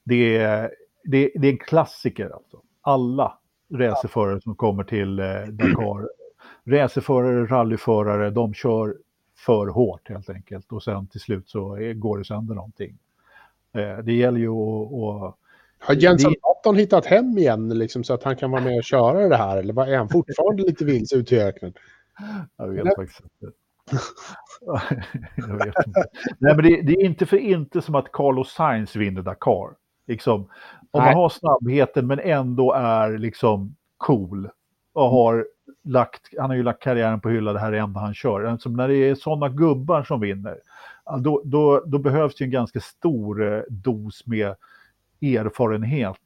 [0.03, 0.71] Det är,
[1.03, 2.61] det, det är en klassiker alltså.
[2.81, 3.37] Alla
[3.73, 6.07] racerförare som kommer till eh, Dakar
[6.67, 8.95] racerförare, rallyförare, de kör
[9.37, 12.97] för hårt helt enkelt och sen till slut så går det sönder någonting.
[13.73, 15.35] Eh, det gäller ju att...
[15.79, 19.29] Har Jensen Button hittat hem igen liksom, så att han kan vara med och köra
[19.29, 19.57] det här?
[19.57, 21.73] Eller är han fortfarande lite vilse ute i öknen?
[22.57, 23.55] Jag vet faktiskt inte.
[25.35, 26.03] jag vet inte.
[26.37, 29.69] Nej, men det, det, är inte för inte som att Carlos Sainz vinner Dakar.
[30.07, 30.41] Liksom,
[30.91, 31.05] om Nej.
[31.05, 34.49] man har snabbheten men ändå är liksom cool
[34.93, 35.47] och har
[35.83, 38.43] lagt, han har ju lagt karriären på hylla, det här är enda han kör.
[38.43, 40.57] Alltså, när det är sådana gubbar som vinner,
[41.19, 44.55] då, då, då behövs det en ganska stor eh, dos med
[45.21, 46.21] erfarenhet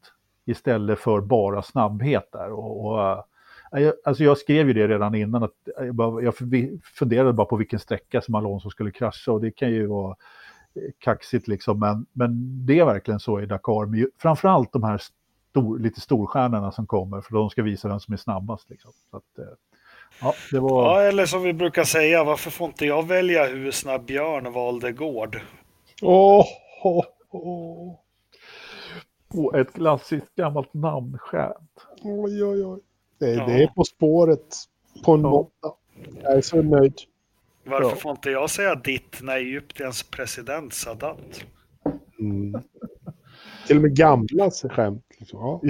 [0.45, 2.51] istället för bara snabbhet där.
[2.51, 2.99] Och, och,
[3.79, 6.33] eh, alltså jag skrev ju det redan innan, att jag, bara, jag
[6.83, 10.15] funderade bara på vilken sträcka som Alonso skulle krascha och det kan ju vara
[10.99, 13.85] kaxigt liksom, men, men det är verkligen så i Dakar.
[13.85, 15.01] Men framförallt de här
[15.49, 18.69] stor, lite storstjärnorna som kommer, för de ska visa vem som är snabbast.
[18.69, 18.91] Liksom.
[19.11, 19.53] Så att, eh,
[20.21, 20.83] ja, det var...
[20.83, 24.91] ja, eller som vi brukar säga, varför får inte jag välja hur snabb Björn valde
[24.91, 25.41] gård?
[26.01, 26.45] Åh,
[26.83, 27.95] oh, oh,
[29.33, 29.59] oh.
[29.59, 31.87] ett klassiskt gammalt namnskämt.
[32.01, 32.79] Oj, oj, oj.
[33.19, 33.45] Det, ja.
[33.45, 34.55] det är På spåret
[35.05, 35.29] på en ja.
[35.29, 35.77] måndag.
[36.23, 36.93] Jag är så nöjd.
[37.63, 37.95] Varför ja.
[37.95, 41.45] får inte jag säga ditt när Egyptens president Sadat?
[42.19, 42.53] Mm.
[43.67, 45.05] Till och med gamlas skämt.
[45.19, 45.39] Liksom.
[45.39, 45.61] Ja.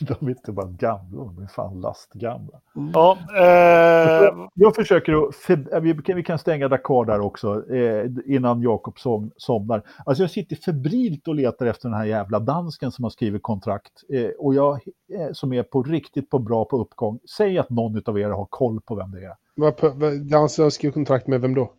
[0.00, 2.60] de är inte bara gamla, de är fan lastgamla.
[2.76, 2.90] Mm.
[2.94, 4.48] Ja, eh...
[4.54, 8.98] Jag försöker att, för, vi, kan, vi kan stänga Dakar där också, eh, innan Jakob
[8.98, 9.82] som, somnar.
[10.06, 13.92] Alltså jag sitter febrilt och letar efter den här jävla dansken som har skrivit kontrakt.
[14.14, 14.80] Eh, och jag,
[15.14, 17.18] eh, som är på riktigt på bra på uppgång.
[17.36, 19.41] Säg att någon av er har koll på vem det är.
[19.60, 21.72] Har skrivit kontrakt med vem då?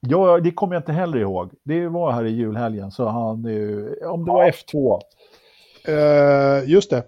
[0.00, 1.50] Ja, det kommer jag inte heller ihåg.
[1.62, 3.28] Det var här i julhelgen, så han,
[4.04, 5.00] om det var F2.
[5.88, 7.04] Uh, just det.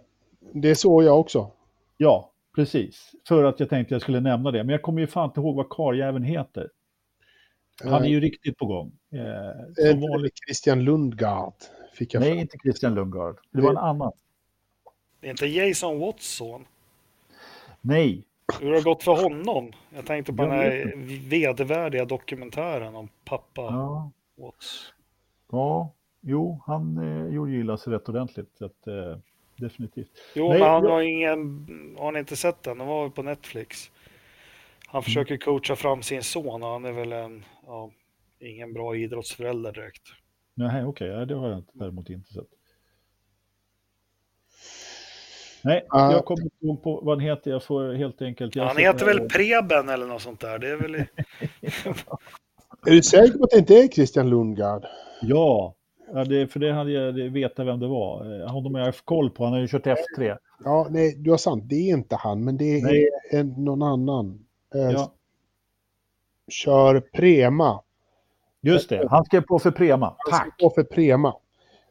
[0.52, 1.50] Det såg jag också.
[1.96, 3.12] Ja, precis.
[3.28, 4.64] För att jag tänkte jag skulle nämna det.
[4.64, 6.70] Men jag kommer ju fan inte ihåg vad karljäveln heter.
[7.84, 8.92] Han är ju uh, riktigt på gång.
[9.14, 10.32] Uh, som vanligt.
[10.46, 11.54] Christian Lundgaard.
[11.94, 13.36] Fick jag Nej, inte Christian Lundgaard.
[13.50, 14.12] Det var en annan.
[15.20, 16.64] Det är inte Jason Watson?
[17.80, 18.24] Nej,
[18.60, 19.72] hur har det gått för honom?
[19.94, 20.92] Jag tänkte på jag den här
[21.28, 24.10] vedervärdiga dokumentären om pappa ja.
[24.36, 24.92] Watts.
[25.52, 28.62] Ja, jo, han eh, gjorde illa sig rätt ordentligt.
[28.62, 29.18] Att, eh,
[29.56, 30.10] definitivt.
[30.34, 30.90] Jo, Nej, men han jag...
[30.90, 31.66] har ingen...
[31.98, 32.78] Har ni inte sett den?
[32.78, 33.90] Den var på Netflix.
[34.86, 35.02] Han mm.
[35.02, 37.44] försöker coacha fram sin son och han är väl en...
[37.66, 37.90] Ja,
[38.40, 40.02] ingen bra idrottsförälder direkt.
[40.54, 41.10] Nej, okej.
[41.10, 41.24] Okay.
[41.24, 42.48] Det har jag däremot inte sett.
[45.62, 47.50] Nej, uh, jag kommer inte ihåg på vad han heter.
[47.50, 48.56] Jag får helt enkelt...
[48.56, 50.58] han heter väl Preben eller något sånt där.
[50.58, 50.94] Det är väl...
[52.86, 54.86] är du säker på att det inte är Christian Lundgaard?
[55.22, 55.74] Ja,
[56.12, 58.40] ja det, för det hade jag vetat vem det var.
[58.40, 59.44] Eh, honom har jag haft koll på.
[59.44, 60.36] Han har ju kört F3.
[60.64, 61.64] Ja, nej, du har sant.
[61.66, 63.08] Det är inte han, men det nej.
[63.30, 64.46] är en, någon annan.
[64.74, 65.12] Eh, ja.
[66.48, 67.82] Kör Prema.
[68.62, 70.06] Just det, han skrev på för Prema.
[70.06, 70.40] Tack.
[70.40, 71.36] Han skrev på för Prema.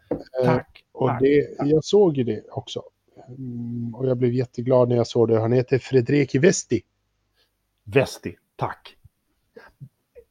[0.10, 0.84] Eh, tack.
[0.92, 1.22] Och tack.
[1.22, 2.84] Det, jag såg ju det också.
[3.38, 5.40] Mm, och jag blev jätteglad när jag såg det.
[5.40, 6.82] Han heter Fredrik Vesti.
[7.84, 8.96] Vesti, tack.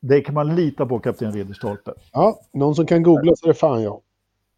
[0.01, 1.93] Det kan man lita på, kapten Ridderstolpe.
[2.13, 4.01] Ja, någon som kan googla så är det fan jag.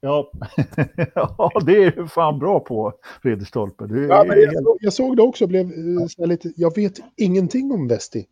[0.01, 0.33] Ja,
[1.15, 2.93] ja det är du fan bra på,
[3.23, 3.87] Ridderstolpe.
[3.87, 5.73] Du, ja, men jag, såg, jag såg det också, blev
[6.19, 8.27] eh, lite, jag vet ingenting om Vesti.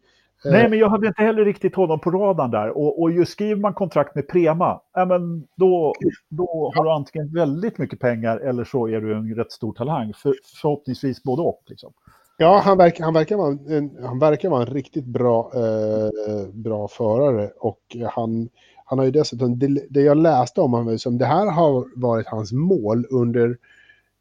[0.44, 0.70] Nej, eh.
[0.70, 2.78] men jag hade inte heller riktigt honom på radarn där.
[2.78, 5.93] Och, och just skriver man kontrakt med Prema, ja, men då,
[6.28, 10.12] då har du antingen väldigt mycket pengar eller så är du en rätt stor talang.
[10.15, 11.62] För, förhoppningsvis både och.
[11.66, 11.93] Liksom.
[12.36, 16.89] Ja, han verkar, han, verkar vara en, han verkar vara en riktigt bra, eh, bra
[16.89, 17.51] förare.
[17.59, 18.48] Och han,
[18.85, 22.27] han har ju dessutom, det, det jag läste om honom, som det här har varit
[22.27, 23.56] hans mål under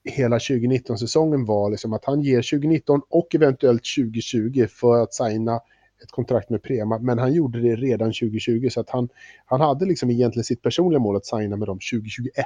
[0.04, 5.60] hela 2019-säsongen var liksom att han ger 2019 och eventuellt 2020 för att signa
[6.04, 9.10] ett kontrakt med Prema, men han gjorde det redan 2020 så att han,
[9.46, 12.46] han hade liksom egentligen sitt personliga mål att signa med dem 2021.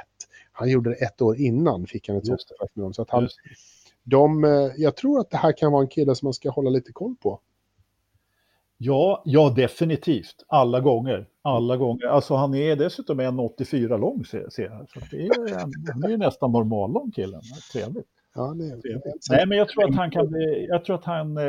[0.52, 2.94] Han gjorde det ett år innan, fick han ett sånt kontrakt med dem.
[2.94, 3.28] Så att han,
[4.02, 6.70] de, eh, jag tror att det här kan vara en kille som man ska hålla
[6.70, 7.40] lite koll på.
[8.78, 10.44] Ja, ja definitivt.
[10.46, 11.26] Alla gånger.
[11.42, 12.06] Alla gånger.
[12.06, 14.88] Alltså han är dessutom 1,84 lång ser jag.
[14.88, 17.42] Så det är, han är nästan normallång killen.
[17.72, 18.06] Trevligt.
[18.34, 20.66] Ja, det, det Nej, men jag tror att han kan bli...
[20.68, 21.36] Jag tror att han...
[21.36, 21.44] Eh,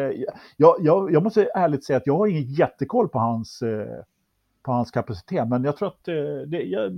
[0.57, 4.03] jag, jag, jag måste ärligt säga att jag har ingen jättekoll på hans, eh,
[4.63, 6.15] på hans kapacitet, men jag tror att eh,
[6.47, 6.91] det, jag,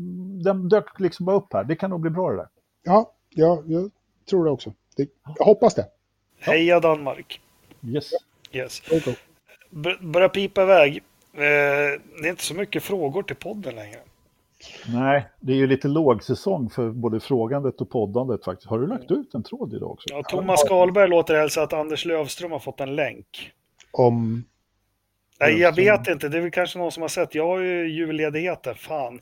[0.43, 1.63] den dök liksom bara upp här.
[1.63, 2.47] Det kan nog bli bra det där.
[2.83, 3.91] Ja, ja jag
[4.29, 4.73] tror det också.
[4.95, 5.85] Det, jag hoppas det.
[6.39, 7.41] Heja Danmark!
[7.81, 8.11] Yes.
[8.51, 8.81] Yes.
[10.01, 11.03] Börjar pipa iväg.
[11.31, 13.99] Det är inte så mycket frågor till podden längre.
[14.93, 18.69] Nej, det är ju lite låg säsong för både frågandet och poddandet faktiskt.
[18.69, 20.09] Har du lagt ut en tråd idag också?
[20.09, 23.51] Ja, Thomas Skalberg låter hälsa att Anders Lövström har fått en länk.
[23.91, 24.43] Om...
[25.39, 26.29] Nej, jag vet inte.
[26.29, 27.35] Det är väl kanske någon som har sett.
[27.35, 28.75] Jag har ju julledigheten.
[28.75, 29.19] Fan.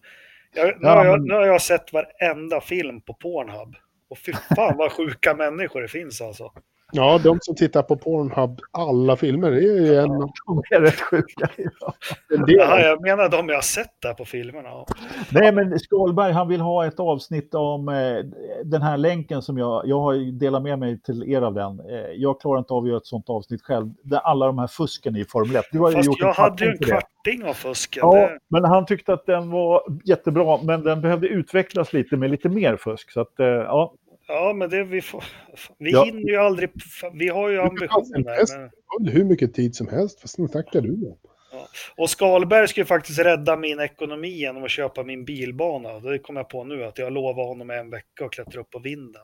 [0.55, 3.75] Jag, nu, Ja, har jag, nu har jag sett varenda film på Pornhub.
[4.09, 6.51] Och fy fan vad sjuka människor det finns alltså.
[6.95, 10.99] Ja, de som tittar på Pornhub, alla filmer, det är ju en, De är rätt
[11.01, 11.69] sjuka del.
[12.47, 14.69] Jaha, jag menar de jag har sett där på filmerna.
[14.69, 14.85] Ja.
[15.31, 17.95] Nej, men Skalberg han vill ha ett avsnitt om eh,
[18.63, 21.79] den här länken som jag, jag har ju delat med mig till er av den.
[21.79, 23.89] Eh, jag klarar inte av att göra ett sånt avsnitt själv.
[24.03, 25.65] Där alla de här fusken i Formel 1.
[25.71, 28.01] Du har ju Fast gjort jag en hade ju en kvarting av fusken.
[28.05, 32.31] Ja, Det- men han tyckte att den var jättebra, men den behövde utvecklas lite med
[32.31, 33.11] lite mer fusk.
[33.11, 33.93] Så att, eh, ja,
[34.27, 35.23] Ja, men det vi får...
[35.77, 36.03] Vi Ja.
[36.03, 36.69] hinner ju aldrig...
[37.13, 38.23] Vi har ju ambitioner.
[38.99, 39.09] Men...
[39.13, 41.17] Hur mycket tid som helst, fast nu snackar du om.
[41.97, 45.99] Och Skalberg ska ju faktiskt rädda min ekonomi genom att köpa min bilbana.
[45.99, 48.79] Det kom jag på nu, att jag lovar honom en vecka att klättra upp på
[48.79, 49.21] vinden.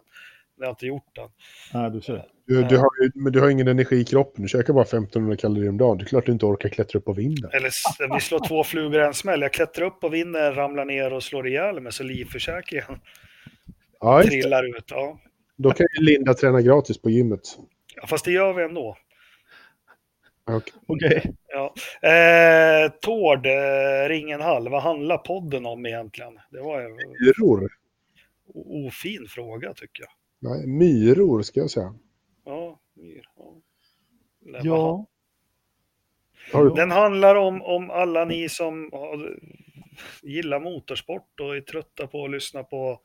[0.57, 1.29] Det har jag inte gjort än.
[1.73, 2.25] nej, du ser.
[2.47, 2.89] Du, du, har,
[3.23, 5.97] men du har ingen energi i kroppen, du käkar bara 1500 kalorier om dagen.
[5.97, 7.51] Det är klart du inte orkar klättra upp på vinden.
[7.53, 9.41] Eller vi slår två flugor i en smäll.
[9.41, 12.99] Jag klättrar upp på vinden, ramlar ner och slår ihjäl mig så livförsäkringen
[13.99, 14.85] Ja, trillar ut.
[14.91, 15.19] Ja.
[15.55, 17.41] Då kan ju Linda träna gratis på gymmet.
[17.95, 18.97] ja, fast det gör vi ändå.
[20.45, 20.73] Okej.
[20.87, 21.33] Okej.
[21.47, 21.73] Ja.
[22.09, 26.39] Eh, Tord, eh, Ringenhall, vad handlar podden om egentligen?
[26.51, 27.69] Det var en Myror.
[28.55, 30.11] ofin fråga tycker jag.
[30.51, 31.95] Nej, myror ska jag säga.
[32.45, 33.23] Ja, myr,
[34.63, 35.05] ja.
[36.53, 38.91] Ja, Den handlar om, om alla ni som
[40.23, 42.99] gillar motorsport och är trötta på att lyssna på,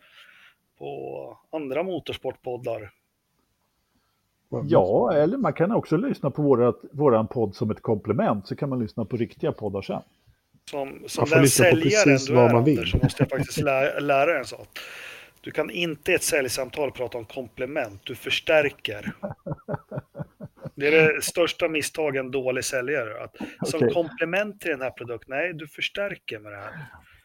[0.85, 2.91] på andra motorsportpoddar.
[4.65, 8.69] ja, eller man kan också lyssna på vårat, våran podd som ett komplement, så kan
[8.69, 10.03] man lyssna på riktiga poddar sen.
[10.71, 12.79] Som, som den säljaren du vad är, man vill.
[12.79, 14.69] Anders, så måste jag faktiskt lära, lära en sak.
[15.41, 19.13] Du kan inte i ett säljsamtal prata om komplement, du förstärker.
[20.77, 23.25] Det är det största misstaget en dålig säljare.
[23.25, 23.37] Att
[23.69, 23.93] som Okej.
[23.93, 26.73] komplement till den här produkten, nej, du förstärker med det här.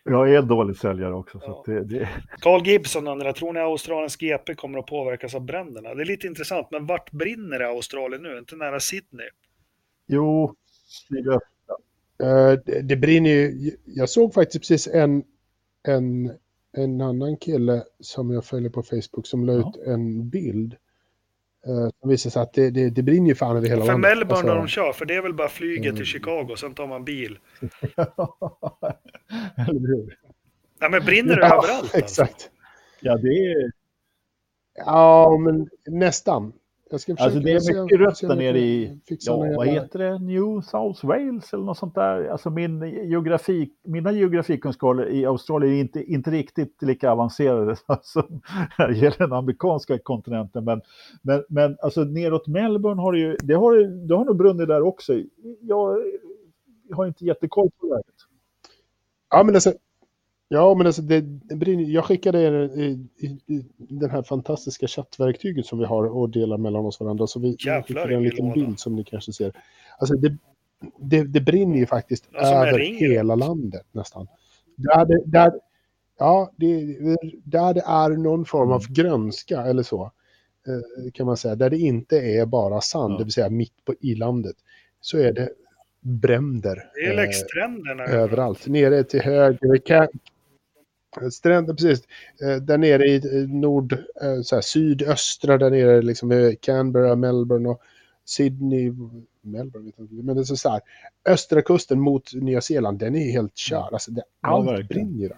[0.03, 1.39] Jag är en dålig säljare också.
[1.39, 1.59] Så Ja.
[1.59, 2.09] att det, det,
[2.39, 5.93] Carl Gibson undrar, tror ni Australiens GP kommer att påverkas av bränderna?
[5.93, 8.38] Det är lite intressant, men vart brinner det i Australien nu?
[8.38, 9.27] Inte nära Sydney?
[10.07, 10.55] jo.
[12.23, 13.71] Eh, det, det brinner ju.
[13.85, 15.23] Jag såg faktiskt precis en,
[15.88, 16.31] en,
[16.77, 19.59] en annan kille som jag följer på Facebook som la Ja.
[19.69, 20.76] ut en bild.
[21.68, 24.10] Uh, som visar sig att det, det, det brinner ju fan över hela För landet.
[24.18, 25.95] Melbourne Alltså, när de kör, för det är väl bara flyget Mm.
[25.95, 27.40] till Chicago, sen tar man bil.
[29.57, 30.18] Eller hur?
[30.81, 31.81] Nej, men brinner det ja, överallt?
[31.84, 31.98] Alltså?
[31.98, 32.49] Exakt.
[33.02, 33.72] Ja, det är,
[34.86, 36.53] Ja, men nästan.
[36.91, 39.67] Jag ska Alltså, det är mycket rött se om där jag nere i- ja, vad
[39.67, 40.19] heter det?
[40.19, 42.27] New South Wales eller något sånt där.
[42.27, 48.41] Alltså min geografi, mina geografikunskaper i Australien är inte, inte riktigt lika avancerade som
[48.79, 50.63] när det gäller den amerikanska kontinenten.
[50.65, 50.81] Men,
[51.21, 54.81] men, men alltså neråt Melbourne har det ju, det har, det har nog brunnit där
[54.81, 55.13] också.
[55.61, 55.97] Jag
[56.91, 58.05] har inte jättekoll på läget.
[59.29, 59.73] Ja, men alltså,
[60.49, 61.23] ja, men alltså det,
[61.81, 66.57] jag skickade er i, i, i den här fantastiska chattverktyget som vi har och delar
[66.57, 67.27] mellan oss varandra.
[67.27, 68.53] Så vi Jävlar, skickade en liten låda.
[68.53, 69.53] bild som ni kanske ser.
[69.99, 70.38] Alltså det,
[70.97, 74.27] det, det brinner ju faktiskt en över hela landet nästan.
[74.76, 75.51] Där det, där,
[76.19, 76.95] ja, det,
[77.43, 80.11] där det är någon form av grönska eller så,
[80.67, 83.17] eh, kan man säga, där det inte är bara sand, Ja.
[83.17, 84.55] det vill säga mitt på i landet,
[85.01, 85.49] så är det
[86.01, 86.84] bränder.
[86.95, 87.15] Det är
[88.09, 88.67] eh, överallt.
[88.67, 89.77] Nere till höger,
[91.31, 92.07] stränder, precis.
[92.41, 97.15] Eh, Där nere i eh, nord, eh, så här, sydöstra, där nere liksom eh, Canberra,
[97.15, 97.81] Melbourne och
[98.26, 98.94] Sydney,
[99.41, 100.81] Melbourne vet jag inte, men det är så här,
[101.30, 103.94] östra kusten mot Nya Zeeland, den är helt körd.
[103.94, 105.18] Alltså, det, Ja, allt verkligen.
[105.18, 105.38] brinner.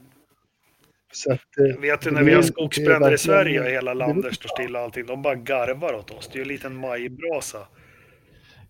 [1.13, 4.33] Så att, eh, Jag vet det när vi har skogsbränder i Sverige och hela landet
[4.35, 5.05] står stilla och allting.
[5.05, 6.27] De bara garvar åt oss.
[6.27, 7.67] Det är ju en liten majbrasa.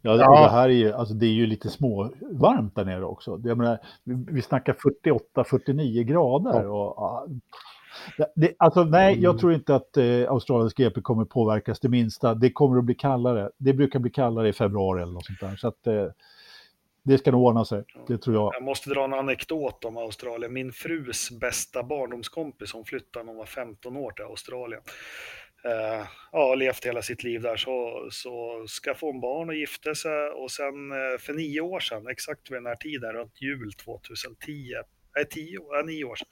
[0.02, 0.42] Ja, Ja.
[0.44, 3.42] det här är ju, alltså det är ju lite små varmt där nere också.
[3.44, 6.68] Jag menar, vi, snackar 48-49 grader.
[6.68, 7.28] Och, ja,
[8.18, 9.40] det- det, alltså nej, jag Mm.
[9.40, 12.34] tror inte att eh, Australiens GP kommer påverkas det minsta.
[12.34, 13.50] Det kommer att bli kallare.
[13.58, 15.56] Det brukar bli kallare i februari eller något sånt där.
[15.56, 16.06] Så att eh,
[17.04, 17.84] det ska nog ordna sig.
[18.08, 18.52] Det tror jag.
[18.56, 20.54] Jag måste dra en anekdot om Australien.
[20.54, 24.82] Min frus bästa barndomskompis, hon flyttade när hon var 15 år till Australien.
[25.64, 30.30] Eh, ja, levt hela sitt liv där, så, så skaffade hon barn och gifte sig
[30.30, 34.74] och sen eh, för nio år sedan, exakt vid den här tiden, runt jul 2010,
[35.16, 36.28] nej tio, nej, nio år sedan,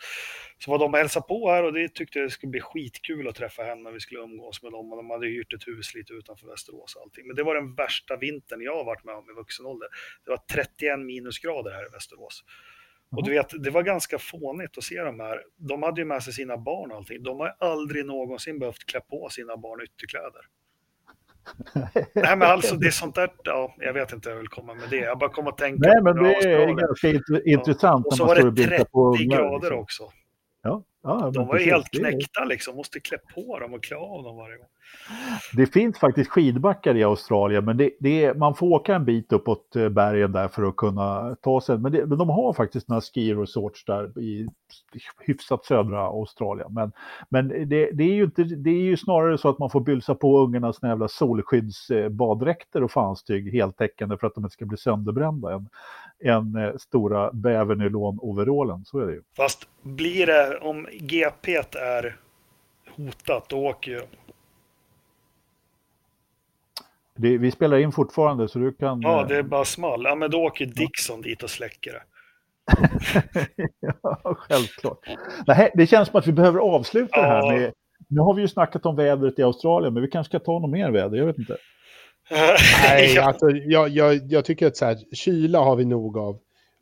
[0.57, 3.35] så var de och hälsade på här och det tyckte jag skulle bli skitkul att
[3.35, 6.13] träffa henne när vi skulle umgås med dem och de hade hyrt ett hus lite
[6.13, 7.27] utanför Västerås och allting.
[7.27, 9.87] Men det var den värsta vintern jag har varit med om i vuxen ålder.
[10.25, 12.43] Det var 31 minusgrader här i Västerås.
[13.11, 15.41] Och du vet, det var ganska fånigt att se de här.
[15.57, 17.23] De hade ju med sig sina barn och allting.
[17.23, 20.41] De har aldrig någonsin behövt klä på sina barn ytterkläder.
[22.15, 24.73] Nej men alltså det är sånt där, ja, jag vet inte hur jag vill komma
[24.73, 24.97] med det.
[24.97, 28.25] Jag bara kom att tänka Nej, men det är ganska int- intressant Och när så
[28.25, 29.79] var och det bildar 30 på ungar, grader liksom.
[29.79, 30.03] också.
[30.61, 31.73] Ja, ja, De var ju precis.
[31.73, 34.67] helt knäckta liksom, måste klä på dem och klä av dem varje gång.
[35.53, 39.33] Det finns faktiskt skidbackar i Australien, men det, det är, man får åka en bit
[39.33, 41.77] uppåt eh, bergen där för att kunna ta sig.
[41.77, 44.47] Men, det, men de har faktiskt några ski resorts där i
[45.25, 46.73] hyfsat södra Australien.
[46.73, 46.91] Men,
[47.29, 50.15] men det, det, är ju inte, det är ju snarare så att man får bylsa
[50.15, 55.53] på ungarna såna jävla solskyddsbaddräkter och fanstyg heltäckande för att de inte ska bli sönderbrända
[55.53, 55.69] än,
[56.23, 58.85] än eh, stora bävernylon-overallen.
[58.85, 59.21] Så är det ju.
[59.37, 62.17] Fast blir det, om GP är
[62.95, 64.01] hotat, då åker ju...
[67.15, 69.01] Det, vi spelar in fortfarande så du kan...
[69.01, 70.03] Ja, eh, det är bara small.
[70.03, 72.03] Ja, men då åker Dixon dit och släcker det.
[73.79, 74.99] ja, självklart.
[75.47, 77.59] Nej, det känns som att vi behöver avsluta det här Ja.
[77.59, 77.73] med...
[78.07, 80.71] Nu har vi ju snackat om vädret i Australien, men vi kanske ska ta något
[80.71, 81.57] mer väder, jag vet inte.
[82.83, 83.23] Nej, ja.
[83.23, 86.39] alltså, jag, jag, jag tycker att så här, kyla har vi nog av.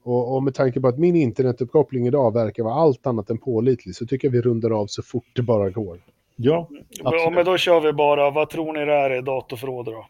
[0.07, 3.95] Och, och med tanke på att min internetuppkoppling idag verkar vara allt annat än pålitlig
[3.95, 5.99] så tycker jag vi rundar av så fort det bara går.
[6.35, 10.07] Ja, Ja, men då kör vi bara, vad tror ni det är i datorförråd då?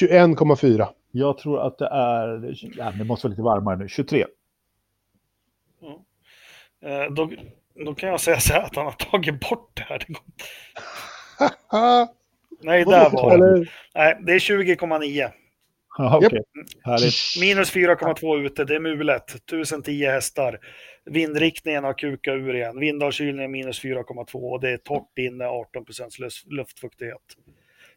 [0.00, 0.86] 21,4.
[1.10, 2.54] Jag tror att det är...
[2.76, 3.88] Ja, det måste vara lite varmare nu.
[3.88, 4.24] 23.
[6.84, 7.30] Eh, då,
[7.84, 10.06] då kan jag säga så här att han har tagit bort det här.
[12.62, 13.66] Nej, där var det.
[13.94, 15.30] Nej, det är 20,9.
[15.98, 16.20] Ja.
[16.84, 17.14] Härligt.
[17.40, 19.34] Minus 4,2 ute, det är mulet.
[19.34, 20.58] 1010 hästar.
[21.04, 22.78] Vindriktningen har kukat ur igen.
[22.78, 25.84] Vindavkylningen minus 4,2 och det är torrt inne, 18
[26.20, 27.22] luft, luftfuktighet.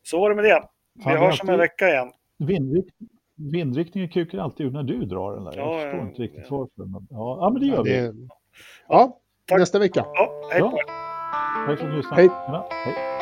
[0.03, 0.63] Så var det med det.
[0.95, 2.11] Vi Fan, hörs om en vecka igen.
[2.39, 2.95] Vindrikt...
[3.51, 5.53] Vindriktningen kukar alltid ur när du drar den där.
[5.57, 6.57] Jag Ja, förstår ja, inte riktigt ja.
[6.57, 6.91] varför.
[6.91, 7.07] Men...
[7.09, 7.89] Ja, ja, men det gör vi.
[7.91, 8.13] det,
[8.87, 9.59] ja, Tack.
[9.59, 10.05] nästa vecka.
[10.13, 10.83] Ja, hej på er.
[11.67, 12.21] Tack för att du lyssnade.
[12.21, 12.29] Hej.
[12.31, 13.16] Ja, hej.